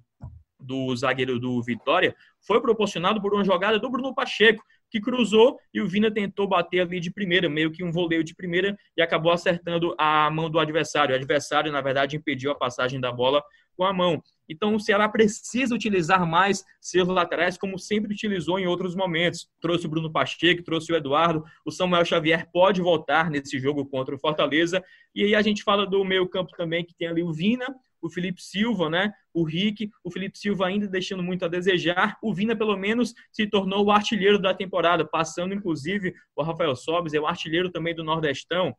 do 0.59 0.95
zagueiro 0.95 1.39
do 1.39 1.61
Vitória 1.63 2.15
foi 2.45 2.61
proporcionado 2.61 3.21
por 3.21 3.33
uma 3.33 3.43
jogada 3.43 3.79
do 3.79 3.89
Bruno 3.89 4.13
Pacheco 4.13 4.63
que 4.95 5.01
cruzou 5.01 5.59
e 5.73 5.81
o 5.81 5.87
Vina 5.87 6.09
tentou 6.09 6.47
bater 6.47 6.79
ali 6.79 7.01
de 7.01 7.11
primeira, 7.11 7.49
meio 7.49 7.69
que 7.69 7.83
um 7.83 7.91
voleio 7.91 8.23
de 8.23 8.33
primeira 8.33 8.77
e 8.95 9.01
acabou 9.01 9.29
acertando 9.29 9.93
a 9.97 10.31
mão 10.31 10.49
do 10.49 10.57
adversário. 10.57 11.13
O 11.13 11.17
adversário, 11.17 11.69
na 11.69 11.81
verdade, 11.81 12.15
impediu 12.15 12.49
a 12.49 12.55
passagem 12.55 12.97
da 12.97 13.11
bola 13.11 13.43
com 13.75 13.83
a 13.83 13.91
mão. 13.91 14.23
Então 14.47 14.73
o 14.73 14.79
Ceará 14.79 15.09
precisa 15.09 15.75
utilizar 15.75 16.25
mais 16.25 16.63
seus 16.79 17.09
laterais, 17.09 17.57
como 17.57 17.77
sempre 17.77 18.13
utilizou 18.13 18.57
em 18.57 18.67
outros 18.67 18.95
momentos. 18.95 19.49
Trouxe 19.59 19.85
o 19.85 19.89
Bruno 19.89 20.09
Pacheco, 20.09 20.63
trouxe 20.63 20.93
o 20.93 20.95
Eduardo, 20.95 21.43
o 21.65 21.71
Samuel 21.71 22.05
Xavier 22.05 22.49
pode 22.53 22.81
voltar 22.81 23.29
nesse 23.29 23.59
jogo 23.59 23.85
contra 23.85 24.15
o 24.15 24.19
Fortaleza. 24.19 24.81
E 25.13 25.25
aí 25.25 25.35
a 25.35 25.41
gente 25.41 25.61
fala 25.61 25.85
do 25.85 26.05
meio 26.05 26.25
campo 26.29 26.51
também, 26.55 26.85
que 26.85 26.95
tem 26.95 27.09
ali 27.09 27.21
o 27.21 27.33
Vina, 27.33 27.65
o 28.05 28.09
Felipe 28.09 28.41
Silva, 28.41 28.89
né? 28.89 29.11
O 29.33 29.43
Rick, 29.43 29.89
o 30.03 30.11
Felipe 30.11 30.37
Silva 30.37 30.67
ainda 30.67 30.87
deixando 30.87 31.23
muito 31.23 31.43
a 31.45 31.47
desejar. 31.47 32.17
O 32.21 32.33
Vina, 32.33 32.55
pelo 32.55 32.77
menos, 32.77 33.13
se 33.31 33.47
tornou 33.47 33.85
o 33.85 33.91
artilheiro 33.91 34.39
da 34.39 34.53
temporada, 34.53 35.05
passando, 35.05 35.53
inclusive, 35.53 36.13
o 36.35 36.43
Rafael 36.43 36.75
Sobes, 36.75 37.13
é 37.13 37.19
o 37.19 37.27
artilheiro 37.27 37.71
também 37.71 37.95
do 37.95 38.03
Nordestão. 38.03 38.75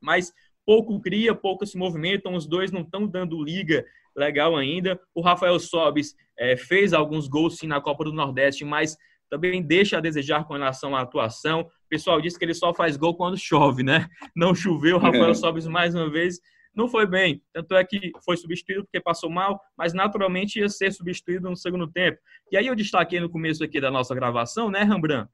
Mas 0.00 0.32
pouco 0.64 1.00
cria, 1.00 1.34
pouco 1.34 1.66
se 1.66 1.76
movimentam, 1.76 2.34
os 2.34 2.46
dois 2.46 2.70
não 2.70 2.82
estão 2.82 3.06
dando 3.06 3.42
liga 3.42 3.84
legal 4.16 4.56
ainda. 4.56 5.00
O 5.14 5.20
Rafael 5.20 5.58
Sobes 5.58 6.14
é, 6.38 6.56
fez 6.56 6.92
alguns 6.92 7.28
gols 7.28 7.58
sim 7.58 7.66
na 7.66 7.80
Copa 7.80 8.04
do 8.04 8.12
Nordeste, 8.12 8.64
mas 8.64 8.96
também 9.28 9.62
deixa 9.62 9.98
a 9.98 10.00
desejar 10.00 10.44
com 10.44 10.54
relação 10.54 10.94
à 10.94 11.00
atuação. 11.00 11.62
O 11.62 11.88
pessoal 11.88 12.20
disse 12.20 12.38
que 12.38 12.44
ele 12.44 12.54
só 12.54 12.72
faz 12.72 12.96
gol 12.96 13.16
quando 13.16 13.36
chove, 13.36 13.82
né? 13.82 14.08
Não 14.34 14.54
choveu, 14.54 14.96
o 14.96 15.00
Rafael 15.00 15.34
Sobes 15.34 15.66
mais 15.66 15.94
uma 15.94 16.08
vez 16.08 16.38
não 16.74 16.88
foi 16.88 17.06
bem. 17.06 17.42
Tanto 17.52 17.74
é 17.74 17.84
que 17.84 18.12
foi 18.24 18.36
substituído 18.36 18.84
porque 18.84 19.00
passou 19.00 19.30
mal, 19.30 19.60
mas 19.76 19.92
naturalmente 19.92 20.58
ia 20.58 20.68
ser 20.68 20.92
substituído 20.92 21.48
no 21.48 21.56
segundo 21.56 21.86
tempo. 21.86 22.18
E 22.50 22.56
aí 22.56 22.66
eu 22.66 22.74
destaquei 22.74 23.20
no 23.20 23.30
começo 23.30 23.62
aqui 23.62 23.80
da 23.80 23.90
nossa 23.90 24.14
gravação, 24.14 24.70
né, 24.70 24.82
Rembrandt? 24.82 25.30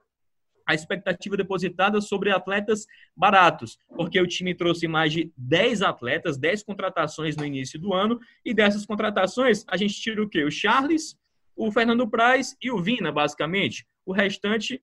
A 0.67 0.75
expectativa 0.75 1.37
depositada 1.37 2.01
sobre 2.01 2.31
atletas 2.31 2.87
baratos, 3.17 3.79
porque 3.97 4.21
o 4.21 4.27
time 4.27 4.55
trouxe 4.55 4.87
mais 4.87 5.13
de 5.13 5.33
10 5.37 5.83
atletas, 5.83 6.39
10 6.39 6.63
contratações 6.63 7.37
no 7.37 7.45
início 7.45 7.81
do 7.81 7.93
ano, 7.93 8.21
e 8.45 8.55
dessas 8.55 8.87
contratações 8.87 9.65
a 9.67 9.77
gente 9.77 9.95
tira 9.95 10.23
o 10.23 10.29
quê? 10.29 10.45
O 10.45 10.51
Charles, 10.51 11.19
o 11.57 11.73
Fernando 11.73 12.09
Praz 12.09 12.57
e 12.63 12.71
o 12.71 12.81
Vina, 12.81 13.11
basicamente. 13.11 13.85
O 14.07 14.13
restante 14.13 14.81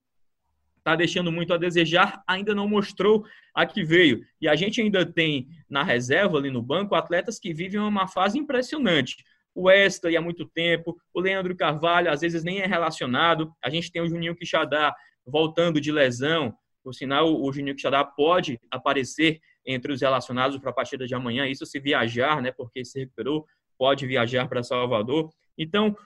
está 0.87 0.95
deixando 0.95 1.29
muito 1.33 1.53
a 1.53 1.57
desejar, 1.57 2.23
ainda 2.25 2.55
não 2.55 2.65
mostrou 2.65 3.25
a 3.53 3.65
que 3.65 3.83
veio. 3.83 4.21
E 4.39 4.47
a 4.47 4.55
gente 4.55 4.79
ainda 4.79 5.05
tem 5.05 5.49
na 5.69 5.83
reserva, 5.83 6.37
ali 6.37 6.49
no 6.49 6.61
banco, 6.61 6.95
atletas 6.95 7.37
que 7.37 7.53
vivem 7.53 7.81
uma 7.81 8.07
fase 8.07 8.39
impressionante. 8.39 9.17
O 9.53 9.63
Wesley 9.63 10.15
há 10.15 10.21
muito 10.21 10.45
tempo, 10.45 10.95
o 11.13 11.19
Leandro 11.19 11.53
Carvalho 11.57 12.09
às 12.09 12.21
vezes 12.21 12.41
nem 12.41 12.59
é 12.59 12.65
relacionado. 12.65 13.51
A 13.61 13.69
gente 13.69 13.91
tem 13.91 14.01
o 14.01 14.07
Juninho 14.07 14.35
Quixadá 14.35 14.95
voltando 15.25 15.81
de 15.81 15.91
lesão. 15.91 16.55
Por 16.81 16.93
sinal, 16.93 17.37
o 17.37 17.51
Juninho 17.51 17.75
Quixadá 17.75 18.05
pode 18.05 18.57
aparecer 18.71 19.41
entre 19.65 19.91
os 19.91 19.99
relacionados 19.99 20.57
para 20.57 20.69
a 20.69 20.73
partida 20.73 21.05
de 21.05 21.13
amanhã. 21.13 21.45
Isso 21.45 21.65
se 21.65 21.81
viajar, 21.81 22.41
né? 22.41 22.51
Porque 22.51 22.85
se 22.85 22.99
recuperou, 22.99 23.45
pode 23.77 24.07
viajar 24.07 24.47
para 24.47 24.63
Salvador. 24.63 25.29
Então, 25.57 25.97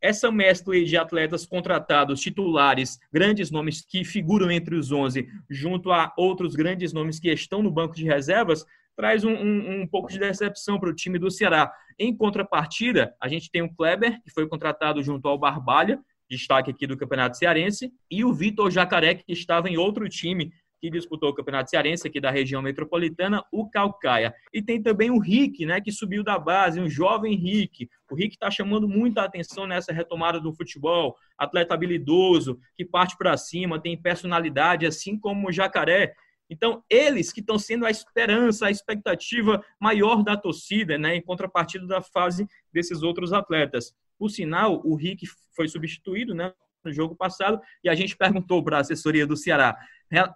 essa 0.00 0.30
mescla 0.30 0.80
de 0.84 0.96
atletas 0.96 1.46
contratados, 1.46 2.20
titulares, 2.20 2.98
grandes 3.12 3.50
nomes 3.50 3.84
que 3.84 4.04
figuram 4.04 4.50
entre 4.50 4.74
os 4.76 4.92
11, 4.92 5.28
junto 5.48 5.90
a 5.90 6.12
outros 6.16 6.54
grandes 6.54 6.92
nomes 6.92 7.18
que 7.18 7.30
estão 7.30 7.62
no 7.62 7.70
banco 7.70 7.94
de 7.94 8.04
reservas, 8.04 8.64
traz 8.96 9.24
um, 9.24 9.32
um, 9.32 9.82
um 9.82 9.86
pouco 9.86 10.10
de 10.10 10.18
decepção 10.18 10.80
para 10.80 10.88
o 10.88 10.94
time 10.94 11.18
do 11.18 11.30
Ceará. 11.30 11.72
Em 11.98 12.16
contrapartida, 12.16 13.14
a 13.20 13.28
gente 13.28 13.50
tem 13.50 13.62
o 13.62 13.74
Kleber, 13.74 14.20
que 14.22 14.30
foi 14.30 14.48
contratado 14.48 15.02
junto 15.02 15.28
ao 15.28 15.38
Barbalha, 15.38 16.00
destaque 16.28 16.70
aqui 16.70 16.86
do 16.86 16.96
Campeonato 16.96 17.36
Cearense, 17.36 17.92
e 18.10 18.24
o 18.24 18.32
Vitor 18.32 18.70
Jacaré, 18.70 19.14
que 19.14 19.32
estava 19.32 19.68
em 19.68 19.76
outro 19.76 20.08
time 20.08 20.52
que 20.80 20.90
disputou 20.90 21.30
o 21.30 21.34
Campeonato 21.34 21.70
Cearense 21.70 22.06
aqui 22.06 22.20
da 22.20 22.30
região 22.30 22.60
metropolitana, 22.60 23.42
o 23.50 23.68
Calcaia. 23.68 24.34
E 24.52 24.62
tem 24.62 24.82
também 24.82 25.10
o 25.10 25.18
Rick, 25.18 25.64
né, 25.64 25.80
que 25.80 25.90
subiu 25.90 26.22
da 26.22 26.38
base, 26.38 26.80
um 26.80 26.88
jovem 26.88 27.36
Rick. 27.36 27.88
O 28.10 28.14
Rick 28.14 28.34
está 28.34 28.50
chamando 28.50 28.88
muita 28.88 29.22
atenção 29.22 29.66
nessa 29.66 29.92
retomada 29.92 30.40
do 30.40 30.52
futebol. 30.52 31.16
Atleta 31.38 31.74
habilidoso, 31.74 32.58
que 32.76 32.84
parte 32.84 33.16
para 33.16 33.36
cima, 33.36 33.80
tem 33.80 34.00
personalidade, 34.00 34.86
assim 34.86 35.18
como 35.18 35.48
o 35.48 35.52
Jacaré. 35.52 36.14
Então, 36.48 36.82
eles 36.88 37.32
que 37.32 37.40
estão 37.40 37.58
sendo 37.58 37.84
a 37.84 37.90
esperança, 37.90 38.66
a 38.66 38.70
expectativa 38.70 39.64
maior 39.80 40.22
da 40.22 40.36
torcida, 40.36 40.96
né, 40.96 41.16
em 41.16 41.22
contrapartida 41.22 41.86
da 41.86 42.00
fase 42.00 42.46
desses 42.72 43.02
outros 43.02 43.32
atletas. 43.32 43.92
Por 44.18 44.30
sinal, 44.30 44.80
o 44.84 44.94
Rick 44.94 45.26
foi 45.54 45.68
substituído, 45.68 46.34
né, 46.34 46.52
no 46.84 46.92
jogo 46.92 47.16
passado, 47.16 47.60
e 47.82 47.88
a 47.88 47.94
gente 47.94 48.16
perguntou 48.16 48.62
para 48.62 48.76
a 48.76 48.80
assessoria 48.80 49.26
do 49.26 49.36
Ceará 49.36 49.76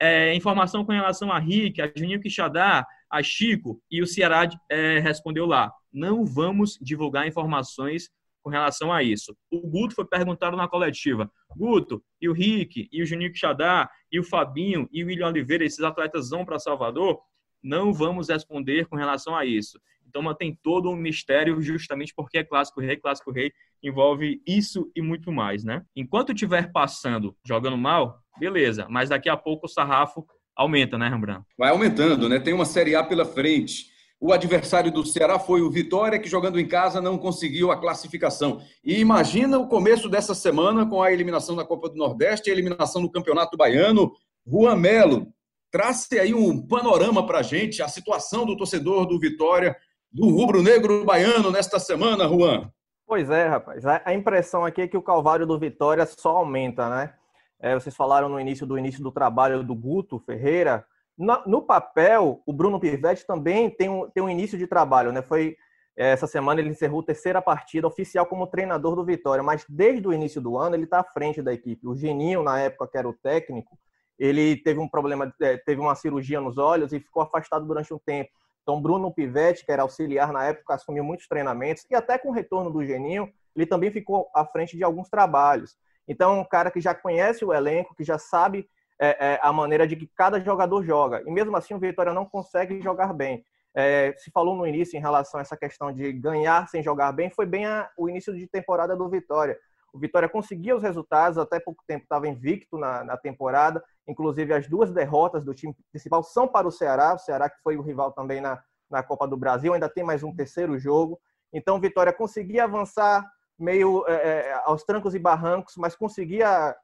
é, 0.01 0.35
informação 0.35 0.85
com 0.85 0.93
relação 0.93 1.31
a 1.31 1.39
Rick, 1.39 1.81
a 1.81 1.91
Juninho 1.95 2.21
Quixadá, 2.21 2.87
a 3.11 3.23
Chico, 3.23 3.81
e 3.91 4.03
o 4.03 4.07
Ceará 4.07 4.49
é, 4.71 4.99
respondeu 4.99 5.47
lá: 5.47 5.73
não 5.93 6.25
vamos 6.25 6.79
divulgar 6.81 7.27
informações 7.27 8.11
com 8.43 8.51
relação 8.51 8.93
a 8.93 9.03
isso. 9.03 9.37
O 9.51 9.61
Guto 9.69 9.95
foi 9.95 10.05
perguntado 10.05 10.57
na 10.57 10.69
coletiva: 10.69 11.31
Guto, 11.57 12.03
e 12.21 12.29
o 12.29 12.33
Rick, 12.33 12.89
e 12.91 13.03
o 13.03 13.07
Juninho 13.07 13.33
Quixadá, 13.33 13.91
e 14.11 14.19
o 14.19 14.25
Fabinho, 14.25 14.89
e 14.93 15.05
o 15.05 15.07
William 15.07 15.29
Oliveira, 15.29 15.65
esses 15.65 15.81
atletas 15.81 16.31
vão 16.31 16.45
para 16.45 16.59
Salvador? 16.59 17.21
Não 17.63 17.93
vamos 17.93 18.29
responder 18.29 18.87
com 18.87 18.97
relação 18.97 19.37
a 19.37 19.45
isso. 19.45 19.79
Então 20.11 20.23
mantém 20.23 20.59
todo 20.61 20.91
um 20.91 20.97
mistério 20.97 21.63
justamente 21.63 22.13
porque 22.15 22.39
é 22.39 22.45
clássico 22.45 22.81
rei, 22.81 22.97
clássico 22.97 23.31
rei 23.31 23.53
envolve 23.83 24.43
isso 24.45 24.91
e 24.95 25.01
muito 25.01 25.31
mais, 25.31 25.65
né? 25.65 25.83
Enquanto 25.95 26.33
estiver 26.33 26.73
passando, 26.73 27.35
jogando 27.47 27.79
mal, 27.79 28.19
beleza, 28.39 28.87
mas 28.91 29.09
daqui 29.09 29.29
a 29.29 29.37
pouco 29.37 29.67
o 29.67 29.69
sarrafo 29.69 30.27
aumenta, 30.55 30.99
né, 30.99 31.09
Rembrandt? 31.09 31.47
Vai 31.57 31.71
aumentando, 31.71 32.29
né? 32.29 32.41
Tem 32.41 32.53
uma 32.53 32.65
Série 32.65 32.95
A 32.97 33.05
pela 33.05 33.25
frente. 33.25 33.87
O 34.21 34.33
adversário 34.33 34.93
do 34.93 35.07
Ceará 35.07 35.39
foi 35.39 35.63
o 35.63 35.71
Vitória, 35.71 36.19
que 36.19 36.29
jogando 36.29 36.61
em 36.61 36.67
casa 36.67 37.01
não 37.01 37.17
conseguiu 37.17 37.71
a 37.71 37.81
classificação. 37.81 38.61
E 38.85 39.01
imagina 39.01 39.59
o 39.59 39.69
começo 39.69 40.11
dessa 40.11 40.35
semana 40.35 40.85
com 40.85 41.03
a 41.03 41.11
eliminação 41.11 41.57
da 41.57 41.65
Copa 41.65 41.89
do 41.89 41.97
Nordeste 41.97 42.51
a 42.51 42.53
eliminação 42.53 43.01
do 43.01 43.11
Campeonato 43.11 43.57
Baiano. 43.57 44.13
Juan 44.47 44.77
Melo, 44.77 45.29
trace 45.71 46.19
aí 46.19 46.35
um 46.35 46.67
panorama 46.67 47.27
para 47.27 47.39
a 47.39 47.43
gente, 47.43 47.83
a 47.83 47.89
situação 47.89 48.45
do 48.45 48.57
torcedor 48.57 49.07
do 49.07 49.19
Vitória 49.19 49.75
do 50.13 50.29
rubro-negro 50.29 51.05
baiano 51.05 51.51
nesta 51.51 51.79
semana, 51.79 52.29
Juan? 52.29 52.71
Pois 53.07 53.29
é, 53.31 53.49
rapaz. 53.49 53.85
A 53.87 54.15
impressão 54.15 54.65
aqui 54.65 54.83
é 54.83 54.89
que 54.89 54.97
o 54.97 55.03
calvário 55.03 55.47
do 55.47 55.59
Vitória 55.59 56.07
só 56.07 56.37
aumenta, 56.37 56.89
né? 56.89 57.15
É, 57.59 57.75
vocês 57.75 57.95
falaram 57.95 58.29
no 58.29 58.41
início 58.41 58.67
do 58.67 58.79
início 58.79 59.03
do 59.03 59.13
trabalho 59.13 59.63
do 59.63 59.75
Guto 59.75 60.19
Ferreira. 60.19 60.85
No, 61.17 61.43
no 61.47 61.63
papel, 61.63 62.43
o 62.47 62.53
Bruno 62.53 62.81
Pivetti 62.81 63.27
também 63.27 63.69
tem 63.69 63.89
um, 63.89 64.09
tem 64.09 64.23
um 64.23 64.29
início 64.29 64.57
de 64.57 64.67
trabalho, 64.67 65.13
né? 65.13 65.23
Foi 65.23 65.57
é, 65.97 66.13
essa 66.13 66.27
semana 66.27 66.61
ele 66.61 66.71
encerrou 66.71 67.01
a 67.01 67.05
terceira 67.05 67.43
partida 67.43 67.87
oficial 67.87 68.25
como 68.25 68.47
treinador 68.47 68.97
do 68.97 69.05
Vitória, 69.05 69.43
mas 69.43 69.65
desde 69.69 70.09
o 70.09 70.13
início 70.13 70.41
do 70.41 70.57
ano 70.57 70.75
ele 70.75 70.85
está 70.85 71.01
à 71.01 71.05
frente 71.05 71.43
da 71.43 71.53
equipe. 71.53 71.87
O 71.87 71.95
Geninho, 71.95 72.43
na 72.43 72.59
época 72.59 72.89
que 72.89 72.97
era 72.97 73.09
o 73.09 73.13
técnico, 73.13 73.79
ele 74.19 74.57
teve 74.57 74.81
um 74.81 74.89
problema, 74.89 75.33
é, 75.43 75.57
teve 75.59 75.81
uma 75.81 75.95
cirurgia 75.95 76.41
nos 76.41 76.59
olhos 76.59 76.93
e 76.93 77.01
ficou 77.01 77.23
afastado 77.23 77.67
durante 77.67 77.93
um 77.93 77.99
tempo. 77.99 78.31
Então, 78.63 78.81
Bruno 78.81 79.13
Pivetti, 79.13 79.65
que 79.65 79.73
era 79.73 79.83
auxiliar 79.83 80.33
na 80.33 80.45
época, 80.45 80.75
assumiu 80.75 81.03
muitos 81.03 81.27
treinamentos 81.27 81.85
e 81.91 81.95
até 81.95 82.19
com 82.19 82.29
o 82.29 82.33
retorno 82.33 82.71
do 82.71 82.85
Geninho, 82.85 83.33
ele 83.55 83.67
também 83.67 83.91
ficou 83.91 84.31
à 84.35 84.45
frente 84.45 84.77
de 84.77 84.85
alguns 84.85 85.09
trabalhos. 85.09 85.77
Então, 86.07 86.41
um 86.41 86.45
cara 86.45 86.71
que 86.71 86.81
já 86.81 86.95
conhece 86.95 87.45
o 87.45 87.53
elenco, 87.53 87.95
que 87.95 88.05
já 88.05 88.19
sabe 88.19 88.69
é, 88.99 89.35
é, 89.35 89.41
a 89.43 89.53
maneira 89.53 89.87
de 89.87 89.97
que 89.97 90.07
cada 90.15 90.41
jogador 90.41 90.85
joga. 90.85 91.23
E 91.27 91.31
mesmo 91.31 91.57
assim, 91.57 91.75
o 91.75 91.79
Vitória 91.79 92.13
não 92.13 92.27
consegue 92.27 92.81
jogar 92.83 93.13
bem. 93.13 93.45
É, 93.75 94.13
se 94.19 94.31
falou 94.31 94.57
no 94.57 94.67
início 94.67 94.97
em 94.97 95.01
relação 95.01 95.39
a 95.39 95.43
essa 95.43 95.57
questão 95.57 95.93
de 95.93 96.13
ganhar 96.13 96.69
sem 96.69 96.83
jogar 96.83 97.13
bem, 97.13 97.31
foi 97.31 97.47
bem 97.47 97.67
a, 97.67 97.89
o 97.97 98.09
início 98.09 98.37
de 98.37 98.47
temporada 98.47 98.97
do 98.97 99.09
Vitória. 99.09 99.59
O 99.93 99.99
Vitória 99.99 100.29
conseguia 100.29 100.77
os 100.77 100.83
resultados, 100.83 101.39
até 101.39 101.59
pouco 101.59 101.83
tempo 101.87 102.05
estava 102.05 102.29
invicto 102.29 102.79
na, 102.79 103.05
na, 103.05 103.17
temporada. 103.17 103.83
Inclusive, 104.07 104.53
as 104.53 104.69
duas 104.69 104.93
derrotas 104.93 105.45
do 105.45 105.55
time 105.55 105.75
principal 105.91 106.23
são 106.23 106.47
para 106.47 106.69
o 106.69 106.71
Ceará. 106.71 107.15
O 107.15 107.19
Ceará, 107.19 107.51
que 107.51 107.61
foi 107.63 107.77
o 107.77 107.83
rival 107.83 108.13
também 108.13 108.41
na, 108.41 108.63
na 108.91 109.03
Copa 109.03 109.27
do 109.27 109.37
Brasil, 109.37 109.75
ainda 109.75 109.89
tem 109.89 110.05
mais 110.05 110.23
um 110.23 110.35
terceiro 110.35 110.79
jogo. 110.79 111.21
Então, 111.53 111.77
o 111.77 111.81
Vitória 111.81 112.13
conseguia 112.13 112.65
avançar 112.65 113.29
meio 113.59 114.05
é, 114.07 114.15
é, 114.15 114.53
aos 114.65 114.85
trancos 114.85 115.15
e 115.15 115.19
barrancos, 115.19 115.75
mas 115.77 115.97
conseguia 115.97 116.75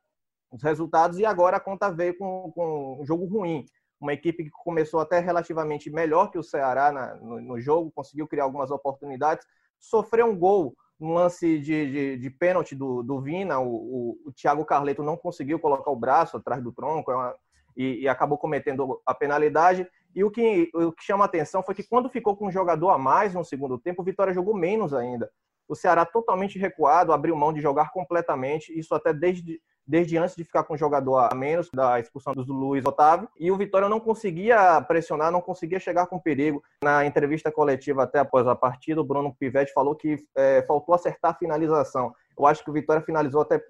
os 0.51 0.63
resultados. 0.63 1.19
E 1.19 1.25
agora 1.25 1.57
a 1.57 1.61
conta 1.61 1.91
veio 1.91 2.17
com, 2.19 2.51
com 2.53 3.01
um 3.01 3.07
jogo 3.07 3.25
ruim. 3.27 3.65
Uma 4.01 4.13
equipe 4.13 4.45
que 4.45 4.51
começou 4.51 5.01
até 5.01 5.21
relativamente 5.21 5.91
melhor 5.91 6.31
que 6.31 6.39
o 6.39 6.43
Ceará 6.43 6.93
na, 6.93 7.15
no, 7.15 7.41
no 7.41 7.61
jogo, 7.61 7.93
conseguiu 7.95 8.27
criar 8.27 8.45
algumas 8.45 8.71
oportunidades, 8.71 9.47
sofreu 9.79 10.27
um 10.27 10.39
gol 10.39 10.75
um 10.99 11.13
lance 11.13 11.59
de, 11.59 11.91
de, 11.91 12.17
de 12.17 12.31
pênalti 12.31 12.75
do, 12.75 13.03
do 13.03 13.21
Vina, 13.21 13.59
o, 13.59 13.69
o, 13.69 14.19
o, 14.27 14.33
Thiago 14.33 14.65
Carleto 14.65 15.03
não 15.03 15.17
conseguiu 15.17 15.59
colocar 15.59 15.91
o 15.91 15.97
braço 15.97 16.37
atrás 16.37 16.63
do 16.63 16.73
tronco 16.73 17.11
é 17.11 17.15
uma, 17.15 17.35
e, 17.77 18.03
e, 18.03 18.09
acabou 18.09 18.39
cometendo 18.39 19.01
a 19.05 19.15
penalidade. 19.15 19.87
E 20.15 20.25
o 20.25 20.31
que, 20.31 20.71
o 20.75 20.93
que 20.93 21.05
chama 21.05 21.27
atenção 21.27 21.63
foi 21.63 21.75
que 21.75 21.87
quando 21.87 22.09
ficou 22.09 22.35
com 22.35 22.47
um 22.47 22.51
jogador 22.51 22.91
a 22.91 22.99
mais 22.99 23.35
no 23.35 23.45
segundo 23.45 23.79
tempo, 23.79 24.01
o 24.01 24.05
Vitória 24.05 24.33
jogou 24.33 24.57
menos 24.57 24.95
ainda. 24.95 25.31
O 25.69 25.75
Ceará 25.75 26.07
totalmente 26.07 26.59
recuado, 26.59 27.13
abriu 27.13 27.37
mão 27.37 27.53
de 27.53 27.61
jogar 27.61 27.93
completamente, 27.93 28.73
isso 28.79 28.95
até 28.95 29.13
desde 29.13 29.61
desde 29.87 30.19
antes 30.19 30.35
de 30.35 30.45
ficar 30.45 30.65
com 30.65 30.75
o 30.75 30.79
jogador 30.79 31.29
a 31.31 31.35
menos 31.35 31.71
da 31.71 32.01
expulsão 32.01 32.33
do 32.35 32.43
Luiz 32.53 32.85
Otávio. 32.85 33.29
E 33.39 33.51
o 33.51 33.57
Vitória 33.57 33.89
não 33.89 34.01
conseguia 34.01 34.81
pressionar, 34.83 35.31
não 35.31 35.41
conseguia 35.41 35.79
chegar 35.79 36.07
com 36.07 36.19
perigo. 36.19 36.63
Na 36.83 37.07
entrevista 37.07 37.53
coletiva 37.53 38.03
até 38.03 38.19
após 38.19 38.47
a 38.49 38.57
partida, 38.57 39.01
o 39.01 39.05
Bruno 39.05 39.35
Pivetti 39.39 39.73
falou 39.73 39.95
que 39.95 40.17
é, 40.35 40.63
faltou 40.63 40.95
acertar 40.95 41.33
a 41.33 41.39
finalização. 41.39 42.13
Eu 42.37 42.47
acho 42.47 42.65
que 42.65 42.71
o 42.71 42.73
Vitória 42.73 43.03
finalizou 43.03 43.43
até 43.43 43.63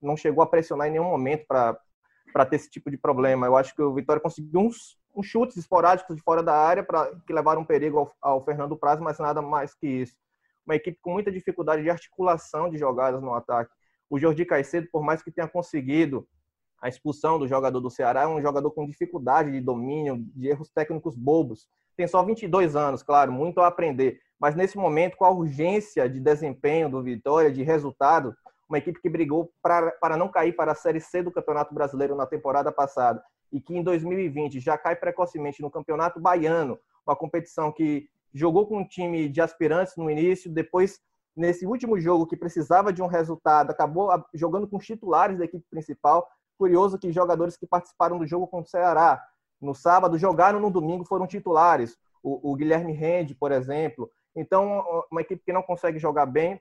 não 0.00 0.16
chegou 0.16 0.42
a 0.42 0.46
pressionar 0.46 0.88
em 0.88 0.92
nenhum 0.92 1.10
momento 1.10 1.44
para 1.46 2.46
ter 2.46 2.56
esse 2.56 2.70
tipo 2.70 2.90
de 2.90 2.96
problema. 2.96 3.46
Eu 3.46 3.56
acho 3.56 3.74
que 3.74 3.82
o 3.82 3.92
Vitória 3.92 4.22
conseguiu 4.22 4.60
uns, 4.60 4.98
uns 5.14 5.26
chutes 5.26 5.56
esporádicos 5.56 6.16
de 6.16 6.22
fora 6.22 6.42
da 6.42 6.54
área 6.54 6.82
para 6.82 7.10
que 7.26 7.32
levaram 7.32 7.64
perigo 7.64 7.98
ao, 7.98 8.12
ao 8.22 8.44
Fernando 8.44 8.76
Praz, 8.76 9.00
mas 9.00 9.18
nada 9.18 9.42
mais 9.42 9.74
que 9.74 9.86
isso. 9.86 10.16
Uma 10.64 10.76
equipe 10.76 10.98
com 11.02 11.10
muita 11.10 11.32
dificuldade 11.32 11.82
de 11.82 11.90
articulação 11.90 12.70
de 12.70 12.78
jogadas 12.78 13.20
no 13.20 13.34
ataque. 13.34 13.72
O 14.12 14.18
Jordi 14.18 14.44
Caicedo, 14.44 14.88
por 14.92 15.02
mais 15.02 15.22
que 15.22 15.30
tenha 15.30 15.48
conseguido 15.48 16.28
a 16.82 16.86
expulsão 16.86 17.38
do 17.38 17.48
jogador 17.48 17.80
do 17.80 17.88
Ceará, 17.88 18.24
é 18.24 18.26
um 18.26 18.42
jogador 18.42 18.70
com 18.70 18.86
dificuldade 18.86 19.50
de 19.50 19.58
domínio, 19.58 20.18
de 20.36 20.48
erros 20.48 20.68
técnicos 20.68 21.16
bobos. 21.16 21.66
Tem 21.96 22.06
só 22.06 22.22
22 22.22 22.76
anos, 22.76 23.02
claro, 23.02 23.32
muito 23.32 23.62
a 23.62 23.68
aprender. 23.68 24.20
Mas 24.38 24.54
nesse 24.54 24.76
momento, 24.76 25.16
com 25.16 25.24
a 25.24 25.30
urgência 25.30 26.10
de 26.10 26.20
desempenho 26.20 26.90
do 26.90 27.02
Vitória, 27.02 27.50
de 27.50 27.62
resultado, 27.62 28.36
uma 28.68 28.76
equipe 28.76 29.00
que 29.00 29.08
brigou 29.08 29.50
para, 29.62 29.92
para 29.92 30.14
não 30.14 30.28
cair 30.28 30.52
para 30.54 30.72
a 30.72 30.74
Série 30.74 31.00
C 31.00 31.22
do 31.22 31.32
Campeonato 31.32 31.72
Brasileiro 31.72 32.14
na 32.14 32.26
temporada 32.26 32.70
passada 32.70 33.24
e 33.50 33.62
que 33.62 33.74
em 33.74 33.82
2020 33.82 34.60
já 34.60 34.76
cai 34.76 34.94
precocemente 34.94 35.62
no 35.62 35.70
Campeonato 35.70 36.20
Baiano, 36.20 36.78
uma 37.06 37.16
competição 37.16 37.72
que 37.72 38.10
jogou 38.34 38.66
com 38.66 38.76
um 38.76 38.86
time 38.86 39.26
de 39.30 39.40
aspirantes 39.40 39.96
no 39.96 40.10
início, 40.10 40.52
depois 40.52 41.00
nesse 41.36 41.66
último 41.66 41.98
jogo 41.98 42.26
que 42.26 42.36
precisava 42.36 42.92
de 42.92 43.02
um 43.02 43.06
resultado, 43.06 43.70
acabou 43.70 44.10
jogando 44.34 44.68
com 44.68 44.76
os 44.76 44.86
titulares 44.86 45.38
da 45.38 45.44
equipe 45.44 45.64
principal. 45.70 46.28
Curioso 46.58 46.98
que 46.98 47.12
jogadores 47.12 47.56
que 47.56 47.66
participaram 47.66 48.18
do 48.18 48.26
jogo 48.26 48.46
com 48.46 48.60
o 48.60 48.66
Ceará 48.66 49.22
no 49.60 49.74
sábado 49.74 50.18
jogaram 50.18 50.60
no 50.60 50.70
domingo 50.70 51.04
foram 51.04 51.26
titulares. 51.26 51.96
O, 52.22 52.52
o 52.52 52.54
Guilherme 52.54 52.92
Rende, 52.92 53.34
por 53.34 53.50
exemplo. 53.52 54.10
Então, 54.34 54.84
uma 55.10 55.20
equipe 55.20 55.42
que 55.44 55.52
não 55.52 55.62
consegue 55.62 55.98
jogar 55.98 56.26
bem, 56.26 56.60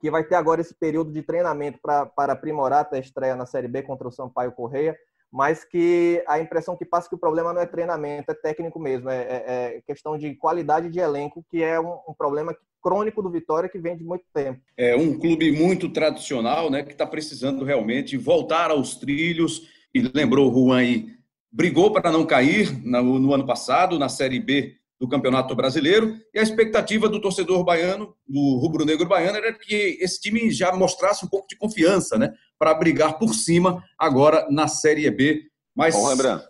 que 0.00 0.10
vai 0.10 0.22
ter 0.22 0.34
agora 0.34 0.60
esse 0.60 0.74
período 0.74 1.10
de 1.12 1.22
treinamento 1.22 1.78
para 1.82 2.32
aprimorar 2.32 2.80
até 2.80 2.96
a 2.96 3.00
estreia 3.00 3.34
na 3.34 3.46
Série 3.46 3.68
B 3.68 3.82
contra 3.82 4.06
o 4.06 4.12
Sampaio 4.12 4.52
Correia, 4.52 4.96
mas 5.30 5.64
que 5.64 6.22
a 6.26 6.38
impressão 6.40 6.76
que 6.76 6.84
passa 6.84 7.06
é 7.06 7.10
que 7.10 7.14
o 7.14 7.18
problema 7.18 7.52
não 7.52 7.60
é 7.60 7.66
treinamento, 7.66 8.30
é 8.30 8.34
técnico 8.34 8.78
mesmo, 8.78 9.10
é, 9.10 9.22
é, 9.22 9.76
é 9.76 9.82
questão 9.82 10.16
de 10.16 10.34
qualidade 10.36 10.88
de 10.88 11.00
elenco, 11.00 11.44
que 11.50 11.62
é 11.62 11.78
um, 11.78 11.98
um, 12.08 12.14
problema 12.16 12.56
crônico 12.82 13.22
do 13.22 13.30
Vitória 13.30 13.68
que 13.68 13.78
vem 13.78 13.96
de 13.96 14.04
muito 14.04 14.24
tempo. 14.32 14.60
É 14.76 14.96
um 14.96 15.18
clube 15.18 15.50
muito 15.52 15.88
tradicional, 15.88 16.70
né, 16.70 16.82
que 16.82 16.92
está 16.92 17.06
precisando 17.06 17.64
realmente 17.64 18.16
voltar 18.16 18.70
aos 18.70 18.96
trilhos, 18.96 19.68
e 19.94 20.02
lembrou 20.14 20.50
o 20.50 20.54
Juan 20.54 20.78
aí, 20.78 21.06
brigou 21.50 21.92
para 21.92 22.12
não 22.12 22.26
cair 22.26 22.72
no, 22.84 23.18
no 23.18 23.34
ano 23.34 23.46
passado, 23.46 23.98
na 23.98 24.08
Série 24.08 24.38
B 24.38 24.76
do 25.00 25.08
Campeonato 25.08 25.54
Brasileiro, 25.54 26.16
e 26.34 26.38
a 26.38 26.42
expectativa 26.42 27.08
do 27.08 27.20
torcedor 27.20 27.64
baiano, 27.64 28.14
do 28.26 28.58
rubro-negro 28.58 29.06
baiano, 29.06 29.38
era 29.38 29.52
que 29.52 29.96
esse 30.00 30.20
time 30.20 30.50
já 30.50 30.72
mostrasse 30.72 31.24
um 31.24 31.28
pouco 31.28 31.46
de 31.48 31.56
confiança, 31.56 32.18
né, 32.18 32.32
para 32.58 32.74
brigar 32.74 33.18
por 33.18 33.32
cima 33.34 33.82
agora 33.96 34.46
na 34.50 34.66
Série 34.66 35.08
B. 35.10 35.44
Mas. 35.74 35.94
Bom, 35.94 36.08
lembrando. 36.08 36.42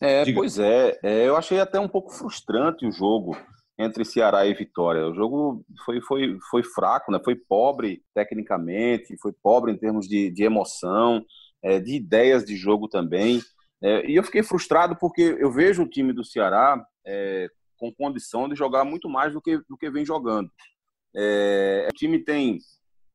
É, 0.00 0.30
pois 0.32 0.58
é, 0.58 0.98
é, 1.02 1.26
eu 1.26 1.36
achei 1.36 1.58
até 1.58 1.80
um 1.80 1.88
pouco 1.88 2.12
frustrante 2.12 2.86
o 2.86 2.92
jogo 2.92 3.36
entre 3.78 4.04
Ceará 4.04 4.46
e 4.46 4.54
Vitória. 4.54 5.06
O 5.06 5.14
jogo 5.14 5.64
foi, 5.84 6.00
foi, 6.00 6.38
foi 6.50 6.62
fraco, 6.62 7.12
né? 7.12 7.20
foi 7.22 7.34
pobre 7.34 8.02
tecnicamente, 8.14 9.16
foi 9.20 9.32
pobre 9.32 9.72
em 9.72 9.76
termos 9.76 10.08
de, 10.08 10.30
de 10.30 10.44
emoção, 10.44 11.24
é, 11.62 11.78
de 11.78 11.94
ideias 11.94 12.44
de 12.44 12.56
jogo 12.56 12.88
também. 12.88 13.40
É, 13.82 14.08
e 14.10 14.16
eu 14.16 14.22
fiquei 14.22 14.42
frustrado 14.42 14.96
porque 14.96 15.36
eu 15.38 15.50
vejo 15.52 15.82
o 15.82 15.88
time 15.88 16.12
do 16.12 16.24
Ceará 16.24 16.82
é, 17.04 17.48
com 17.76 17.92
condição 17.92 18.48
de 18.48 18.54
jogar 18.54 18.84
muito 18.84 19.08
mais 19.08 19.32
do 19.32 19.42
que, 19.42 19.58
do 19.68 19.76
que 19.76 19.90
vem 19.90 20.04
jogando. 20.04 20.50
É, 21.14 21.86
o 21.90 21.94
time 21.94 22.18
tem, 22.18 22.58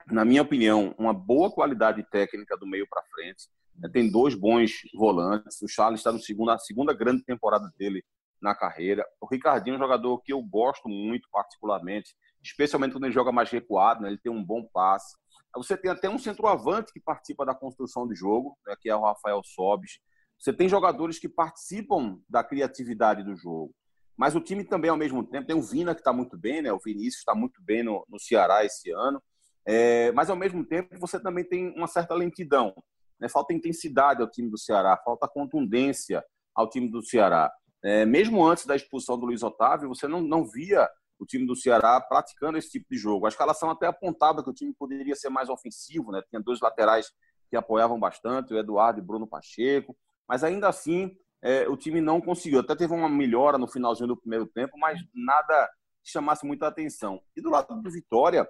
na 0.07 0.24
minha 0.24 0.43
opinião, 0.43 0.93
uma 0.97 1.14
boa 1.14 1.51
qualidade 1.51 2.05
técnica 2.12 2.55
do 2.55 2.68
meio 2.68 2.88
para 2.88 3.03
frente. 3.16 3.47
É, 3.84 3.89
tem 3.89 4.12
dois 4.12 4.36
bons 4.36 4.74
volantes. 4.93 5.59
O 5.64 5.68
Charles 5.68 5.99
está 5.99 6.12
no 6.12 6.20
segundo, 6.20 6.55
segunda 6.59 6.93
grande 6.93 7.24
temporada 7.24 7.72
dele 7.80 8.03
na 8.41 8.55
carreira. 8.55 9.05
O 9.19 9.27
Ricardinho 9.27 9.75
é 9.75 9.77
um 9.77 9.81
jogador 9.81 10.19
que 10.21 10.33
eu 10.33 10.41
gosto 10.41 10.89
muito, 10.89 11.27
particularmente, 11.31 12.15
especialmente 12.41 12.93
quando 12.93 13.05
ele 13.05 13.13
joga 13.13 13.31
mais 13.31 13.49
recuado, 13.49 14.01
né? 14.01 14.09
ele 14.09 14.17
tem 14.17 14.31
um 14.31 14.43
bom 14.43 14.63
passe. 14.73 15.15
Você 15.55 15.77
tem 15.77 15.91
até 15.91 16.09
um 16.09 16.17
centroavante 16.17 16.93
que 16.93 16.99
participa 16.99 17.45
da 17.45 17.53
construção 17.53 18.07
de 18.07 18.15
jogo, 18.15 18.57
né? 18.65 18.75
que 18.79 18.89
é 18.89 18.95
o 18.95 19.03
Rafael 19.03 19.41
Sobis. 19.43 19.99
Você 20.39 20.51
tem 20.51 20.67
jogadores 20.67 21.19
que 21.19 21.29
participam 21.29 22.19
da 22.27 22.43
criatividade 22.43 23.23
do 23.23 23.35
jogo. 23.35 23.75
Mas 24.17 24.35
o 24.35 24.41
time 24.41 24.63
também, 24.63 24.89
ao 24.89 24.97
mesmo 24.97 25.23
tempo, 25.23 25.47
tem 25.47 25.55
o 25.55 25.61
Vina, 25.61 25.93
que 25.93 26.01
está 26.01 26.13
muito 26.13 26.37
bem, 26.37 26.61
né? 26.61 26.71
O 26.71 26.79
Vinícius 26.79 27.19
está 27.19 27.33
muito 27.33 27.61
bem 27.63 27.81
no, 27.81 28.05
no 28.09 28.19
Ceará 28.19 28.63
esse 28.63 28.91
ano. 28.91 29.21
É, 29.65 30.11
mas, 30.11 30.29
ao 30.29 30.35
mesmo 30.35 30.65
tempo, 30.65 30.95
você 30.99 31.19
também 31.19 31.43
tem 31.43 31.73
uma 31.75 31.87
certa 31.87 32.13
lentidão. 32.13 32.73
Né? 33.19 33.29
Falta 33.29 33.53
intensidade 33.53 34.21
ao 34.21 34.29
time 34.29 34.49
do 34.49 34.57
Ceará, 34.57 34.97
falta 35.03 35.27
contundência 35.27 36.23
ao 36.55 36.69
time 36.69 36.89
do 36.89 37.03
Ceará. 37.03 37.51
É, 37.84 38.05
mesmo 38.05 38.45
antes 38.45 38.65
da 38.65 38.75
expulsão 38.75 39.17
do 39.17 39.25
Luiz 39.25 39.41
Otávio, 39.43 39.89
você 39.89 40.07
não, 40.07 40.21
não 40.21 40.45
via 40.45 40.88
o 41.19 41.25
time 41.25 41.45
do 41.45 41.55
Ceará 41.55 41.99
praticando 42.01 42.57
esse 42.57 42.69
tipo 42.69 42.86
de 42.89 42.97
jogo. 42.97 43.25
A 43.25 43.29
escalação 43.29 43.69
até 43.69 43.88
apontava 43.88 44.43
que 44.43 44.49
o 44.49 44.53
time 44.53 44.73
poderia 44.73 45.15
ser 45.15 45.29
mais 45.29 45.49
ofensivo, 45.49 46.11
né? 46.11 46.21
Tinha 46.29 46.41
dois 46.41 46.59
laterais 46.59 47.11
que 47.49 47.55
apoiavam 47.55 47.99
bastante, 47.99 48.53
o 48.53 48.57
Eduardo 48.57 48.99
e 48.99 49.03
Bruno 49.03 49.27
Pacheco, 49.27 49.95
mas 50.27 50.43
ainda 50.43 50.67
assim 50.67 51.15
é, 51.41 51.67
o 51.67 51.75
time 51.75 52.01
não 52.01 52.21
conseguiu. 52.21 52.59
Até 52.59 52.75
teve 52.75 52.93
uma 52.93 53.09
melhora 53.09 53.57
no 53.57 53.67
finalzinho 53.67 54.07
do 54.07 54.17
primeiro 54.17 54.47
tempo, 54.47 54.77
mas 54.77 54.99
nada 55.13 55.69
que 56.03 56.11
chamasse 56.11 56.45
muita 56.45 56.67
atenção. 56.67 57.21
E 57.36 57.41
do 57.41 57.49
lado 57.49 57.82
do 57.82 57.91
Vitória, 57.91 58.47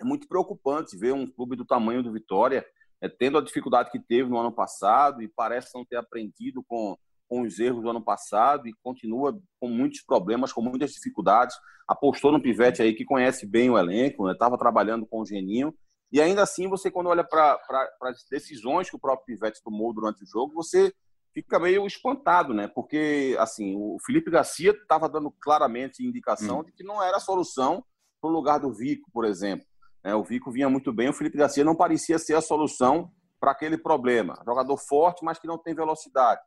é 0.00 0.04
muito 0.04 0.28
preocupante 0.28 0.96
ver 0.96 1.12
um 1.12 1.26
clube 1.26 1.56
do 1.56 1.64
tamanho 1.64 2.02
do 2.02 2.12
Vitória 2.12 2.64
é, 3.00 3.08
tendo 3.08 3.38
a 3.38 3.42
dificuldade 3.42 3.90
que 3.90 3.98
teve 3.98 4.28
no 4.28 4.38
ano 4.38 4.52
passado 4.52 5.22
e 5.22 5.28
parece 5.28 5.74
não 5.74 5.84
ter 5.84 5.96
aprendido 5.96 6.64
com, 6.66 6.96
com 7.28 7.42
os 7.42 7.58
erros 7.58 7.82
do 7.82 7.90
ano 7.90 8.02
passado 8.02 8.66
e 8.66 8.74
continua 8.82 9.38
com 9.60 9.68
muitos 9.68 10.02
problemas, 10.02 10.52
com 10.52 10.62
muitas 10.62 10.92
dificuldades. 10.92 11.56
Apostou 11.86 12.32
no 12.32 12.42
Pivete 12.42 12.82
aí 12.82 12.94
que 12.94 13.04
conhece 13.04 13.46
bem 13.46 13.70
o 13.70 13.78
elenco, 13.78 14.30
estava 14.30 14.52
né? 14.52 14.58
trabalhando 14.58 15.06
com 15.06 15.20
o 15.20 15.26
Geninho. 15.26 15.74
E 16.10 16.20
ainda 16.20 16.42
assim, 16.42 16.68
você, 16.68 16.90
quando 16.90 17.08
olha 17.08 17.22
para 17.22 17.58
as 18.02 18.24
decisões 18.30 18.88
que 18.88 18.96
o 18.96 19.00
próprio 19.00 19.26
Pivete 19.26 19.62
tomou 19.62 19.92
durante 19.92 20.24
o 20.24 20.26
jogo, 20.26 20.54
você 20.54 20.92
fica 21.34 21.58
meio 21.58 21.86
espantado, 21.86 22.54
né? 22.54 22.66
Porque, 22.66 23.36
assim, 23.38 23.74
o 23.76 23.98
Felipe 24.04 24.30
Garcia 24.30 24.70
estava 24.70 25.08
dando 25.08 25.30
claramente 25.30 26.04
indicação 26.04 26.60
hum. 26.60 26.64
de 26.64 26.72
que 26.72 26.82
não 26.82 27.02
era 27.02 27.18
a 27.18 27.20
solução 27.20 27.84
para 28.20 28.30
o 28.30 28.32
lugar 28.32 28.58
do 28.58 28.72
Vico, 28.72 29.10
por 29.12 29.24
exemplo. 29.24 29.66
É, 30.02 30.14
o 30.14 30.24
Vico 30.24 30.50
vinha 30.50 30.68
muito 30.68 30.92
bem, 30.92 31.08
o 31.08 31.12
Felipe 31.12 31.36
Garcia 31.36 31.64
não 31.64 31.76
parecia 31.76 32.18
ser 32.18 32.34
a 32.34 32.40
solução 32.40 33.10
para 33.40 33.52
aquele 33.52 33.78
problema. 33.78 34.40
Jogador 34.44 34.76
forte, 34.76 35.24
mas 35.24 35.38
que 35.38 35.46
não 35.46 35.58
tem 35.58 35.74
velocidade. 35.74 36.40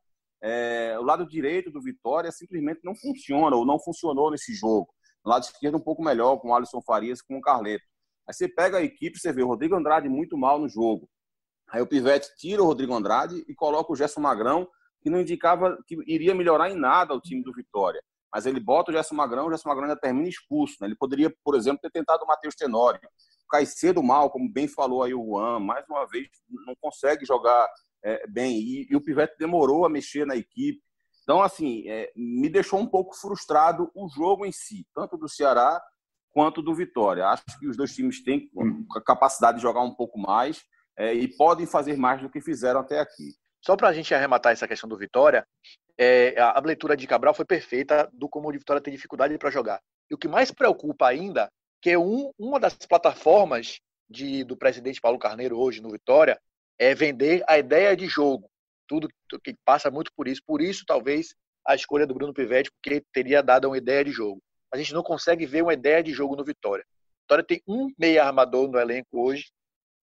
É, 0.43 0.97
o 0.99 1.03
lado 1.03 1.27
direito 1.27 1.69
do 1.69 1.81
Vitória 1.81 2.31
simplesmente 2.31 2.81
não 2.83 2.95
funciona, 2.95 3.55
ou 3.55 3.65
não 3.65 3.79
funcionou 3.79 4.31
nesse 4.31 4.53
jogo. 4.53 4.89
O 5.23 5.29
lado 5.29 5.43
esquerdo 5.43 5.77
um 5.77 5.83
pouco 5.83 6.03
melhor, 6.03 6.37
com 6.37 6.49
o 6.49 6.55
Alisson 6.55 6.81
Farias 6.81 7.21
com 7.21 7.37
o 7.37 7.41
Carleto. 7.41 7.83
Aí 8.27 8.33
você 8.33 8.47
pega 8.47 8.77
a 8.77 8.83
equipe, 8.83 9.19
você 9.19 9.31
vê 9.31 9.43
o 9.43 9.47
Rodrigo 9.47 9.75
Andrade 9.75 10.09
muito 10.09 10.37
mal 10.37 10.59
no 10.59 10.67
jogo. 10.67 11.07
Aí 11.69 11.81
o 11.81 11.87
Pivete 11.87 12.27
tira 12.37 12.61
o 12.61 12.65
Rodrigo 12.65 12.93
Andrade 12.93 13.43
e 13.47 13.53
coloca 13.53 13.91
o 13.91 13.95
Gerson 13.95 14.21
Magrão, 14.21 14.67
que 15.01 15.09
não 15.09 15.21
indicava 15.21 15.77
que 15.87 15.95
iria 16.07 16.35
melhorar 16.35 16.69
em 16.69 16.75
nada 16.75 17.13
o 17.13 17.21
time 17.21 17.43
do 17.43 17.53
Vitória. 17.53 18.01
Mas 18.33 18.45
ele 18.45 18.59
bota 18.59 18.91
o 18.91 18.93
Gerson 18.93 19.15
Magrão, 19.15 19.47
o 19.47 19.49
Gerson 19.49 19.69
Magrão 19.69 19.85
ainda 19.85 19.99
termina 19.99 20.27
expulso. 20.27 20.75
Né? 20.81 20.87
Ele 20.87 20.95
poderia, 20.95 21.33
por 21.43 21.55
exemplo, 21.55 21.79
ter 21.81 21.91
tentado 21.91 22.23
o 22.23 22.27
Matheus 22.27 22.55
Tenório. 22.55 22.99
Caicedo 23.49 24.01
mal, 24.01 24.29
como 24.29 24.51
bem 24.51 24.67
falou 24.67 25.03
aí 25.03 25.13
o 25.13 25.23
Juan, 25.25 25.59
mais 25.59 25.85
uma 25.89 26.05
vez 26.07 26.27
não 26.65 26.73
consegue 26.79 27.25
jogar 27.25 27.69
é, 28.03 28.27
bem. 28.27 28.57
E, 28.57 28.87
e, 28.89 28.95
o 28.95 29.01
Pivete 29.01 29.35
demorou 29.37 29.85
a 29.85 29.89
mexer 29.89 30.25
na 30.25 30.35
equipe. 30.35 30.81
Então, 31.23 31.41
assim, 31.41 31.87
é, 31.87 32.11
me 32.15 32.49
deixou 32.49 32.79
um 32.79 32.87
pouco 32.87 33.15
frustrado 33.15 33.91
o 33.95 34.09
jogo 34.09 34.45
em 34.45 34.51
si, 34.51 34.85
tanto 34.93 35.17
do 35.17 35.29
Ceará 35.29 35.81
quanto 36.31 36.61
do 36.61 36.73
Vitória. 36.73 37.27
Acho 37.27 37.43
que 37.59 37.67
os 37.67 37.77
dois 37.77 37.93
times 37.93 38.23
têm 38.23 38.49
a 38.95 39.01
capacidade 39.01 39.57
de 39.57 39.61
jogar 39.61 39.81
um 39.81 39.93
pouco 39.93 40.17
mais 40.17 40.63
é, 40.97 41.13
e 41.13 41.27
podem 41.27 41.65
fazer 41.65 41.97
mais 41.97 42.21
do 42.21 42.29
que 42.29 42.41
fizeram 42.41 42.79
até 42.79 42.99
aqui. 42.99 43.35
Só 43.63 43.75
para 43.77 43.89
a 43.89 43.93
gente 43.93 44.13
arrematar 44.13 44.51
essa 44.51 44.67
questão 44.67 44.89
do 44.89 44.97
Vitória, 44.97 45.45
é, 45.97 46.39
a, 46.39 46.59
leitura 46.59 46.97
de 46.97 47.05
Cabral 47.05 47.33
foi 47.33 47.45
perfeita 47.45 48.09
do 48.11 48.27
como 48.27 48.49
o 48.49 48.51
Vitória 48.51 48.81
tem 48.81 48.93
dificuldade 48.93 49.37
para 49.37 49.51
jogar. 49.51 49.79
E 50.09 50.15
o 50.15 50.17
que 50.17 50.27
mais 50.27 50.51
preocupa 50.51 51.07
ainda, 51.07 51.51
que 51.81 51.91
é 51.91 51.99
um, 51.99 52.31
uma 52.39 52.59
das 52.59 52.73
plataformas 52.73 53.79
de, 54.09 54.43
do 54.43 54.57
presidente 54.57 54.99
Paulo 54.99 55.19
Carneiro 55.19 55.59
hoje 55.59 55.81
no 55.81 55.91
Vitória, 55.91 56.39
é 56.81 56.95
vender 56.95 57.43
a 57.47 57.59
ideia 57.59 57.95
de 57.95 58.07
jogo. 58.07 58.49
Tudo 58.87 59.07
que 59.43 59.55
passa 59.63 59.91
muito 59.91 60.11
por 60.17 60.27
isso. 60.27 60.41
Por 60.43 60.59
isso, 60.61 60.83
talvez, 60.83 61.35
a 61.65 61.75
escolha 61.75 62.07
do 62.07 62.15
Bruno 62.15 62.33
Pivetti, 62.33 62.71
porque 62.71 63.05
teria 63.13 63.43
dado 63.43 63.67
uma 63.67 63.77
ideia 63.77 64.03
de 64.03 64.11
jogo. 64.11 64.41
A 64.73 64.77
gente 64.77 64.91
não 64.91 65.03
consegue 65.03 65.45
ver 65.45 65.61
uma 65.61 65.75
ideia 65.75 66.01
de 66.01 66.11
jogo 66.11 66.35
no 66.35 66.43
Vitória. 66.43 66.83
Vitória 67.21 67.43
tem 67.43 67.61
um 67.67 67.87
meia 67.99 68.25
armador 68.25 68.67
no 68.67 68.79
elenco 68.79 69.09
hoje, 69.13 69.51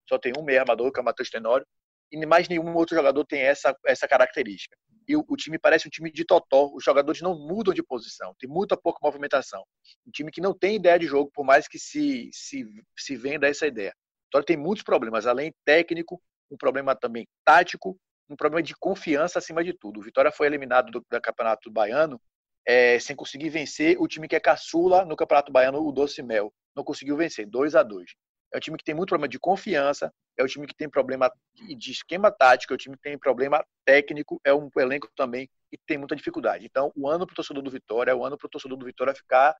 só 0.09 0.17
tem 0.17 0.33
um 0.35 0.41
meia 0.41 0.61
armador, 0.61 0.91
que 0.91 0.99
é 0.99 1.03
o 1.03 1.05
Matheus 1.05 1.29
Tenório, 1.29 1.65
e 2.11 2.25
mais 2.25 2.49
nenhum 2.49 2.73
outro 2.75 2.95
jogador 2.95 3.23
tem 3.23 3.41
essa, 3.41 3.77
essa 3.85 4.07
característica. 4.07 4.75
E 5.07 5.15
o, 5.15 5.23
o, 5.27 5.35
time 5.37 5.59
parece 5.59 5.87
um 5.87 5.91
time 5.91 6.11
de 6.11 6.25
totó, 6.25 6.71
os 6.73 6.83
jogadores 6.83 7.21
não 7.21 7.37
mudam 7.37 7.73
de 7.73 7.83
posição, 7.83 8.33
tem 8.39 8.49
muita 8.49 8.75
pouca 8.75 8.99
movimentação. 9.03 9.63
Um 10.07 10.11
time 10.11 10.31
que 10.31 10.41
não 10.41 10.57
tem 10.57 10.77
ideia 10.77 10.97
de 10.97 11.05
jogo, 11.05 11.29
por 11.31 11.45
mais 11.45 11.67
que 11.67 11.77
se, 11.77 12.31
se, 12.33 12.65
se 12.97 13.15
venda 13.15 13.47
essa 13.47 13.67
ideia. 13.67 13.93
Então 14.27 14.41
tem 14.41 14.57
muitos 14.57 14.83
problemas, 14.83 15.27
além 15.27 15.53
técnico, 15.63 16.19
um 16.53 16.57
problema 16.57 16.95
também 16.95 17.27
tático, 17.43 17.97
um 18.29 18.35
problema 18.35 18.63
de 18.63 18.75
confiança 18.75 19.39
acima 19.39 19.63
de 19.63 19.73
tudo. 19.73 19.99
O 19.99 20.03
Vitória 20.03 20.31
foi 20.31 20.47
eliminado 20.47 20.91
do, 20.91 20.99
do 20.99 21.21
Campeonato 21.21 21.71
Baiano 21.71 22.21
é, 22.65 22.99
sem 22.99 23.15
conseguir 23.15 23.49
vencer 23.49 23.97
o 23.99 24.07
time 24.07 24.27
que 24.27 24.35
é 24.35 24.39
caçula 24.39 25.03
no 25.03 25.15
Campeonato 25.15 25.51
Baiano, 25.51 25.85
o 25.85 25.91
Doce 25.91 26.21
Mel. 26.21 26.53
Não 26.75 26.83
conseguiu 26.83 27.17
vencer, 27.17 27.45
2 27.45 27.75
a 27.75 27.83
2 27.83 28.11
é 28.53 28.57
um 28.57 28.59
time 28.59 28.77
que 28.77 28.83
tem 28.83 28.93
muito 28.93 29.09
problema 29.09 29.27
de 29.27 29.39
confiança, 29.39 30.13
é 30.37 30.43
um 30.43 30.47
time 30.47 30.67
que 30.67 30.75
tem 30.75 30.87
problema 30.87 31.31
de 31.75 31.91
esquema 31.91 32.31
tático, 32.31 32.71
é 32.71 32.75
um 32.75 32.77
time 32.77 32.95
que 32.95 33.01
tem 33.01 33.17
problema 33.17 33.65
técnico, 33.83 34.39
é 34.45 34.53
um 34.53 34.69
elenco 34.77 35.09
também 35.15 35.49
que 35.71 35.77
tem 35.87 35.97
muita 35.97 36.15
dificuldade. 36.15 36.65
Então, 36.65 36.91
o 36.95 37.09
ano 37.09 37.25
para 37.25 37.33
o 37.33 37.35
torcedor 37.35 37.63
do 37.63 37.71
Vitória 37.71 38.11
é 38.11 38.15
o 38.15 38.23
ano 38.23 38.37
para 38.37 38.45
o 38.45 38.49
torcedor 38.49 38.77
do 38.77 38.85
Vitória 38.85 39.15
ficar 39.15 39.55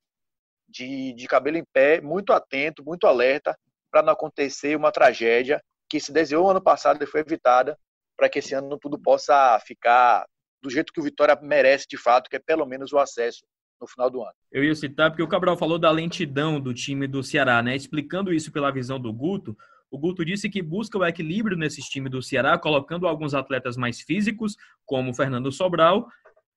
de, 0.70 1.12
de 1.14 1.28
cabelo 1.28 1.58
em 1.58 1.66
pé, 1.74 2.00
muito 2.02 2.32
atento, 2.32 2.86
muito 2.86 3.08
alerta, 3.08 3.58
para 3.92 4.04
não 4.04 4.14
acontecer 4.14 4.76
uma 4.76 4.92
tragédia 4.92 5.62
que 5.94 6.00
se 6.00 6.12
desenhou 6.12 6.50
ano 6.50 6.60
passado 6.60 7.04
e 7.04 7.06
foi 7.06 7.20
evitada, 7.20 7.78
para 8.18 8.28
que 8.28 8.40
esse 8.40 8.56
ano 8.56 8.80
tudo 8.80 8.98
possa 8.98 9.60
ficar 9.60 10.26
do 10.60 10.68
jeito 10.68 10.92
que 10.92 11.00
o 11.00 11.04
Vitória 11.04 11.38
merece 11.40 11.86
de 11.88 12.00
fato, 12.00 12.32
que 12.32 12.36
é 12.36 12.40
pelo 12.40 12.66
menos 12.66 12.92
o 12.92 12.98
acesso 12.98 13.46
no 13.80 13.86
final 13.86 14.10
do 14.10 14.24
ano. 14.24 14.34
Eu 14.52 14.64
ia 14.64 14.74
citar, 14.74 15.12
porque 15.12 15.22
o 15.22 15.28
Cabral 15.28 15.56
falou 15.56 15.78
da 15.78 15.92
lentidão 15.92 16.60
do 16.60 16.74
time 16.74 17.06
do 17.06 17.22
Ceará, 17.22 17.62
né? 17.62 17.76
Explicando 17.76 18.34
isso 18.34 18.52
pela 18.52 18.72
visão 18.72 19.00
do 19.00 19.14
Guto, 19.14 19.56
o 19.92 20.00
Guto 20.00 20.26
disse 20.26 20.50
que 20.50 20.64
busca 20.64 20.98
o 20.98 21.06
equilíbrio 21.06 21.56
nesses 21.56 21.86
times 21.86 22.12
do 22.12 22.24
Ceará, 22.24 22.58
colocando 22.58 23.08
alguns 23.08 23.36
atletas 23.36 23.78
mais 23.78 24.02
físicos, 24.02 24.56
como 24.88 25.12
o 25.12 25.14
Fernando 25.14 25.52
Sobral, 25.52 26.08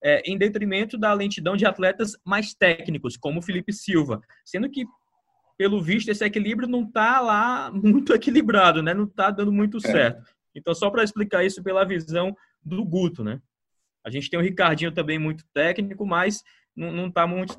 é, 0.02 0.22
em 0.24 0.38
detrimento 0.38 0.96
da 0.96 1.12
lentidão 1.12 1.58
de 1.58 1.66
atletas 1.66 2.16
mais 2.24 2.54
técnicos, 2.54 3.18
como 3.18 3.40
o 3.40 3.42
Felipe 3.42 3.70
Silva. 3.70 4.22
Sendo 4.46 4.70
que, 4.70 4.86
pelo 5.56 5.82
visto, 5.82 6.08
esse 6.08 6.24
equilíbrio 6.24 6.68
não 6.68 6.82
está 6.82 7.20
lá 7.20 7.70
muito 7.72 8.12
equilibrado, 8.14 8.82
né? 8.82 8.92
Não 8.94 9.04
está 9.04 9.30
dando 9.30 9.52
muito 9.52 9.78
é. 9.78 9.80
certo. 9.80 10.30
Então, 10.54 10.74
só 10.74 10.90
para 10.90 11.04
explicar 11.04 11.44
isso 11.44 11.62
pela 11.62 11.84
visão 11.84 12.34
do 12.62 12.84
Guto, 12.84 13.22
né? 13.22 13.40
A 14.04 14.10
gente 14.10 14.30
tem 14.30 14.38
o 14.38 14.42
Ricardinho 14.42 14.92
também 14.92 15.18
muito 15.18 15.44
técnico, 15.52 16.06
mas 16.06 16.42
não 16.76 17.08
está 17.08 17.26
muito 17.26 17.58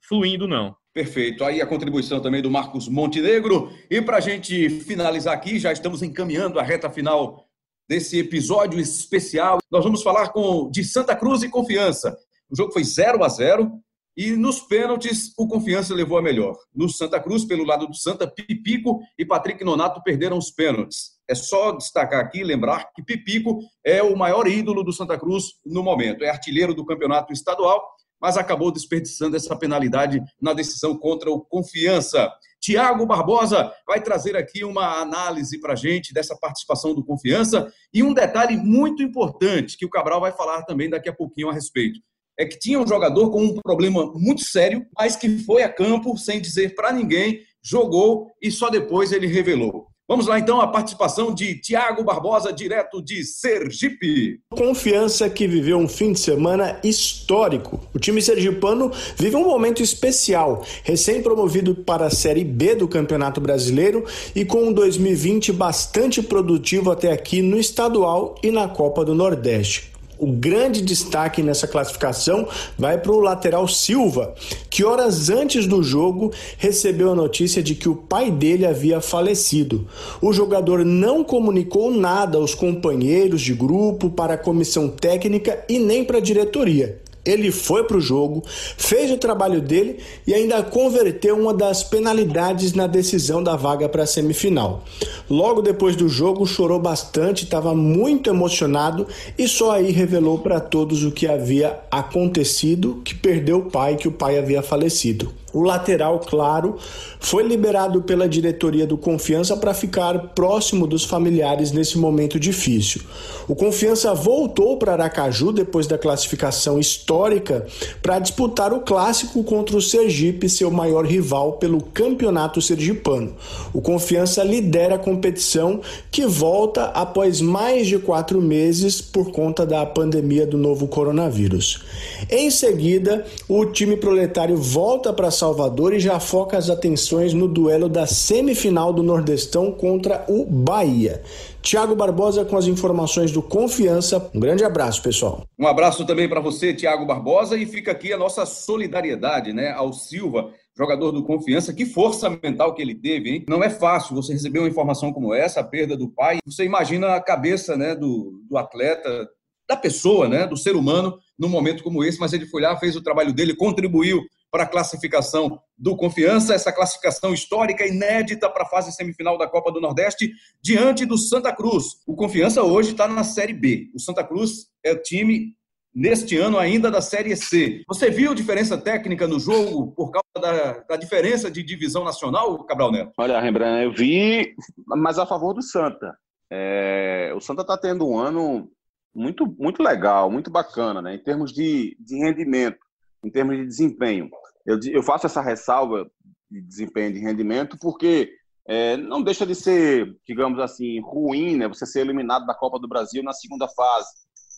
fluindo, 0.00 0.46
não. 0.46 0.76
Perfeito. 0.94 1.44
Aí 1.44 1.60
a 1.60 1.66
contribuição 1.66 2.20
também 2.20 2.42
do 2.42 2.50
Marcos 2.50 2.88
Montenegro. 2.88 3.72
E 3.90 4.00
para 4.00 4.18
a 4.18 4.20
gente 4.20 4.68
finalizar 4.68 5.34
aqui, 5.34 5.58
já 5.58 5.72
estamos 5.72 6.02
encaminhando 6.02 6.58
a 6.58 6.62
reta 6.62 6.90
final 6.90 7.48
desse 7.88 8.18
episódio 8.18 8.78
especial. 8.78 9.58
Nós 9.70 9.84
vamos 9.84 10.02
falar 10.02 10.30
com 10.30 10.70
de 10.70 10.84
Santa 10.84 11.16
Cruz 11.16 11.42
e 11.42 11.48
Confiança. 11.48 12.16
O 12.50 12.56
jogo 12.56 12.72
foi 12.72 12.84
0 12.84 13.22
a 13.24 13.28
0 13.28 13.80
e 14.18 14.32
nos 14.32 14.58
pênaltis 14.58 15.32
o 15.38 15.46
Confiança 15.46 15.94
levou 15.94 16.18
a 16.18 16.22
melhor. 16.22 16.56
No 16.74 16.88
Santa 16.88 17.20
Cruz, 17.20 17.44
pelo 17.44 17.62
lado 17.62 17.86
do 17.86 17.94
Santa, 17.94 18.26
Pipico 18.26 18.98
e 19.16 19.24
Patrick 19.24 19.62
Nonato 19.62 20.02
perderam 20.02 20.36
os 20.36 20.50
pênaltis. 20.50 21.12
É 21.28 21.36
só 21.36 21.70
destacar 21.70 22.18
aqui, 22.18 22.42
lembrar 22.42 22.90
que 22.92 23.00
Pipico 23.00 23.60
é 23.86 24.02
o 24.02 24.16
maior 24.16 24.48
ídolo 24.48 24.82
do 24.82 24.92
Santa 24.92 25.16
Cruz 25.16 25.44
no 25.64 25.84
momento. 25.84 26.24
É 26.24 26.30
artilheiro 26.30 26.74
do 26.74 26.84
campeonato 26.84 27.32
estadual, 27.32 27.80
mas 28.20 28.36
acabou 28.36 28.72
desperdiçando 28.72 29.36
essa 29.36 29.56
penalidade 29.56 30.20
na 30.42 30.52
decisão 30.52 30.98
contra 30.98 31.30
o 31.30 31.40
Confiança. 31.40 32.28
Tiago 32.60 33.06
Barbosa 33.06 33.72
vai 33.86 34.02
trazer 34.02 34.36
aqui 34.36 34.64
uma 34.64 35.00
análise 35.00 35.60
para 35.60 35.76
gente 35.76 36.12
dessa 36.12 36.36
participação 36.36 36.92
do 36.92 37.04
Confiança 37.04 37.72
e 37.94 38.02
um 38.02 38.12
detalhe 38.12 38.56
muito 38.56 39.00
importante 39.00 39.76
que 39.78 39.86
o 39.86 39.90
Cabral 39.90 40.20
vai 40.20 40.32
falar 40.32 40.64
também 40.64 40.90
daqui 40.90 41.08
a 41.08 41.14
pouquinho 41.14 41.50
a 41.50 41.52
respeito. 41.52 42.00
É 42.38 42.46
que 42.46 42.58
tinha 42.58 42.78
um 42.78 42.86
jogador 42.86 43.30
com 43.30 43.42
um 43.42 43.54
problema 43.56 44.12
muito 44.14 44.42
sério, 44.42 44.86
mas 44.96 45.16
que 45.16 45.38
foi 45.40 45.62
a 45.62 45.68
campo 45.68 46.16
sem 46.16 46.40
dizer 46.40 46.74
para 46.74 46.92
ninguém, 46.92 47.40
jogou 47.62 48.30
e 48.40 48.50
só 48.50 48.70
depois 48.70 49.10
ele 49.10 49.26
revelou. 49.26 49.88
Vamos 50.10 50.26
lá 50.26 50.38
então 50.38 50.58
a 50.58 50.66
participação 50.66 51.34
de 51.34 51.60
Tiago 51.60 52.02
Barbosa, 52.02 52.50
direto 52.50 53.02
de 53.02 53.22
Sergipe. 53.22 54.40
Confiança 54.48 55.28
que 55.28 55.46
viveu 55.46 55.76
um 55.76 55.86
fim 55.86 56.14
de 56.14 56.20
semana 56.20 56.80
histórico. 56.82 57.78
O 57.92 57.98
time 57.98 58.22
sergipano 58.22 58.90
vive 59.18 59.36
um 59.36 59.44
momento 59.44 59.82
especial, 59.82 60.64
recém-promovido 60.82 61.74
para 61.74 62.06
a 62.06 62.10
Série 62.10 62.42
B 62.42 62.74
do 62.74 62.88
Campeonato 62.88 63.38
Brasileiro 63.38 64.02
e 64.34 64.46
com 64.46 64.68
um 64.68 64.72
2020 64.72 65.52
bastante 65.52 66.22
produtivo 66.22 66.90
até 66.90 67.12
aqui 67.12 67.42
no 67.42 67.58
estadual 67.58 68.34
e 68.42 68.50
na 68.50 68.66
Copa 68.66 69.04
do 69.04 69.14
Nordeste. 69.14 69.97
O 70.18 70.26
grande 70.32 70.82
destaque 70.82 71.42
nessa 71.42 71.68
classificação 71.68 72.48
vai 72.76 72.98
para 72.98 73.12
o 73.12 73.20
lateral 73.20 73.68
Silva, 73.68 74.34
que 74.68 74.84
horas 74.84 75.30
antes 75.30 75.66
do 75.66 75.80
jogo 75.82 76.32
recebeu 76.56 77.12
a 77.12 77.14
notícia 77.14 77.62
de 77.62 77.76
que 77.76 77.88
o 77.88 77.94
pai 77.94 78.30
dele 78.30 78.66
havia 78.66 79.00
falecido. 79.00 79.86
O 80.20 80.32
jogador 80.32 80.84
não 80.84 81.22
comunicou 81.22 81.90
nada 81.92 82.36
aos 82.36 82.54
companheiros 82.54 83.40
de 83.40 83.54
grupo, 83.54 84.10
para 84.10 84.34
a 84.34 84.38
comissão 84.38 84.88
técnica 84.88 85.64
e 85.68 85.78
nem 85.78 86.04
para 86.04 86.18
a 86.18 86.20
diretoria. 86.20 87.00
Ele 87.28 87.50
foi 87.52 87.84
para 87.84 87.96
o 87.96 88.00
jogo, 88.00 88.42
fez 88.76 89.10
o 89.10 89.18
trabalho 89.18 89.60
dele 89.60 89.98
e 90.26 90.34
ainda 90.34 90.62
converteu 90.62 91.36
uma 91.36 91.52
das 91.52 91.84
penalidades 91.84 92.72
na 92.72 92.86
decisão 92.86 93.42
da 93.42 93.56
vaga 93.56 93.88
para 93.88 94.04
a 94.04 94.06
semifinal. 94.06 94.84
Logo 95.28 95.60
depois 95.60 95.94
do 95.94 96.08
jogo, 96.08 96.46
chorou 96.46 96.78
bastante, 96.78 97.44
estava 97.44 97.74
muito 97.74 98.30
emocionado 98.30 99.06
e 99.36 99.46
só 99.46 99.72
aí 99.72 99.90
revelou 99.90 100.38
para 100.38 100.60
todos 100.60 101.04
o 101.04 101.10
que 101.10 101.26
havia 101.26 101.78
acontecido, 101.90 103.00
que 103.04 103.14
perdeu 103.14 103.58
o 103.58 103.70
pai, 103.70 103.96
que 103.96 104.08
o 104.08 104.12
pai 104.12 104.38
havia 104.38 104.62
falecido. 104.62 105.32
O 105.52 105.62
lateral, 105.62 106.18
claro, 106.20 106.76
foi 107.18 107.42
liberado 107.42 108.02
pela 108.02 108.28
diretoria 108.28 108.86
do 108.86 108.98
Confiança 108.98 109.56
para 109.56 109.72
ficar 109.72 110.34
próximo 110.34 110.86
dos 110.86 111.04
familiares 111.04 111.72
nesse 111.72 111.96
momento 111.96 112.38
difícil. 112.38 113.00
O 113.48 113.54
Confiança 113.54 114.12
voltou 114.12 114.76
para 114.76 114.92
Aracaju 114.92 115.50
depois 115.50 115.86
da 115.86 115.96
classificação 115.96 116.78
histórica 116.78 117.66
para 118.02 118.18
disputar 118.18 118.74
o 118.74 118.80
clássico 118.80 119.42
contra 119.42 119.76
o 119.76 119.80
Sergipe, 119.80 120.50
seu 120.50 120.70
maior 120.70 121.06
rival 121.06 121.52
pelo 121.52 121.80
Campeonato 121.80 122.60
Sergipano. 122.60 123.34
O 123.72 123.80
Confiança 123.80 124.44
lidera 124.44 124.96
a 124.96 124.98
competição 124.98 125.80
que 126.10 126.26
volta 126.26 126.84
após 126.86 127.40
mais 127.40 127.86
de 127.86 127.98
quatro 127.98 128.42
meses 128.42 129.00
por 129.00 129.30
conta 129.32 129.64
da 129.64 129.86
pandemia 129.86 130.46
do 130.46 130.58
novo 130.58 130.86
coronavírus. 130.86 131.82
Em 132.30 132.50
seguida, 132.50 133.24
o 133.48 133.64
time 133.64 133.96
proletário 133.96 134.58
volta 134.58 135.10
para 135.10 135.37
Salvador 135.38 135.94
e 135.94 136.00
já 136.00 136.18
foca 136.18 136.58
as 136.58 136.68
atenções 136.68 137.32
no 137.32 137.46
duelo 137.46 137.88
da 137.88 138.06
semifinal 138.06 138.92
do 138.92 139.02
Nordestão 139.02 139.70
contra 139.70 140.24
o 140.28 140.44
Bahia. 140.44 141.22
Tiago 141.62 141.94
Barbosa 141.94 142.44
com 142.44 142.56
as 142.56 142.66
informações 142.66 143.30
do 143.30 143.40
Confiança. 143.40 144.30
Um 144.34 144.40
grande 144.40 144.64
abraço, 144.64 145.00
pessoal. 145.02 145.44
Um 145.58 145.66
abraço 145.66 146.04
também 146.04 146.28
para 146.28 146.40
você, 146.40 146.74
Tiago 146.74 147.06
Barbosa, 147.06 147.56
e 147.56 147.66
fica 147.66 147.92
aqui 147.92 148.12
a 148.12 148.18
nossa 148.18 148.44
solidariedade, 148.44 149.52
né, 149.52 149.70
ao 149.70 149.92
Silva, 149.92 150.50
jogador 150.76 151.12
do 151.12 151.22
Confiança. 151.22 151.72
Que 151.72 151.86
força 151.86 152.28
mental 152.28 152.74
que 152.74 152.82
ele 152.82 152.94
teve, 152.94 153.30
hein? 153.30 153.44
Não 153.48 153.62
é 153.62 153.70
fácil 153.70 154.16
você 154.16 154.32
receber 154.32 154.58
uma 154.58 154.68
informação 154.68 155.12
como 155.12 155.32
essa, 155.32 155.60
a 155.60 155.64
perda 155.64 155.96
do 155.96 156.08
pai. 156.08 156.38
Você 156.44 156.64
imagina 156.64 157.14
a 157.14 157.20
cabeça, 157.20 157.76
né, 157.76 157.94
do, 157.94 158.42
do 158.48 158.58
atleta, 158.58 159.28
da 159.68 159.76
pessoa, 159.76 160.28
né, 160.28 160.46
do 160.46 160.56
ser 160.56 160.74
humano, 160.74 161.18
num 161.38 161.48
momento 161.48 161.84
como 161.84 162.02
esse, 162.02 162.18
mas 162.18 162.32
ele 162.32 162.46
foi 162.46 162.62
lá, 162.62 162.76
fez 162.76 162.96
o 162.96 163.02
trabalho 163.02 163.32
dele, 163.32 163.54
contribuiu 163.54 164.22
para 164.50 164.64
a 164.64 164.68
classificação 164.68 165.60
do 165.76 165.96
Confiança, 165.96 166.54
essa 166.54 166.72
classificação 166.72 167.32
histórica 167.32 167.86
inédita 167.86 168.48
para 168.50 168.64
a 168.64 168.68
fase 168.68 168.92
semifinal 168.92 169.38
da 169.38 169.46
Copa 169.46 169.70
do 169.70 169.80
Nordeste, 169.80 170.32
diante 170.62 171.04
do 171.04 171.16
Santa 171.16 171.54
Cruz. 171.54 172.00
O 172.06 172.16
Confiança 172.16 172.62
hoje 172.62 172.92
está 172.92 173.06
na 173.06 173.24
Série 173.24 173.52
B. 173.52 173.90
O 173.94 174.00
Santa 174.00 174.24
Cruz 174.24 174.68
é 174.84 174.92
o 174.92 175.02
time 175.02 175.54
neste 175.94 176.36
ano 176.36 176.58
ainda 176.58 176.90
da 176.90 177.00
Série 177.00 177.36
C. 177.36 177.82
Você 177.88 178.10
viu 178.10 178.34
diferença 178.34 178.78
técnica 178.78 179.26
no 179.26 179.38
jogo 179.38 179.92
por 179.92 180.10
causa 180.10 180.26
da, 180.40 180.78
da 180.88 180.96
diferença 180.96 181.50
de 181.50 181.62
divisão 181.62 182.04
nacional, 182.04 182.64
Cabral 182.64 182.92
Neto? 182.92 183.12
Olha, 183.18 183.40
Rembrandt, 183.40 183.84
eu 183.84 183.92
vi, 183.92 184.54
mas 184.86 185.18
a 185.18 185.26
favor 185.26 185.54
do 185.54 185.62
Santa. 185.62 186.16
É, 186.50 187.32
o 187.36 187.40
Santa 187.40 187.62
está 187.62 187.76
tendo 187.76 188.08
um 188.08 188.18
ano 188.18 188.70
muito, 189.14 189.46
muito 189.58 189.82
legal, 189.82 190.30
muito 190.30 190.50
bacana, 190.50 191.02
né? 191.02 191.14
Em 191.14 191.22
termos 191.22 191.52
de, 191.52 191.96
de 192.00 192.16
rendimento 192.18 192.78
em 193.24 193.30
termos 193.30 193.56
de 193.56 193.66
desempenho. 193.66 194.30
Eu, 194.66 194.78
eu 194.90 195.02
faço 195.02 195.26
essa 195.26 195.40
ressalva 195.40 196.10
de 196.50 196.60
desempenho 196.60 197.12
de 197.12 197.20
rendimento 197.20 197.78
porque 197.80 198.32
é, 198.66 198.96
não 198.96 199.22
deixa 199.22 199.46
de 199.46 199.54
ser, 199.54 200.14
digamos 200.26 200.58
assim, 200.58 201.00
ruim, 201.00 201.56
né? 201.56 201.68
Você 201.68 201.86
ser 201.86 202.00
eliminado 202.00 202.46
da 202.46 202.54
Copa 202.54 202.78
do 202.78 202.88
Brasil 202.88 203.22
na 203.22 203.32
segunda 203.32 203.66
fase. 203.68 204.08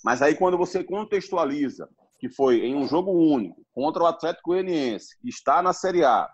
Mas 0.04 0.20
aí 0.20 0.34
quando 0.34 0.58
você 0.58 0.82
contextualiza 0.82 1.88
que 2.18 2.28
foi 2.28 2.60
em 2.66 2.74
um 2.74 2.86
jogo 2.86 3.10
único 3.12 3.64
contra 3.72 4.02
o 4.02 4.06
Atlético 4.06 4.50
Goianiense, 4.50 5.16
que 5.20 5.28
está 5.28 5.62
na 5.62 5.72
Série 5.72 6.04
A 6.04 6.28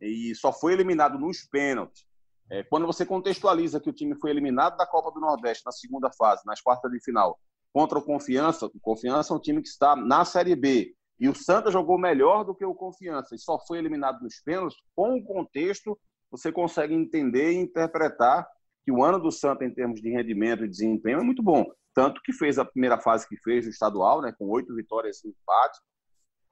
e 0.00 0.34
só 0.34 0.52
foi 0.52 0.72
eliminado 0.72 1.18
nos 1.18 1.42
pênaltis, 1.42 2.04
é, 2.50 2.62
quando 2.62 2.86
você 2.86 3.06
contextualiza 3.06 3.80
que 3.80 3.88
o 3.88 3.92
time 3.92 4.14
foi 4.14 4.30
eliminado 4.30 4.76
da 4.76 4.86
Copa 4.86 5.10
do 5.10 5.20
Nordeste 5.20 5.64
na 5.64 5.72
segunda 5.72 6.10
fase, 6.12 6.42
nas 6.44 6.60
quartas 6.60 6.90
de 6.90 7.02
final, 7.02 7.38
contra 7.72 7.98
o 7.98 8.02
Confiança, 8.02 8.66
o 8.66 8.80
Confiança 8.80 9.32
é 9.32 9.36
um 9.36 9.40
time 9.40 9.62
que 9.62 9.68
está 9.68 9.96
na 9.96 10.24
Série 10.24 10.54
B, 10.54 10.94
e 11.22 11.28
o 11.28 11.34
Santa 11.36 11.70
jogou 11.70 11.96
melhor 11.96 12.42
do 12.42 12.52
que 12.52 12.64
o 12.64 12.74
Confiança 12.74 13.32
e 13.36 13.38
só 13.38 13.56
foi 13.56 13.78
eliminado 13.78 14.20
nos 14.22 14.40
pênaltis. 14.40 14.76
Com 14.92 15.14
o 15.14 15.24
contexto, 15.24 15.96
você 16.28 16.50
consegue 16.50 16.92
entender 16.92 17.52
e 17.52 17.58
interpretar 17.58 18.44
que 18.84 18.90
o 18.90 19.04
ano 19.04 19.20
do 19.20 19.30
Santa, 19.30 19.64
em 19.64 19.72
termos 19.72 20.02
de 20.02 20.10
rendimento 20.10 20.64
e 20.64 20.68
desempenho, 20.68 21.20
é 21.20 21.22
muito 21.22 21.40
bom. 21.40 21.64
Tanto 21.94 22.20
que 22.24 22.32
fez 22.32 22.58
a 22.58 22.64
primeira 22.64 22.98
fase 22.98 23.28
que 23.28 23.36
fez 23.36 23.64
o 23.68 23.70
estadual, 23.70 24.20
né, 24.20 24.34
com 24.36 24.48
oito 24.48 24.74
vitórias 24.74 25.22
e 25.22 25.28
empate, 25.28 25.78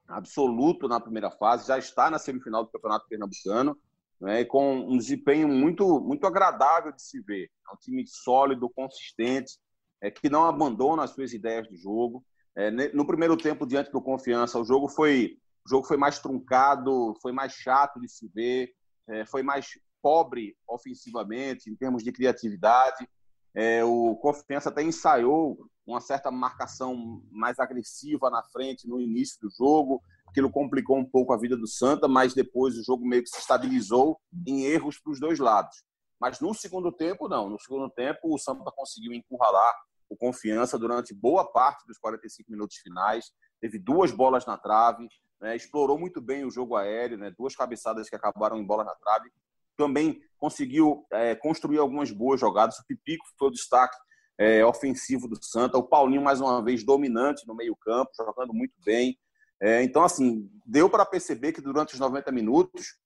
absoluto 0.07 0.87
na 0.87 1.01
primeira 1.01 1.31
fase, 1.31 1.67
já 1.67 1.77
está 1.77 2.09
na 2.09 2.17
semifinal 2.17 2.63
do 2.63 2.71
Campeonato 2.71 3.09
Pernambucano, 3.09 3.77
né, 4.21 4.45
com 4.45 4.89
um 4.89 4.97
desempenho 4.97 5.49
muito, 5.49 5.99
muito 5.99 6.25
agradável 6.25 6.93
de 6.93 7.01
se 7.01 7.19
ver. 7.19 7.51
É 7.69 7.73
um 7.73 7.77
time 7.77 8.07
sólido, 8.07 8.69
consistente, 8.69 9.59
é, 9.99 10.09
que 10.09 10.29
não 10.29 10.45
abandona 10.45 11.03
as 11.03 11.09
suas 11.09 11.33
ideias 11.33 11.67
de 11.67 11.75
jogo. 11.75 12.23
É, 12.55 12.69
no 12.93 13.05
primeiro 13.05 13.37
tempo, 13.37 13.65
diante 13.65 13.91
do 13.91 14.01
Confiança, 14.01 14.59
o 14.59 14.63
jogo 14.63 14.89
foi, 14.89 15.37
o 15.65 15.69
jogo 15.69 15.87
foi 15.87 15.97
mais 15.97 16.19
truncado, 16.19 17.15
foi 17.21 17.31
mais 17.31 17.53
chato 17.53 17.99
de 17.99 18.09
se 18.09 18.27
ver, 18.27 18.71
é, 19.07 19.25
foi 19.25 19.41
mais 19.41 19.67
pobre 20.01 20.55
ofensivamente, 20.67 21.69
em 21.69 21.75
termos 21.75 22.03
de 22.03 22.11
criatividade. 22.11 23.07
É, 23.53 23.83
o 23.83 24.15
Confiança 24.15 24.69
até 24.69 24.81
ensaiou 24.81 25.57
uma 25.85 26.01
certa 26.01 26.31
marcação 26.31 27.21
mais 27.31 27.59
agressiva 27.59 28.29
na 28.29 28.43
frente 28.43 28.87
no 28.87 28.99
início 28.99 29.39
do 29.41 29.49
jogo. 29.49 30.01
Aquilo 30.27 30.49
complicou 30.49 30.97
um 30.97 31.05
pouco 31.05 31.33
a 31.33 31.37
vida 31.37 31.57
do 31.57 31.67
Santa, 31.67 32.07
mas 32.07 32.33
depois 32.33 32.77
o 32.77 32.83
jogo 32.83 33.05
meio 33.05 33.23
que 33.23 33.29
se 33.29 33.39
estabilizou 33.39 34.19
em 34.47 34.63
erros 34.65 34.99
para 34.99 35.11
os 35.11 35.19
dois 35.19 35.39
lados. 35.39 35.83
Mas 36.19 36.39
no 36.39 36.53
segundo 36.53 36.91
tempo, 36.91 37.27
não. 37.27 37.49
No 37.49 37.59
segundo 37.59 37.89
tempo, 37.89 38.33
o 38.33 38.37
Santa 38.37 38.71
conseguiu 38.71 39.11
encurralar 39.13 39.73
o 40.11 40.17
Confiança 40.17 40.77
durante 40.77 41.13
boa 41.13 41.49
parte 41.49 41.87
dos 41.87 41.97
45 41.97 42.51
minutos 42.51 42.75
finais. 42.77 43.31
Teve 43.61 43.79
duas 43.79 44.11
bolas 44.11 44.45
na 44.45 44.57
trave, 44.57 45.07
né? 45.39 45.55
explorou 45.55 45.97
muito 45.97 46.19
bem 46.19 46.43
o 46.43 46.51
jogo 46.51 46.75
aéreo, 46.75 47.17
né? 47.17 47.31
duas 47.31 47.55
cabeçadas 47.55 48.09
que 48.09 48.15
acabaram 48.15 48.57
em 48.57 48.65
bola 48.65 48.83
na 48.83 48.93
trave. 48.95 49.31
Também 49.77 50.21
conseguiu 50.37 51.05
é, 51.11 51.33
construir 51.33 51.77
algumas 51.77 52.11
boas 52.11 52.41
jogadas. 52.41 52.77
O 52.77 52.85
Pipico 52.85 53.25
foi 53.39 53.47
o 53.47 53.51
destaque 53.51 53.95
é, 54.37 54.65
ofensivo 54.65 55.29
do 55.29 55.41
Santa. 55.41 55.77
O 55.77 55.87
Paulinho, 55.87 56.21
mais 56.21 56.41
uma 56.41 56.61
vez, 56.61 56.83
dominante 56.83 57.47
no 57.47 57.55
meio-campo, 57.55 58.11
jogando 58.17 58.53
muito 58.53 58.73
bem. 58.83 59.17
É, 59.61 59.81
então, 59.81 60.03
assim, 60.03 60.49
deu 60.65 60.89
para 60.89 61.05
perceber 61.05 61.53
que 61.53 61.61
durante 61.61 61.93
os 61.93 61.99
90 62.01 62.31
minutos, 62.33 62.97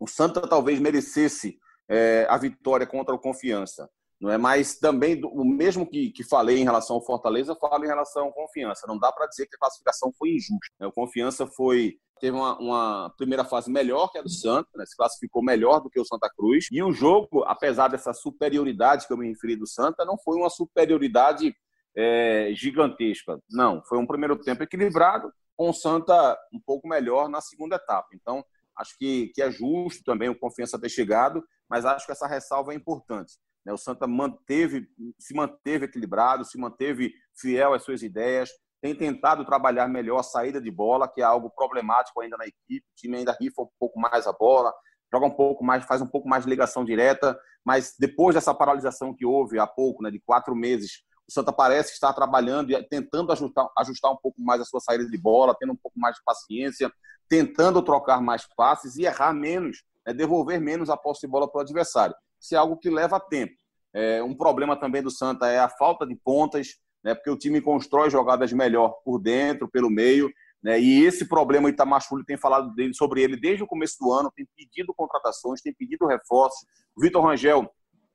o 0.00 0.08
Santa 0.08 0.40
talvez 0.40 0.80
merecesse 0.80 1.56
é, 1.88 2.26
a 2.28 2.36
vitória 2.36 2.86
contra 2.86 3.14
o 3.14 3.18
Confiança. 3.18 3.88
Não 4.20 4.30
é? 4.30 4.36
Mas 4.36 4.78
também, 4.78 5.20
o 5.24 5.44
mesmo 5.44 5.88
que, 5.88 6.10
que 6.10 6.24
falei 6.24 6.58
em 6.58 6.64
relação 6.64 6.96
ao 6.96 7.04
Fortaleza, 7.04 7.54
falo 7.54 7.84
em 7.84 7.88
relação 7.88 8.24
ao 8.24 8.32
Confiança. 8.32 8.86
Não 8.86 8.98
dá 8.98 9.12
para 9.12 9.26
dizer 9.26 9.46
que 9.46 9.54
a 9.54 9.58
classificação 9.58 10.12
foi 10.18 10.30
injusta. 10.30 10.74
Né? 10.80 10.86
O 10.86 10.92
Confiança 10.92 11.46
foi 11.46 11.96
teve 12.20 12.36
uma, 12.36 12.58
uma, 12.58 13.14
primeira 13.16 13.44
fase 13.44 13.70
melhor 13.70 14.10
que 14.10 14.18
a 14.18 14.22
do 14.22 14.28
Santa, 14.28 14.68
né? 14.74 14.84
se 14.84 14.96
classificou 14.96 15.40
melhor 15.40 15.80
do 15.80 15.88
que 15.88 16.00
o 16.00 16.04
Santa 16.04 16.28
Cruz. 16.28 16.66
E 16.72 16.82
o 16.82 16.92
jogo, 16.92 17.44
apesar 17.44 17.86
dessa 17.86 18.12
superioridade 18.12 19.06
que 19.06 19.12
eu 19.12 19.16
me 19.16 19.28
referi 19.28 19.54
do 19.54 19.68
Santa, 19.68 20.04
não 20.04 20.18
foi 20.18 20.36
uma 20.36 20.50
superioridade 20.50 21.54
é, 21.96 22.50
gigantesca. 22.54 23.38
Não, 23.50 23.82
foi 23.84 23.98
um 23.98 24.06
primeiro 24.06 24.36
tempo 24.36 24.62
equilibrado, 24.62 25.32
com 25.56 25.70
o 25.70 25.74
Santa 25.74 26.38
um 26.52 26.60
pouco 26.60 26.88
melhor 26.88 27.28
na 27.28 27.40
segunda 27.40 27.76
etapa. 27.76 28.08
Então, 28.14 28.44
acho 28.76 28.96
que, 28.96 29.28
que 29.34 29.42
é 29.42 29.50
justo 29.50 30.04
também 30.04 30.28
o 30.28 30.38
Confiança 30.38 30.80
ter 30.80 30.88
chegado, 30.88 31.42
mas 31.68 31.84
acho 31.84 32.06
que 32.06 32.12
essa 32.12 32.26
ressalva 32.26 32.72
é 32.72 32.76
importante. 32.76 33.34
Né? 33.64 33.72
O 33.72 33.78
Santa 33.78 34.06
manteve, 34.06 34.88
se 35.18 35.34
manteve 35.34 35.84
equilibrado, 35.84 36.44
se 36.44 36.58
manteve 36.58 37.12
fiel 37.34 37.74
às 37.74 37.82
suas 37.82 38.02
ideias, 38.02 38.50
tem 38.80 38.94
tentado 38.94 39.44
trabalhar 39.44 39.88
melhor 39.88 40.20
a 40.20 40.22
saída 40.22 40.60
de 40.60 40.70
bola, 40.70 41.08
que 41.08 41.20
é 41.20 41.24
algo 41.24 41.50
problemático 41.50 42.20
ainda 42.20 42.36
na 42.36 42.46
equipe. 42.46 42.86
O 42.92 42.96
time 42.96 43.18
ainda 43.18 43.36
rifa 43.38 43.62
um 43.62 43.68
pouco 43.78 43.98
mais 43.98 44.26
a 44.26 44.32
bola, 44.32 44.72
joga 45.12 45.26
um 45.26 45.30
pouco 45.30 45.64
mais, 45.64 45.84
faz 45.84 46.00
um 46.00 46.06
pouco 46.06 46.28
mais 46.28 46.44
de 46.44 46.50
ligação 46.50 46.84
direta, 46.84 47.38
mas 47.64 47.94
depois 47.98 48.34
dessa 48.34 48.54
paralisação 48.54 49.14
que 49.14 49.26
houve 49.26 49.58
há 49.58 49.66
pouco, 49.66 50.02
né, 50.02 50.10
de 50.10 50.20
quatro 50.20 50.54
meses, 50.54 51.02
o 51.28 51.32
Santa 51.32 51.52
parece 51.52 51.92
estar 51.92 52.12
trabalhando 52.12 52.70
e 52.70 52.82
tentando 52.84 53.32
ajustar, 53.32 53.68
ajustar 53.78 54.12
um 54.12 54.16
pouco 54.16 54.40
mais 54.40 54.60
a 54.60 54.64
sua 54.64 54.80
saída 54.80 55.04
de 55.04 55.18
bola, 55.18 55.56
tendo 55.58 55.72
um 55.72 55.76
pouco 55.76 55.98
mais 55.98 56.16
de 56.16 56.22
paciência, 56.24 56.90
tentando 57.28 57.82
trocar 57.82 58.22
mais 58.22 58.46
passes 58.56 58.96
e 58.96 59.04
errar 59.04 59.34
menos, 59.34 59.82
né, 60.06 60.14
devolver 60.14 60.60
menos 60.60 60.88
a 60.88 60.96
posse 60.96 61.22
de 61.22 61.26
bola 61.26 61.50
para 61.50 61.58
o 61.58 61.62
adversário 61.62 62.14
é 62.54 62.58
algo 62.58 62.78
que 62.78 62.90
leva 62.90 63.20
tempo. 63.20 63.54
É, 63.94 64.22
um 64.22 64.34
problema 64.34 64.78
também 64.78 65.02
do 65.02 65.10
Santa 65.10 65.48
é 65.48 65.58
a 65.58 65.68
falta 65.68 66.06
de 66.06 66.14
pontas, 66.14 66.68
né, 67.02 67.14
porque 67.14 67.30
o 67.30 67.38
time 67.38 67.60
constrói 67.60 68.10
jogadas 68.10 68.52
melhor 68.52 68.94
por 69.04 69.18
dentro, 69.18 69.68
pelo 69.68 69.90
meio, 69.90 70.30
né, 70.62 70.78
e 70.80 71.04
esse 71.04 71.26
problema 71.26 71.66
o 71.66 71.70
Itamar 71.70 72.02
tem 72.26 72.36
falado 72.36 72.74
dele, 72.74 72.92
sobre 72.92 73.22
ele 73.22 73.36
desde 73.36 73.62
o 73.62 73.66
começo 73.66 73.96
do 74.00 74.12
ano, 74.12 74.32
tem 74.34 74.46
pedido 74.56 74.92
contratações, 74.94 75.62
tem 75.62 75.72
pedido 75.72 76.06
reforços. 76.06 76.66
O 76.96 77.00
Vitor 77.00 77.24
Rangel 77.24 77.70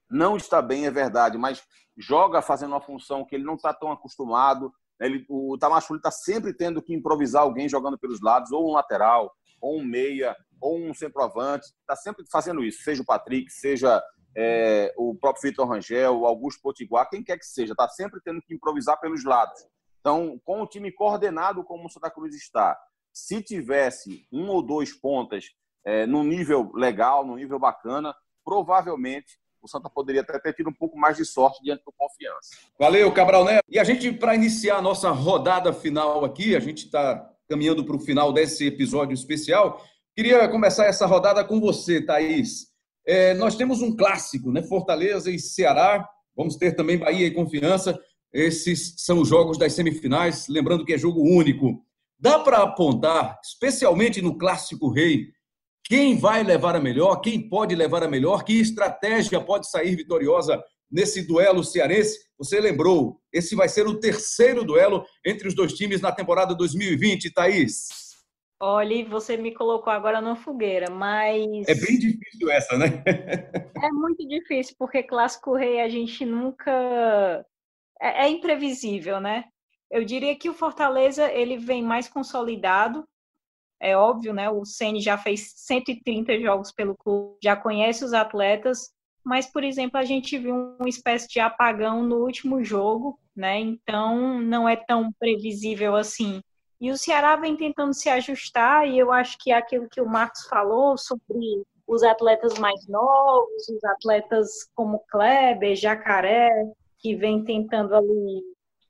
não 0.10 0.38
está 0.38 0.62
bem, 0.62 0.86
é 0.86 0.92
verdade, 0.92 1.38
mas 1.38 1.64
joga 1.98 2.42
fazendo 2.42 2.72
uma 2.72 2.82
função 2.82 3.26
que 3.26 3.36
ele 3.36 3.44
não 3.46 3.56
está 3.56 3.74
tão 3.74 3.92
acostumado. 3.92 4.72
Né, 5.00 5.08
ele, 5.08 5.26
o 5.30 5.56
Itamar 5.56 5.80
está 5.80 6.12
sempre 6.12 6.54
tendo 6.54 6.82
que 6.82 6.94
improvisar 6.94 7.44
alguém 7.44 7.68
jogando 7.68 7.98
pelos 7.98 8.22
lados, 8.22 8.52
ou 8.52 8.70
um 8.70 8.74
lateral, 8.74 9.32
ou 9.64 9.80
um 9.80 9.86
meia, 9.86 10.36
ou 10.60 10.78
um 10.78 10.94
centroavante. 10.94 11.68
Está 11.80 11.96
sempre 11.96 12.26
fazendo 12.30 12.64
isso, 12.64 12.84
seja 12.84 13.02
o 13.02 13.06
Patrick, 13.06 13.52
seja 13.52 14.04
é, 14.36 14.94
o 14.98 15.16
próprio 15.16 15.50
Vitor 15.50 15.68
Rangel, 15.68 16.20
o 16.20 16.26
Augusto 16.26 16.62
Potiguar, 16.62 17.10
quem 17.10 17.24
quer 17.24 17.38
que 17.38 17.46
seja, 17.46 17.72
está 17.72 17.88
sempre 17.88 18.20
tendo 18.24 18.42
que 18.42 18.54
improvisar 18.54 19.00
pelos 19.00 19.24
lados. 19.24 19.60
Então, 20.00 20.40
com 20.44 20.62
o 20.62 20.68
time 20.68 20.92
coordenado 20.92 21.64
como 21.64 21.86
o 21.86 21.90
Santa 21.90 22.12
Cruz 22.12 22.36
está, 22.36 22.78
se 23.12 23.42
tivesse 23.42 24.28
um 24.32 24.50
ou 24.50 24.62
dois 24.62 24.92
pontas 24.92 25.46
é, 25.86 26.06
no 26.06 26.24
nível 26.24 26.72
legal, 26.74 27.26
no 27.26 27.36
nível 27.36 27.58
bacana, 27.58 28.14
provavelmente 28.44 29.40
o 29.62 29.68
Santa 29.68 29.90
poderia 29.90 30.22
até 30.22 30.38
ter 30.40 30.54
tido 30.54 30.70
um 30.70 30.74
pouco 30.74 30.98
mais 30.98 31.16
de 31.16 31.24
sorte 31.24 31.64
diante 31.64 31.86
do 31.86 31.94
confiança. 31.94 32.50
Valeu, 32.78 33.10
Cabral 33.14 33.46
Neto. 33.46 33.64
E 33.70 33.80
a 33.80 33.84
gente, 33.86 34.12
para 34.12 34.36
iniciar 34.36 34.78
a 34.78 34.82
nossa 34.82 35.10
rodada 35.12 35.72
final 35.72 36.26
aqui, 36.26 36.54
a 36.54 36.60
gente 36.60 36.86
está 36.86 37.33
caminhando 37.54 37.86
para 37.86 37.96
o 37.96 38.00
final 38.00 38.34
desse 38.34 38.66
episódio 38.66 39.14
especial. 39.14 39.80
Queria 40.16 40.48
começar 40.48 40.86
essa 40.86 41.06
rodada 41.06 41.44
com 41.44 41.60
você, 41.60 42.02
Thaís. 42.02 42.68
É, 43.06 43.36
nós 43.36 43.56
temos 43.56 43.80
um 43.80 43.96
clássico, 43.96 44.52
né? 44.52 44.64
Fortaleza 44.64 45.30
e 45.30 45.38
Ceará. 45.38 46.04
Vamos 46.36 46.56
ter 46.56 46.76
também 46.76 46.98
Bahia 46.98 47.28
e 47.28 47.32
Confiança. 47.32 48.00
Esses 48.34 48.96
são 48.98 49.20
os 49.20 49.30
jogos 49.30 49.56
das 49.60 49.74
semifinais. 49.74 50.48
Lembrando 50.48 50.84
que 50.84 50.94
é 50.94 50.98
jogo 50.98 51.22
único. 51.22 51.80
Dá 52.18 52.40
para 52.40 52.64
apontar, 52.64 53.40
especialmente 53.44 54.20
no 54.20 54.36
clássico 54.36 54.90
rei, 54.90 55.28
quem 55.86 56.18
vai 56.18 56.42
levar 56.42 56.76
a 56.76 56.80
melhor, 56.80 57.18
quem 57.18 57.50
pode 57.50 57.76
levar 57.76 58.02
a 58.02 58.08
melhor, 58.08 58.44
que 58.44 58.54
estratégia 58.54 59.40
pode 59.40 59.70
sair 59.70 59.96
vitoriosa 59.96 60.60
nesse 60.94 61.26
duelo 61.26 61.64
cearense? 61.64 62.20
Você 62.38 62.60
lembrou, 62.60 63.20
esse 63.34 63.56
vai 63.56 63.68
ser 63.68 63.88
o 63.88 64.00
terceiro 64.00 64.64
duelo 64.64 65.04
entre 65.26 65.48
os 65.48 65.56
dois 65.56 65.74
times 65.74 66.00
na 66.00 66.12
temporada 66.12 66.54
2020, 66.54 67.34
Thaís. 67.34 68.04
Olha, 68.62 69.04
você 69.10 69.36
me 69.36 69.54
colocou 69.54 69.92
agora 69.92 70.22
na 70.22 70.38
fogueira, 70.38 70.90
mas. 70.90 71.68
É 71.68 71.76
bem 71.76 72.00
difícil 72.00 72.50
essa, 72.50 72.78
né? 72.78 73.04
é 73.84 73.92
muito 73.92 74.26
difícil, 74.26 74.76
porque 74.80 75.04
Clássico 75.04 75.56
Rei 75.56 75.82
a 75.82 75.90
gente 75.90 76.24
nunca. 76.26 77.46
É, 78.00 78.26
é, 78.26 78.30
imprevisível, 78.30 79.20
né? 79.20 79.44
Eu 79.92 80.06
diria 80.06 80.36
que 80.38 80.50
o 80.50 80.54
Fortaleza 80.54 81.30
ele 81.32 81.58
vem 81.58 81.84
mais 81.84 82.08
consolidado. 82.08 83.04
É 83.82 83.98
óbvio, 83.98 84.34
né? 84.34 84.50
O 84.50 84.64
Ceni 84.64 85.02
já 85.02 85.18
fez 85.18 85.52
130 85.56 86.40
jogos 86.40 86.72
pelo 86.72 86.96
clube, 86.96 87.38
já 87.44 87.56
conhece 87.58 88.06
os 88.06 88.14
atletas, 88.14 88.94
mas, 89.24 89.52
por 89.52 89.64
exemplo, 89.64 89.98
a 89.98 90.04
gente 90.04 90.38
viu 90.38 90.76
uma 90.80 90.90
espécie 90.90 91.28
de 91.28 91.40
apagão 91.40 92.04
no 92.04 92.18
último 92.18 92.64
jogo, 92.64 93.20
né? 93.36 93.60
Então 93.60 94.42
não 94.42 94.68
é 94.68 94.76
tão 94.76 95.12
previsível 95.14 95.96
assim. 95.96 96.42
E 96.80 96.92
o 96.92 96.98
Ceará 96.98 97.36
vem 97.36 97.56
tentando 97.56 97.94
se 97.94 98.10
ajustar, 98.10 98.88
e 98.88 99.00
eu 99.00 99.12
acho 99.12 99.38
que 99.40 99.52
é 99.52 99.56
aquilo 99.56 99.88
que 99.90 100.02
o 100.02 100.10
Marcos 100.10 100.46
falou 100.48 100.98
sobre 100.98 101.38
os 101.88 102.04
atletas 102.04 102.58
mais 102.60 102.86
novos, 102.88 103.70
os 103.70 103.84
atletas 103.84 104.70
como 104.76 105.04
Kleber, 105.10 105.76
Jacaré, 105.76 106.52
que 107.00 107.16
vem 107.16 107.44
tentando 107.44 107.96
ali 107.96 108.42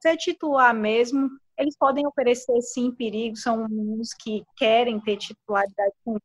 ser 0.02 0.18
titular 0.18 0.74
mesmo, 0.74 1.30
eles 1.58 1.78
podem 1.78 2.06
oferecer 2.06 2.60
sim 2.62 2.92
perigo, 2.92 3.36
são 3.38 3.68
meninos 3.68 4.10
que 4.14 4.44
querem 4.58 5.00
ter 5.00 5.18
titularidade 5.18 5.94
com 6.04 6.16
o 6.16 6.22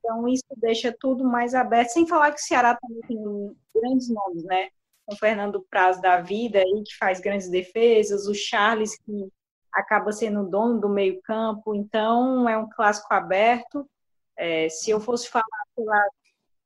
Então 0.00 0.26
isso 0.26 0.44
deixa 0.56 0.94
tudo 0.98 1.24
mais 1.24 1.54
aberto, 1.54 1.90
sem 1.90 2.06
falar 2.06 2.32
que 2.32 2.40
o 2.40 2.44
Ceará 2.44 2.76
também 2.76 3.00
tem 3.02 3.56
grandes 3.74 4.08
nomes, 4.08 4.42
né? 4.44 4.70
O 5.06 5.14
Fernando 5.16 5.64
Praz 5.70 6.00
da 6.00 6.20
vida 6.20 6.58
aí, 6.58 6.82
que 6.84 6.96
faz 6.96 7.20
grandes 7.20 7.48
defesas, 7.48 8.26
o 8.26 8.34
Charles 8.34 8.96
que 8.98 9.28
acaba 9.72 10.10
sendo 10.10 10.48
dono 10.48 10.80
do 10.80 10.88
meio-campo, 10.88 11.74
então 11.74 12.48
é 12.48 12.56
um 12.56 12.68
clássico 12.68 13.12
aberto. 13.12 13.88
É, 14.36 14.68
se 14.68 14.90
eu 14.90 15.00
fosse 15.00 15.28
falar 15.28 15.44
pela, 15.76 16.08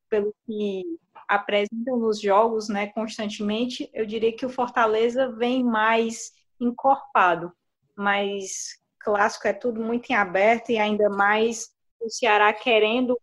pelo 0.09 0.35
que 0.47 0.83
apresentam 1.29 1.99
nos 1.99 2.21
jogos 2.21 2.69
né, 2.69 2.89
constantemente, 2.89 3.91
eu 3.93 4.07
diria 4.07 4.35
que 4.35 4.47
o 4.47 4.51
Fortaleza 4.51 5.31
vem 5.33 5.65
mais 5.65 6.33
encorpado, 6.61 7.53
mas 7.97 8.79
clássico 9.01 9.49
é 9.49 9.53
tudo 9.53 9.83
muito 9.83 10.11
em 10.11 10.15
aberto 10.15 10.71
e 10.71 10.79
ainda 10.79 11.11
mais 11.11 11.75
o 12.01 12.09
Ceará 12.09 12.53
querendo 12.53 13.19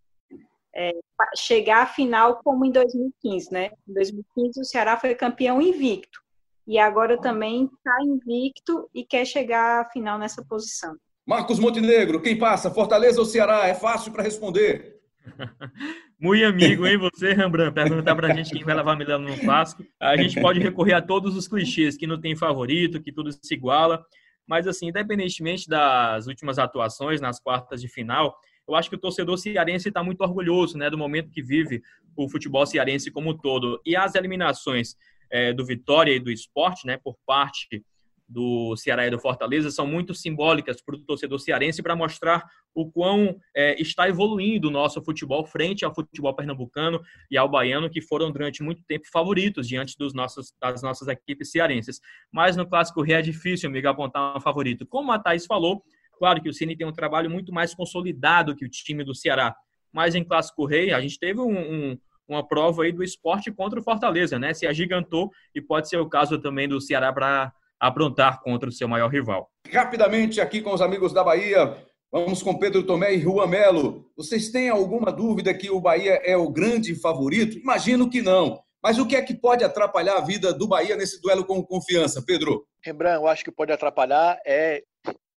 é, 0.76 0.92
chegar 1.36 1.84
à 1.84 1.86
final 1.86 2.42
como 2.44 2.66
em 2.66 2.72
2015, 2.72 3.52
né? 3.52 3.72
Em 3.88 3.94
2015 3.94 4.62
o 4.62 4.66
Ceará 4.66 4.98
foi 4.98 5.14
campeão 5.16 5.62
invicto 5.62 6.20
e 6.68 6.78
agora 6.78 7.20
também 7.20 7.66
está 7.66 7.98
invicto 8.04 8.90
e 8.94 9.04
quer 9.04 9.26
chegar 9.26 9.82
à 9.82 9.86
final 9.90 10.18
nessa 10.18 10.44
posição. 10.44 10.96
Marcos 11.26 11.60
Montenegro, 11.60 12.22
quem 12.22 12.38
passa? 12.38 12.72
Fortaleza 12.72 13.20
ou 13.20 13.26
Ceará? 13.26 13.68
É 13.68 13.74
fácil 13.74 14.12
para 14.12 14.24
responder. 14.24 15.00
Muito 16.20 16.46
amigo, 16.46 16.86
hein, 16.86 16.98
você, 16.98 17.34
Rembrandt? 17.34 17.74
Perguntar 17.74 18.16
para 18.16 18.32
a 18.32 18.36
gente 18.36 18.52
quem 18.52 18.64
vai 18.64 18.76
levar 18.76 18.96
Milano 18.96 19.28
no 19.28 19.40
clássico. 19.40 19.84
A 20.00 20.16
gente 20.16 20.40
pode 20.40 20.60
recorrer 20.60 20.94
a 20.94 21.02
todos 21.02 21.36
os 21.36 21.48
clichês, 21.48 21.98
que 21.98 22.06
não 22.06 22.20
tem 22.20 22.36
favorito, 22.36 23.02
que 23.02 23.12
tudo 23.12 23.32
se 23.32 23.54
iguala. 23.54 24.04
Mas, 24.48 24.68
assim, 24.68 24.90
independentemente 24.90 25.68
das 25.68 26.28
últimas 26.28 26.60
atuações 26.60 27.20
nas 27.22 27.40
quartas 27.40 27.82
de 27.82 27.88
final, 27.88 28.36
eu 28.68 28.76
acho 28.76 28.89
que 28.89 28.95
o 28.95 28.99
torcedor 28.99 29.38
cearense 29.38 29.89
está 29.89 30.03
muito 30.03 30.22
orgulhoso 30.22 30.78
né, 30.78 30.89
do 30.89 30.97
momento 30.97 31.32
que 31.32 31.41
vive 31.41 31.82
o 32.16 32.30
futebol 32.30 32.66
cearense 32.66 33.12
como 33.12 33.32
um 33.32 33.38
todo. 33.38 33.82
E 33.86 33.95
as 33.95 34.16
eliminações 34.16 34.95
é, 35.30 35.53
do 35.53 35.66
Vitória 35.66 36.14
e 36.14 36.20
do 36.20 36.32
esporte, 36.32 36.86
né, 36.86 36.97
por 36.97 37.18
parte 37.26 37.84
do 38.32 38.76
Ceará 38.78 39.05
e 39.05 39.09
do 39.12 39.20
Fortaleza, 39.20 39.70
são 39.70 39.86
muito 39.86 40.14
simbólicas 40.14 40.82
para 40.82 40.95
o 40.95 40.99
torcedor 40.99 41.38
cearense 41.38 41.84
para 41.84 41.95
mostrar 41.95 42.45
o 42.74 42.89
quão 42.89 43.38
é, 43.53 43.80
está 43.82 44.07
evoluindo 44.07 44.70
o 44.70 44.72
nosso 44.72 45.03
futebol 45.03 45.45
frente 45.45 45.84
ao 45.84 45.93
futebol 45.93 46.34
pernambucano 46.34 47.01
e 47.30 47.38
ao 47.38 47.49
baiano, 47.49 47.89
que 47.89 48.01
foram 48.01 48.32
durante 48.32 48.64
muito 48.64 48.84
tempo 48.86 49.05
favoritos 49.12 49.68
diante 49.68 49.97
dos 49.97 50.14
nossos, 50.14 50.53
das 50.62 50.82
nossas 50.82 51.09
equipes 51.09 51.51
cearenses. 51.51 51.99
Mas 52.32 52.55
no 52.55 52.66
Clássico 52.66 53.01
Rei 53.01 53.18
é 53.18 53.22
difícil, 53.22 53.70
amigo, 53.70 53.89
apontar 53.89 54.38
um 54.38 54.41
favorito. 54.41 54.86
Como 54.86 55.12
a 55.12 55.20
Thaís 55.20 55.45
falou, 55.45 55.84
claro 56.22 56.40
que 56.40 56.50
o 56.50 56.54
Cine 56.54 56.78
tem 56.78 56.86
um 56.86 56.92
trabalho 56.92 57.32
muito 57.32 57.52
mais 57.52 57.74
consolidado 57.74 58.56
que 58.56 58.64
o 58.64 58.70
time 58.70 59.04
do 59.04 59.16
Ceará. 59.16 59.56
Mas 59.92 60.14
em 60.14 60.24
Clássico 60.24 60.68
Rei, 60.68 60.94
a 60.94 61.02
gente 61.02 61.18
teve 61.18 61.42
um, 61.42 61.50
um 61.50 61.98
uma 62.28 62.48
prova 62.48 62.84
aí 62.84 62.92
do 62.92 63.04
esporte 63.04 63.52
contra 63.52 63.80
o 63.80 63.84
Fortaleza, 63.84 64.38
né? 64.38 64.54
Se 64.54 64.68
agigantou 64.68 65.32
e 65.54 65.60
pode 65.60 65.90
ser 65.90 65.98
o 65.98 66.08
caso 66.08 66.40
também 66.40 66.68
do 66.68 66.80
Ceará 66.80 67.12
para 67.12 67.52
aprontar 67.80 68.40
contra 68.42 68.70
o 68.70 68.72
seu 68.72 68.88
maior 68.88 69.10
rival. 69.10 69.50
Rapidamente 69.70 70.40
aqui 70.40 70.62
com 70.62 70.74
os 70.74 70.82
amigos 70.82 71.12
da 71.12 71.24
Bahia, 71.24 71.76
vamos 72.12 72.44
com 72.44 72.58
Pedro 72.58 72.84
Tomé 72.84 73.16
e 73.16 73.20
Juan 73.20 73.48
Melo. 73.48 74.06
Vocês 74.16 74.50
têm 74.50 74.70
alguma 74.70 75.12
dúvida 75.12 75.54
que 75.54 75.72
o 75.72 75.82
Bahia 75.82 76.22
é 76.24 76.38
o 76.38 76.50
grande 76.50 76.96
favorito? 76.96 77.58
Imagino 77.58 78.10
que 78.10 78.22
não. 78.22 78.62
Mas 78.84 78.98
o 78.98 79.06
que 79.06 79.16
é 79.16 79.22
que 79.22 79.34
pode 79.34 79.64
atrapalhar 79.64 80.18
a 80.18 80.22
vida 80.22 80.54
do 80.54 80.68
Bahia 80.68 80.96
nesse 80.96 81.22
duelo 81.22 81.46
com 81.46 81.62
confiança, 81.64 82.24
Pedro? 82.26 82.66
Rembrandt, 82.84 83.18
eu 83.18 83.28
acho 83.28 83.44
que 83.44 83.52
pode 83.52 83.72
atrapalhar 83.72 84.40
é, 84.46 84.84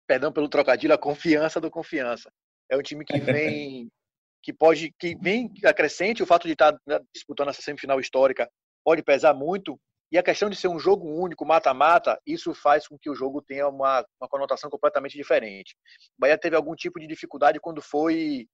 perdão 0.07 0.31
pelo 0.31 0.49
trocadilho, 0.49 0.93
a 0.93 0.97
confiança 0.97 1.59
do 1.59 1.71
confiança. 1.71 2.31
É 2.69 2.77
um 2.77 2.81
time 2.81 3.03
que 3.05 3.19
vem 3.19 3.89
que 4.41 4.53
pode 4.53 4.93
que 4.99 5.15
vem 5.19 5.51
acrescente 5.63 6.21
o 6.21 6.25
fato 6.25 6.45
de 6.45 6.53
estar 6.53 6.71
né, 6.85 6.99
disputando 7.13 7.49
essa 7.49 7.63
semifinal 7.63 7.99
histórica 7.99 8.47
pode 8.83 9.01
pesar 9.01 9.33
muito 9.33 9.79
e 10.11 10.17
a 10.17 10.23
questão 10.23 10.49
de 10.49 10.55
ser 10.55 10.67
um 10.67 10.79
jogo 10.79 11.09
único, 11.09 11.45
mata-mata, 11.45 12.19
isso 12.25 12.53
faz 12.53 12.87
com 12.87 12.97
que 12.97 13.09
o 13.09 13.15
jogo 13.15 13.41
tenha 13.41 13.67
uma, 13.67 14.05
uma 14.21 14.29
conotação 14.29 14.69
completamente 14.69 15.17
diferente. 15.17 15.75
O 16.17 16.21
Bahia 16.21 16.37
teve 16.37 16.55
algum 16.55 16.75
tipo 16.75 16.99
de 16.99 17.07
dificuldade 17.07 17.59
quando 17.59 17.81
foi 17.81 18.47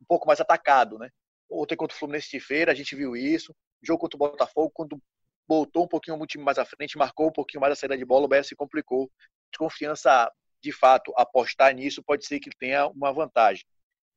um 0.00 0.04
pouco 0.06 0.26
mais 0.26 0.40
atacado, 0.40 0.98
né? 0.98 1.08
Ontem 1.50 1.76
contra 1.76 1.96
o 1.96 1.98
Fluminense 1.98 2.30
de 2.30 2.38
Feira, 2.38 2.72
a 2.72 2.74
gente 2.74 2.94
viu 2.94 3.16
isso. 3.16 3.54
Jogo 3.82 4.00
contra 4.00 4.16
o 4.16 4.18
Botafogo, 4.18 4.70
quando 4.72 5.00
voltou 5.48 5.84
um 5.84 5.88
pouquinho 5.88 6.20
o 6.20 6.26
time 6.26 6.44
mais 6.44 6.58
à 6.58 6.64
frente, 6.64 6.98
marcou 6.98 7.28
um 7.28 7.32
pouquinho 7.32 7.60
mais 7.62 7.72
a 7.72 7.76
saída 7.76 7.96
de 7.96 8.04
bola, 8.04 8.26
o 8.26 8.28
Bahia 8.28 8.44
se 8.44 8.54
complicou. 8.54 9.10
Desconfiança, 9.50 10.30
de 10.62 10.72
fato, 10.72 11.12
apostar 11.16 11.74
nisso 11.74 12.02
pode 12.02 12.26
ser 12.26 12.40
que 12.40 12.50
tenha 12.58 12.86
uma 12.88 13.12
vantagem. 13.12 13.64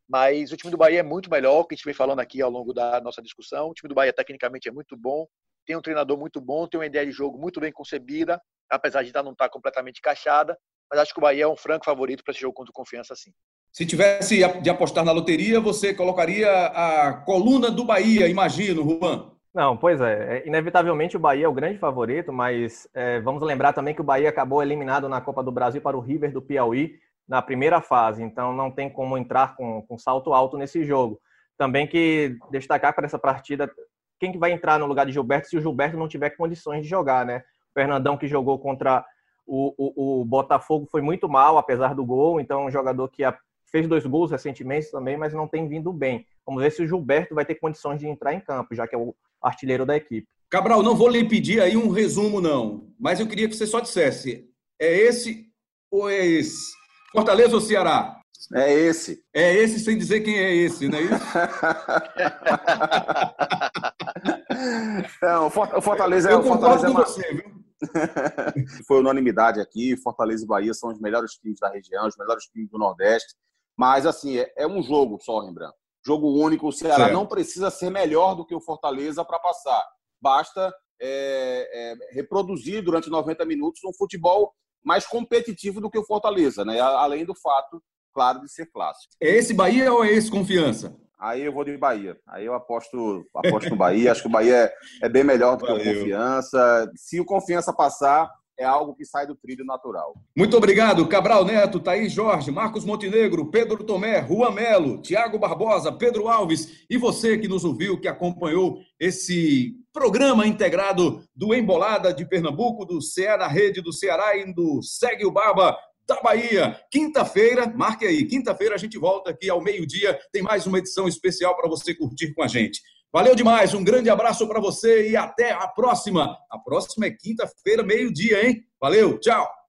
Mas 0.07 0.51
o 0.51 0.57
time 0.57 0.71
do 0.71 0.77
Bahia 0.77 0.99
é 0.99 1.03
muito 1.03 1.29
melhor, 1.29 1.63
que 1.63 1.73
a 1.73 1.77
gente 1.77 1.85
vem 1.85 1.93
falando 1.93 2.19
aqui 2.19 2.41
ao 2.41 2.49
longo 2.49 2.73
da 2.73 2.99
nossa 2.99 3.21
discussão. 3.21 3.69
O 3.69 3.73
time 3.73 3.87
do 3.87 3.95
Bahia, 3.95 4.11
tecnicamente, 4.11 4.67
é 4.67 4.71
muito 4.71 4.97
bom, 4.97 5.25
tem 5.65 5.75
um 5.75 5.81
treinador 5.81 6.17
muito 6.17 6.41
bom, 6.41 6.67
tem 6.67 6.79
uma 6.79 6.85
ideia 6.85 7.05
de 7.05 7.11
jogo 7.11 7.37
muito 7.37 7.59
bem 7.59 7.71
concebida, 7.71 8.41
apesar 8.69 9.03
de 9.03 9.13
não 9.13 9.31
estar 9.31 9.49
completamente 9.49 9.99
encaixada. 9.99 10.57
Mas 10.89 10.99
acho 10.99 11.13
que 11.13 11.19
o 11.19 11.21
Bahia 11.21 11.45
é 11.45 11.47
um 11.47 11.55
franco 11.55 11.85
favorito 11.85 12.23
para 12.23 12.31
esse 12.31 12.41
jogo 12.41 12.53
contra 12.53 12.71
o 12.71 12.73
Confiança, 12.73 13.15
sim. 13.15 13.31
Se 13.71 13.85
tivesse 13.85 14.41
de 14.61 14.69
apostar 14.69 15.05
na 15.05 15.13
loteria, 15.13 15.61
você 15.61 15.93
colocaria 15.93 16.49
a 16.49 17.13
coluna 17.23 17.71
do 17.71 17.85
Bahia, 17.85 18.27
imagino, 18.27 18.83
Juan. 18.83 19.31
Não, 19.53 19.75
pois 19.75 19.99
é. 19.99 20.37
é. 20.37 20.47
Inevitavelmente 20.47 21.17
o 21.17 21.19
Bahia 21.19 21.45
é 21.45 21.47
o 21.47 21.53
grande 21.53 21.77
favorito, 21.77 22.31
mas 22.31 22.87
é, 22.93 23.19
vamos 23.19 23.43
lembrar 23.43 23.73
também 23.73 23.93
que 23.93 24.01
o 24.01 24.03
Bahia 24.03 24.29
acabou 24.29 24.63
eliminado 24.63 25.09
na 25.09 25.19
Copa 25.19 25.43
do 25.43 25.51
Brasil 25.51 25.81
para 25.81 25.97
o 25.97 25.99
River 25.99 26.31
do 26.31 26.41
Piauí 26.41 26.95
na 27.27 27.41
primeira 27.41 27.81
fase, 27.81 28.23
então 28.23 28.53
não 28.53 28.71
tem 28.71 28.89
como 28.89 29.17
entrar 29.17 29.55
com, 29.55 29.81
com 29.83 29.97
salto 29.97 30.33
alto 30.33 30.57
nesse 30.57 30.83
jogo. 30.83 31.19
Também 31.57 31.85
que 31.85 32.37
destacar 32.49 32.93
para 32.93 33.05
essa 33.05 33.19
partida 33.19 33.71
quem 34.19 34.31
que 34.31 34.37
vai 34.37 34.51
entrar 34.51 34.79
no 34.79 34.85
lugar 34.85 35.05
de 35.05 35.11
Gilberto 35.11 35.47
se 35.47 35.57
o 35.57 35.61
Gilberto 35.61 35.97
não 35.97 36.07
tiver 36.07 36.29
condições 36.31 36.83
de 36.83 36.87
jogar, 36.87 37.25
né? 37.25 37.39
O 37.71 37.73
Fernandão 37.73 38.17
que 38.17 38.27
jogou 38.27 38.59
contra 38.59 39.03
o, 39.47 39.73
o, 39.77 40.21
o 40.21 40.25
Botafogo 40.25 40.87
foi 40.89 41.01
muito 41.01 41.27
mal, 41.27 41.57
apesar 41.57 41.95
do 41.95 42.05
gol, 42.05 42.39
então 42.39 42.65
um 42.65 42.71
jogador 42.71 43.09
que 43.09 43.23
fez 43.65 43.87
dois 43.87 44.05
gols 44.05 44.31
recentemente 44.31 44.91
também, 44.91 45.17
mas 45.17 45.33
não 45.33 45.47
tem 45.47 45.67
vindo 45.67 45.91
bem. 45.91 46.25
Vamos 46.45 46.61
ver 46.61 46.71
se 46.71 46.83
o 46.83 46.87
Gilberto 46.87 47.33
vai 47.33 47.45
ter 47.45 47.55
condições 47.55 47.99
de 47.99 48.07
entrar 48.07 48.33
em 48.33 48.39
campo, 48.39 48.75
já 48.75 48.85
que 48.85 48.93
é 48.93 48.97
o 48.97 49.15
artilheiro 49.41 49.85
da 49.85 49.95
equipe. 49.95 50.27
Cabral, 50.49 50.83
não 50.83 50.95
vou 50.95 51.07
lhe 51.07 51.27
pedir 51.27 51.61
aí 51.61 51.77
um 51.77 51.89
resumo, 51.89 52.41
não, 52.41 52.93
mas 52.99 53.19
eu 53.19 53.27
queria 53.27 53.47
que 53.47 53.55
você 53.55 53.65
só 53.65 53.79
dissesse: 53.79 54.49
é 54.79 54.97
esse 54.97 55.45
ou 55.89 56.09
é 56.09 56.25
esse? 56.25 56.71
Fortaleza 57.13 57.55
ou 57.55 57.61
Ceará? 57.61 58.19
É 58.53 58.73
esse. 58.73 59.23
É 59.33 59.55
esse 59.55 59.79
sem 59.79 59.97
dizer 59.97 60.19
quem 60.21 60.37
é 60.37 60.53
esse, 60.53 60.89
não 60.89 60.97
é 60.97 61.03
isso? 61.03 61.13
não, 65.21 65.47
o 65.47 65.81
Fortaleza 65.81 66.31
é 66.31 66.35
o 66.35 66.43
Fortaleza 66.43 66.87
é 66.87 66.89
uma... 66.89 67.05
você, 67.05 67.33
viu? 67.33 67.61
Foi 68.87 68.99
unanimidade 68.99 69.59
aqui. 69.59 69.97
Fortaleza 69.97 70.43
e 70.43 70.47
Bahia 70.47 70.73
são 70.73 70.91
os 70.91 70.99
melhores 70.99 71.33
times 71.33 71.59
da 71.59 71.69
região, 71.69 72.07
os 72.07 72.17
melhores 72.17 72.45
times 72.45 72.69
do 72.69 72.77
Nordeste. 72.77 73.35
Mas, 73.77 74.05
assim, 74.05 74.37
é, 74.37 74.51
é 74.57 74.67
um 74.67 74.83
jogo 74.83 75.17
só, 75.21 75.39
lembrando. 75.39 75.73
Jogo 76.05 76.27
único. 76.27 76.67
O 76.67 76.71
Ceará 76.71 77.05
certo. 77.05 77.13
não 77.13 77.25
precisa 77.25 77.69
ser 77.69 77.89
melhor 77.89 78.35
do 78.35 78.45
que 78.45 78.55
o 78.55 78.61
Fortaleza 78.61 79.23
para 79.23 79.39
passar. 79.39 79.83
Basta 80.21 80.73
é, 81.01 81.69
é, 81.73 82.13
reproduzir 82.13 82.83
durante 82.83 83.09
90 83.09 83.45
minutos 83.45 83.81
um 83.83 83.93
futebol 83.93 84.53
mais 84.83 85.05
competitivo 85.05 85.79
do 85.79 85.89
que 85.89 85.97
o 85.97 86.05
Fortaleza, 86.05 86.65
né? 86.65 86.79
Além 86.79 87.25
do 87.25 87.35
fato, 87.35 87.81
claro, 88.13 88.41
de 88.41 88.51
ser 88.51 88.67
clássico. 88.71 89.13
É 89.21 89.29
esse 89.29 89.53
Bahia 89.53 89.91
ou 89.93 90.03
é 90.03 90.11
esse 90.11 90.29
Confiança? 90.29 90.95
Aí 91.19 91.43
eu 91.43 91.53
vou 91.53 91.63
de 91.63 91.77
Bahia. 91.77 92.17
Aí 92.27 92.45
eu 92.45 92.53
aposto, 92.55 93.23
aposto 93.35 93.69
no 93.69 93.75
Bahia. 93.75 94.11
Acho 94.11 94.23
que 94.23 94.27
o 94.27 94.31
Bahia 94.31 94.55
é, 94.55 94.73
é 95.03 95.09
bem 95.09 95.23
melhor 95.23 95.55
do 95.55 95.67
Valeu. 95.67 95.83
que 95.83 95.89
o 95.89 95.93
Confiança. 95.93 96.91
Se 96.95 97.19
o 97.19 97.25
Confiança 97.25 97.71
passar, 97.71 98.27
é 98.61 98.65
algo 98.65 98.93
que 98.93 99.05
sai 99.05 99.25
do 99.25 99.35
trilho 99.35 99.65
natural. 99.65 100.13
Muito 100.37 100.55
obrigado, 100.55 101.07
Cabral 101.07 101.43
Neto, 101.43 101.79
Thaís 101.79 102.11
Jorge, 102.11 102.51
Marcos 102.51 102.85
Montenegro, 102.85 103.49
Pedro 103.49 103.83
Tomé, 103.83 104.25
Juan 104.25 104.51
Melo, 104.51 105.01
Tiago 105.01 105.39
Barbosa, 105.39 105.91
Pedro 105.91 106.27
Alves 106.27 106.85
e 106.89 106.97
você 106.97 107.37
que 107.37 107.47
nos 107.47 107.65
ouviu, 107.65 107.99
que 107.99 108.07
acompanhou 108.07 108.79
esse 108.99 109.75
programa 109.91 110.45
integrado 110.45 111.23
do 111.35 111.53
Embolada 111.53 112.13
de 112.13 112.25
Pernambuco, 112.25 112.85
do 112.85 113.01
CE 113.01 113.37
na 113.37 113.47
Rede 113.47 113.81
do 113.81 113.91
Ceará 113.91 114.37
e 114.37 114.53
do 114.53 114.81
Segue 114.81 115.25
o 115.25 115.31
Baba 115.31 115.77
da 116.07 116.21
Bahia. 116.21 116.79
Quinta-feira, 116.91 117.67
marque 117.75 118.05
aí, 118.05 118.25
quinta-feira 118.25 118.75
a 118.75 118.77
gente 118.77 118.97
volta 118.97 119.31
aqui 119.31 119.49
ao 119.49 119.61
meio-dia, 119.61 120.19
tem 120.31 120.41
mais 120.41 120.67
uma 120.67 120.79
edição 120.79 121.07
especial 121.07 121.55
para 121.55 121.69
você 121.69 121.95
curtir 121.95 122.33
com 122.33 122.43
a 122.43 122.47
gente. 122.47 122.81
Valeu 123.13 123.35
demais, 123.35 123.73
um 123.73 123.83
grande 123.83 124.09
abraço 124.09 124.47
para 124.47 124.61
você 124.61 125.09
e 125.09 125.17
até 125.17 125.51
a 125.51 125.67
próxima. 125.67 126.37
A 126.49 126.57
próxima 126.57 127.07
é 127.07 127.11
quinta-feira, 127.11 127.83
meio-dia, 127.83 128.47
hein? 128.47 128.63
Valeu, 128.79 129.19
tchau! 129.19 129.60